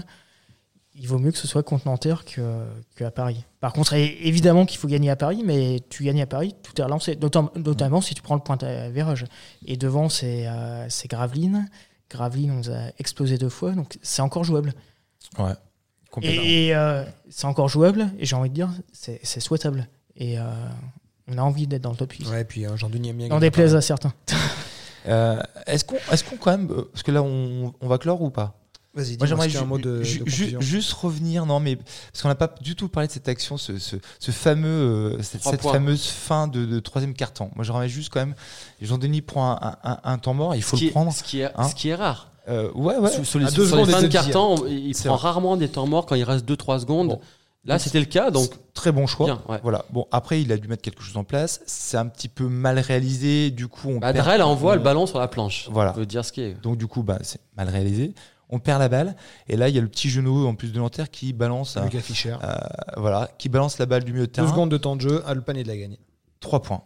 il 1.00 1.06
vaut 1.06 1.18
mieux 1.18 1.30
que 1.30 1.38
ce 1.38 1.46
soit 1.46 1.62
contre 1.62 1.86
Nanterre 1.86 2.24
que, 2.24 2.40
que 2.96 3.04
à 3.04 3.10
Paris. 3.12 3.44
Par 3.60 3.72
contre, 3.72 3.92
évidemment 3.94 4.66
qu'il 4.66 4.78
faut 4.78 4.88
gagner 4.88 5.10
à 5.10 5.16
Paris, 5.16 5.42
mais 5.44 5.80
tu 5.90 6.02
gagnes 6.04 6.22
à 6.22 6.26
Paris, 6.26 6.54
tout 6.62 6.78
est 6.80 6.84
relancé. 6.84 7.14
Notam- 7.16 7.56
Notamment 7.56 8.00
si 8.00 8.14
tu 8.14 8.22
prends 8.22 8.34
le 8.34 8.40
point 8.40 8.58
à 8.62 8.88
virage. 8.88 9.24
Et 9.64 9.76
devant, 9.76 10.08
c'est 10.08 10.44
euh, 10.48 10.88
Gravelines. 11.08 11.68
Gravelines, 12.10 12.50
on 12.50 12.54
nous 12.54 12.70
a 12.70 12.90
explosé 12.98 13.38
deux 13.38 13.48
fois, 13.50 13.72
donc 13.72 13.98
c'est 14.02 14.22
encore 14.22 14.42
jouable. 14.42 14.72
Ouais, 15.38 15.52
complètement. 16.10 16.42
Et, 16.42 16.66
et, 16.68 16.74
euh, 16.74 17.04
c'est 17.30 17.44
encore 17.46 17.68
jouable, 17.68 18.08
et 18.18 18.24
j'ai 18.24 18.34
envie 18.34 18.48
de 18.50 18.54
dire, 18.54 18.70
c'est 18.92 19.40
souhaitable. 19.40 19.86
Et 20.16 20.38
euh, 20.38 20.42
on 21.28 21.38
a 21.38 21.42
envie 21.42 21.66
d'être 21.68 21.82
dans 21.82 21.90
le 21.90 21.96
top 21.96 22.10
8. 22.12 22.26
Ouais, 22.28 22.40
et 22.40 22.44
puis 22.44 22.66
euh, 22.66 22.76
Jean-Denis 22.76 23.10
aime 23.10 23.18
bien 23.18 23.30
à 23.36 23.38
déplaise 23.40 23.74
à 23.76 23.80
certains. 23.82 24.12
Euh, 25.06 25.40
est-ce 25.66 25.84
qu'on, 25.84 25.96
est-ce 26.12 26.24
qu'on 26.24 26.36
quand 26.36 26.50
même, 26.50 26.68
parce 26.92 27.02
que 27.02 27.12
là, 27.12 27.22
on, 27.22 27.72
on 27.80 27.88
va 27.88 27.98
clore 27.98 28.20
ou 28.22 28.30
pas? 28.30 28.58
Vas-y, 28.94 29.16
Moi, 29.18 29.26
dis-moi 29.26 29.26
j'aimerais 29.26 29.48
si 29.48 29.52
tu 29.52 29.56
as 29.58 29.60
un 29.60 29.64
ju- 29.64 29.68
mot 29.68 29.78
de, 29.78 30.02
ju- 30.02 30.18
de 30.20 30.24
ju- 30.30 30.44
conclusion. 30.44 30.60
juste 30.60 30.92
revenir, 30.94 31.46
non, 31.46 31.60
mais 31.60 31.76
parce 31.76 32.22
qu'on 32.22 32.28
n'a 32.28 32.34
pas 32.34 32.52
du 32.60 32.74
tout 32.74 32.88
parlé 32.88 33.06
de 33.06 33.12
cette 33.12 33.28
action, 33.28 33.56
ce, 33.58 33.78
ce, 33.78 33.96
ce 34.18 34.30
fameux, 34.30 34.68
euh, 35.18 35.22
cette, 35.22 35.60
fameuse 35.62 36.06
fin 36.06 36.48
de, 36.48 36.64
de 36.64 36.80
troisième 36.80 37.14
carton. 37.14 37.50
Moi, 37.54 37.64
j'aimerais 37.64 37.88
juste 37.88 38.10
quand 38.12 38.20
même, 38.20 38.34
Jean-Denis 38.80 39.20
prend 39.22 39.52
un, 39.52 39.76
un- 39.84 39.98
un 40.02 40.18
temps 40.18 40.34
mort, 40.34 40.54
il 40.56 40.62
faut 40.62 40.76
ce, 40.76 40.80
qui 40.80 40.84
le 40.86 40.90
est, 40.90 40.92
prendre. 40.92 41.12
ce, 41.12 41.22
qui 41.22 41.40
est, 41.40 41.50
hein. 41.54 41.68
ce 41.68 41.74
qui 41.74 41.88
est 41.90 41.94
rare. 41.94 42.32
Euh, 42.48 42.72
ouais, 42.72 42.96
ouais. 42.96 43.10
Sur, 43.12 43.26
sur 43.26 43.38
les, 43.38 43.44
À 43.46 43.50
deux 43.50 43.66
sur 43.66 43.76
les 43.76 43.82
secondes 43.84 43.90
fins 43.94 43.98
et 43.98 44.02
de 44.02 44.06
deux 44.08 44.12
carton, 44.12 44.54
on- 44.62 44.66
il 44.66 44.94
C'est 44.94 45.08
prend 45.08 45.16
vrai. 45.16 45.28
rarement 45.28 45.56
des 45.58 45.68
temps 45.68 45.86
morts 45.86 46.06
quand 46.06 46.14
il 46.14 46.24
reste 46.24 46.46
2-3 46.48 46.80
secondes. 46.80 47.08
Bon. 47.08 47.20
Là, 47.66 47.78
c'était 47.78 48.00
le 48.00 48.06
cas, 48.06 48.30
donc 48.30 48.50
Très 48.72 48.92
bon 48.92 49.06
choix. 49.06 49.26
bien. 49.26 49.42
Ouais. 49.46 49.60
Voilà. 49.62 49.84
Bon, 49.90 50.06
après, 50.10 50.40
il 50.40 50.50
a 50.52 50.56
dû 50.56 50.66
mettre 50.68 50.80
quelque 50.80 51.02
chose 51.02 51.16
en 51.18 51.24
place. 51.24 51.60
C'est 51.66 51.98
un 51.98 52.06
petit 52.06 52.28
peu 52.28 52.48
mal 52.48 52.78
réalisé. 52.78 53.50
Du 53.50 53.68
coup, 53.68 53.90
on 53.90 53.98
Bah, 53.98 54.14
perd- 54.14 54.24
Drell 54.24 54.42
envoie 54.42 54.72
on- 54.72 54.76
le 54.76 54.80
ballon 54.80 55.06
sur 55.06 55.18
la 55.18 55.28
planche. 55.28 55.68
Voilà. 55.70 55.92
On 55.94 55.98
veut 55.98 56.06
dire 56.06 56.24
ce 56.24 56.32
qui 56.32 56.40
est. 56.40 56.54
Donc, 56.62 56.78
du 56.78 56.86
coup, 56.86 57.02
bah, 57.02 57.18
c'est 57.22 57.40
mal 57.58 57.68
réalisé. 57.68 58.14
On 58.50 58.58
perd 58.58 58.80
la 58.80 58.88
balle. 58.88 59.14
Et 59.48 59.56
là, 59.56 59.68
il 59.68 59.74
y 59.74 59.78
a 59.78 59.82
le 59.82 59.88
petit 59.88 60.08
genou, 60.10 60.46
en 60.46 60.54
plus 60.54 60.72
de 60.72 60.78
Nanterre, 60.78 61.10
qui 61.10 61.32
balance, 61.32 61.76
un- 61.76 61.84
Lucas 61.84 62.00
Fischer. 62.00 62.36
euh, 62.42 62.54
voilà, 62.96 63.28
qui 63.38 63.48
balance 63.48 63.78
la 63.78 63.86
balle 63.86 64.04
du 64.04 64.12
milieu 64.12 64.26
de 64.26 64.30
Deux 64.30 64.32
terrain. 64.32 64.48
secondes 64.48 64.70
de 64.70 64.78
temps 64.78 64.96
de 64.96 65.02
jeu, 65.02 65.22
à 65.26 65.34
le 65.34 65.40
panier 65.42 65.62
de 65.64 65.68
la 65.68 65.76
gagne. 65.76 65.96
3 66.40 66.62
points. 66.62 66.82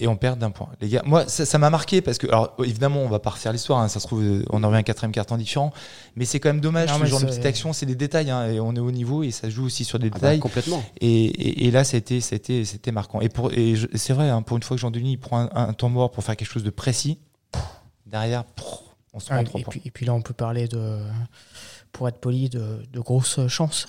Et 0.00 0.06
on 0.06 0.16
perd 0.16 0.38
d'un 0.38 0.52
point. 0.52 0.68
Les 0.80 0.88
gars, 0.88 1.02
moi, 1.04 1.26
ça 1.26 1.58
m'a 1.58 1.70
marqué 1.70 2.00
parce 2.00 2.18
que, 2.18 2.28
alors, 2.28 2.54
évidemment, 2.64 3.00
on 3.00 3.08
va 3.08 3.18
pas 3.18 3.30
refaire 3.30 3.52
l'histoire. 3.52 3.80
hein, 3.80 3.88
ça 3.88 3.98
se 3.98 4.06
trouve, 4.06 4.22
euh, 4.22 4.44
on 4.50 4.62
en 4.62 4.68
revient 4.68 4.76
à 4.76 4.78
un 4.78 4.82
quatrième 4.84 5.10
carton 5.10 5.36
différent. 5.36 5.72
Mais 6.14 6.24
c'est 6.24 6.38
quand 6.38 6.50
même 6.50 6.60
dommage, 6.60 6.88
Non, 6.88 6.98
ce 6.98 7.02
mais 7.02 7.08
genre 7.08 7.18
de 7.20 7.24
c'est- 7.26 7.30
petite 7.32 7.46
action. 7.46 7.72
C'est 7.72 7.84
des 7.84 7.96
détails. 7.96 8.30
hein, 8.30 8.46
et 8.46 8.60
on 8.60 8.76
est 8.76 8.78
au 8.80 8.92
niveau 8.92 9.24
et 9.24 9.32
ça 9.32 9.48
se 9.48 9.50
joue 9.50 9.64
aussi 9.64 9.84
sur 9.84 9.98
des 9.98 10.06
Ah 10.06 10.10
bah, 10.10 10.14
détails. 10.18 10.38
complètement. 10.38 10.84
Et, 11.00 11.24
et, 11.24 11.66
et 11.66 11.70
là, 11.72 11.82
c'était, 11.82 12.20
c'était, 12.20 12.64
c'était 12.64 12.92
marquant. 12.92 13.20
Et, 13.20 13.28
pour, 13.28 13.52
et 13.52 13.74
c'est 13.94 14.12
vrai, 14.12 14.28
hein, 14.30 14.42
pour 14.42 14.56
une 14.56 14.62
fois 14.62 14.76
que 14.76 14.80
Jean-Denis 14.80 15.12
il 15.14 15.18
prend 15.18 15.40
un, 15.40 15.50
un 15.52 15.72
temps 15.72 15.88
mort 15.88 16.12
pour 16.12 16.22
faire 16.22 16.36
quelque 16.36 16.50
chose 16.52 16.62
de 16.64 16.70
précis, 16.70 17.18
derrière, 18.06 18.44
prrr, 18.44 18.87
on 19.14 19.20
se 19.20 19.26
prend 19.26 19.36
Ouais, 19.38 19.44
trois 19.44 19.60
et, 19.60 19.64
points. 19.64 19.70
puis, 19.70 19.82
et 19.84 19.90
puis 19.90 20.06
là, 20.06 20.14
on 20.14 20.22
peut 20.22 20.34
parler 20.34 20.68
de, 20.68 20.98
pour 21.92 22.08
être 22.08 22.18
poli, 22.18 22.48
de, 22.48 22.82
de 22.92 23.00
grosses 23.00 23.46
chances 23.48 23.88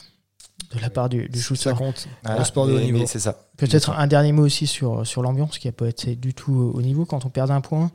de 0.75 0.79
la 0.79 0.89
part 0.89 1.09
du, 1.09 1.27
du 1.29 1.41
shooter. 1.41 1.63
Ça 1.63 1.73
compte. 1.73 2.07
Le 2.27 2.43
sport 2.43 2.67
de 2.67 2.73
haut 2.73 2.79
niveau. 2.79 3.05
c'est 3.07 3.19
ça. 3.19 3.47
Peut-être 3.57 3.91
un 3.91 4.07
dernier 4.07 4.31
mot 4.33 4.43
aussi 4.43 4.67
sur, 4.67 5.05
sur 5.07 5.21
l'ambiance 5.21 5.57
qui 5.57 5.67
n'a 5.67 5.71
pas 5.71 5.87
été 5.87 6.15
du 6.15 6.33
tout 6.33 6.71
au 6.73 6.81
niveau. 6.81 7.05
Quand 7.05 7.25
on 7.25 7.29
perd 7.29 7.49
un 7.49 7.61
point, 7.61 7.91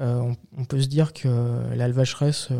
euh, 0.00 0.20
on, 0.20 0.36
on 0.58 0.64
peut 0.64 0.80
se 0.80 0.86
dire 0.86 1.12
que 1.12 1.28
l'Alvacheresse 1.74 2.48
euh, 2.50 2.56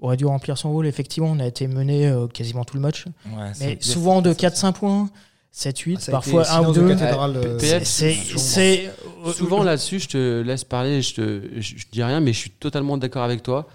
aurait 0.00 0.16
dû 0.16 0.24
remplir 0.26 0.56
son 0.58 0.72
rôle. 0.72 0.86
Effectivement, 0.86 1.30
on 1.30 1.38
a 1.38 1.46
été 1.46 1.68
mené 1.68 2.08
euh, 2.08 2.26
quasiment 2.28 2.64
tout 2.64 2.76
le 2.76 2.82
match. 2.82 3.04
Ouais, 3.26 3.52
Mais 3.60 3.78
souvent 3.80 4.22
de 4.22 4.32
4-5 4.32 4.72
points, 4.72 5.10
7-8, 5.58 6.04
Ah, 6.08 6.10
parfois 6.12 6.42
1 6.50 6.60
ou 6.60 6.60
silence 6.60 6.76
de 6.76 6.80
2. 6.82 6.88
cathédrale, 6.94 7.36
Ouais, 7.36 7.46
euh, 7.46 7.58
C'est. 7.82 8.12
souvent. 8.12 8.38
c'est- 8.38 8.90
Souvent 9.34 9.62
là-dessus, 9.64 9.98
je 9.98 10.08
te 10.08 10.40
laisse 10.42 10.62
parler, 10.64 11.02
je, 11.02 11.14
te, 11.14 11.40
je, 11.56 11.74
je 11.76 11.86
dis 11.90 12.02
rien, 12.02 12.20
mais 12.20 12.32
je 12.32 12.38
suis 12.38 12.50
totalement 12.50 12.96
d'accord 12.96 13.22
avec 13.24 13.42
toi. 13.42 13.66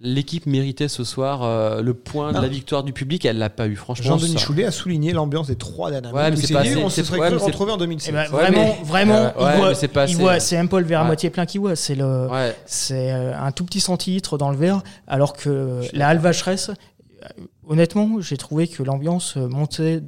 l'équipe 0.00 0.44
méritait 0.46 0.88
ce 0.88 1.04
soir 1.04 1.44
euh, 1.44 1.80
le 1.80 1.94
point 1.94 2.32
de 2.32 2.38
Ah. 2.38 2.42
la 2.42 2.48
victoire 2.48 2.82
du 2.82 2.92
public. 2.92 3.24
Elle 3.24 3.38
l'a 3.38 3.48
pas 3.48 3.68
eu, 3.68 3.76
franchement. 3.76 4.04
Jean-Denis 4.18 4.38
Choulet 4.38 4.64
a 4.64 4.72
souligné 4.72 5.12
l'ambiance 5.12 5.46
des 5.46 5.54
trois 5.56 5.90
dernières 5.92 6.12
Ouais, 6.12 6.24
minutes. 6.24 6.40
mais 6.40 6.46
c'est 6.46 6.52
pas 6.74 6.80
on 6.84 6.90
se 6.90 7.02
serait 7.04 7.18
ouais, 7.20 7.26
cru 7.28 7.34
mais 7.36 7.38
c'est- 7.40 7.46
retrouvé 7.46 7.72
en 7.72 7.76
2007. 7.76 8.10
Eh 8.10 8.12
ben, 8.12 8.22
Ouais, 8.24 8.28
vraiment, 8.28 8.76
mais- 8.80 8.84
vraiment, 8.84 9.14
Euh, 9.14 9.30
il 9.38 9.44
ouais, 9.44 9.56
voit- 9.56 9.74
c'est 9.76 9.86
pas 9.88 10.02
il 10.06 10.10
assez- 10.14 10.20
voit- 10.20 10.40
c'est 10.40 10.56
un 10.56 10.66
peu 10.66 10.80
le 10.80 10.84
verre 10.86 10.98
à 10.98 11.02
Ouais. 11.02 11.06
moitié 11.06 11.30
plein 11.30 11.46
qui 11.46 11.58
voit. 11.58 11.76
C'est 11.76 11.94
le, 11.94 12.26
Ouais. 12.26 12.56
c'est 12.66 13.12
euh, 13.12 13.38
un 13.38 13.52
tout 13.52 13.64
petit 13.64 13.78
centilitre 13.80 14.36
dans 14.36 14.50
le 14.50 14.56
verre, 14.56 14.82
alors 15.06 15.32
que 15.32 15.80
la 15.92 16.08
Halle 16.08 16.18
Vacheresse, 16.18 16.70
euh, 16.70 17.26
honnêtement, 17.68 18.20
j'ai 18.20 18.36
trouvé 18.36 18.66
que 18.66 18.82
l'ambiance 18.82 19.34
euh, 19.36 19.46
montait 19.48 20.02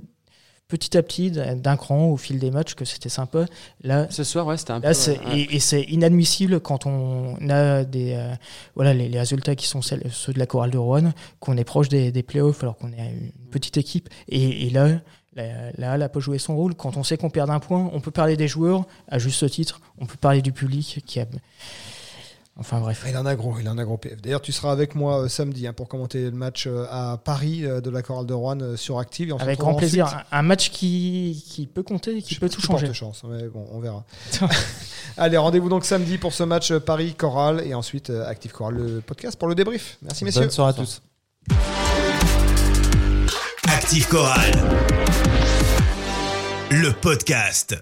petit 0.68 0.96
à 0.96 1.02
petit 1.02 1.31
d'un 1.31 1.76
cran 1.76 2.07
au 2.07 2.16
fil 2.16 2.38
des 2.38 2.50
matchs, 2.50 2.74
que 2.74 2.85
c'était 2.85 3.09
sympa. 3.09 3.46
Là, 3.83 4.07
Ce 4.11 4.24
soir, 4.24 4.46
ouais, 4.46 4.57
c'était 4.57 4.72
un 4.72 4.81
Là, 4.81 4.92
peu. 4.92 5.11
ouais. 5.12 5.38
et, 5.38 5.57
et 5.57 5.61
c'est 5.61 5.83
inadmissible 5.83 6.61
quand 6.61 6.87
on 6.87 7.37
a 7.48 7.85
des, 7.85 8.14
euh, 8.14 8.35
voilà, 8.74 8.92
les, 8.92 9.09
les 9.09 9.18
résultats 9.18 9.55
qui 9.55 9.66
sont 9.66 9.83
celles- 9.83 10.11
ceux 10.12 10.33
de 10.33 10.38
la 10.38 10.46
chorale 10.46 10.70
de 10.72 10.79
Rouen, 10.79 11.12
qu'on 11.40 11.57
est 11.57 11.64
proche 11.64 11.88
des, 11.88 12.11
des 12.11 12.22
playoffs 12.22 12.62
alors 12.62 12.76
qu'on 12.76 12.92
est 12.92 12.98
une 13.11 13.31
petite 13.50 13.76
équipe. 13.76 14.09
Et, 14.29 14.66
et 14.66 14.70
là, 14.70 14.88
la, 15.35 15.70
la 15.76 15.92
Halle 15.92 16.00
n'a 16.00 16.09
pas 16.09 16.18
joué 16.20 16.38
son 16.38 16.57
rôle. 16.57 16.74
Quand 16.74 16.96
on 16.96 17.05
sait 17.05 17.16
qu'on 17.16 17.31
perd 17.31 17.48
d'un 17.48 17.61
point, 17.61 17.88
on 17.92 18.00
peut 18.00 18.11
parler 18.11 18.37
des 18.37 18.48
joueurs 18.48 18.87
à 19.09 19.18
juste 19.18 19.48
titre, 19.50 19.81
on 19.98 20.07
peut 20.07 20.16
parler 20.20 20.42
du 20.42 20.50
public 20.52 21.00
qui 21.07 21.20
a. 21.20 21.26
Enfin 22.59 22.81
bref. 22.81 23.05
Il 23.07 23.16
en 23.19 23.27
a 23.27 23.35
gros, 23.35 23.55
il 23.61 23.69
en 23.69 23.77
a 23.77 23.85
gros 23.85 23.99
PF. 23.99 24.23
D'ailleurs, 24.23 24.40
tu 24.40 24.51
seras 24.51 24.73
avec 24.73 24.95
moi 24.95 25.25
euh, 25.25 25.29
samedi 25.29 25.66
hein, 25.66 25.75
pour 25.75 25.88
commenter 25.88 26.25
le 26.25 26.31
match 26.31 26.66
euh, 26.66 26.87
à 26.90 27.19
Paris 27.23 27.66
euh, 27.66 27.83
de 27.83 27.90
la 27.90 28.01
chorale 28.01 28.25
de 28.25 28.33
Rouen 28.33 28.59
euh, 28.62 28.77
sur 28.77 28.99
Active. 28.99 29.29
Et 29.29 29.33
on 29.33 29.38
se 29.38 29.42
Avec 29.42 29.59
grand 29.59 29.75
plaisir. 29.75 30.07
ensuite- 30.07 30.21
Un, 30.33 30.38
un 30.38 30.42
match 30.42 30.71
qui, 30.71 31.45
qui 31.47 31.66
peut 31.66 31.83
compter, 31.83 32.23
qui 32.23 32.37
peut 32.37 32.49
tout 32.49 32.62
porte 32.62 32.81
changer. 32.81 32.95
chance, 32.95 33.23
mais 33.29 33.49
bon, 33.49 33.66
on 33.73 33.79
verra. 33.81 34.05
Allez, 35.19 35.37
rendez-vous 35.37 35.69
donc 35.69 35.85
samedi 35.85 36.16
pour 36.16 36.33
ce 36.33 36.45
match 36.45 36.71
euh, 36.71 36.81
Paris 36.81 37.14
Chorale 37.14 37.62
et 37.66 37.75
ensuite 37.75 38.09
euh, 38.09 38.27
Active 38.27 38.53
Chorale, 38.53 38.77
le 38.77 39.01
podcast 39.03 39.38
pour 39.38 39.49
le 39.49 39.55
débrief. 39.55 39.99
Merci 40.03 40.25
messieurs. 40.25 40.40
Bonne 40.42 40.51
soirée 40.51 40.71
à 40.71 40.73
tous. 40.73 41.03
Active 43.69 44.09
Chorale. 44.09 44.53
Le 46.71 46.90
podcast. 46.92 47.77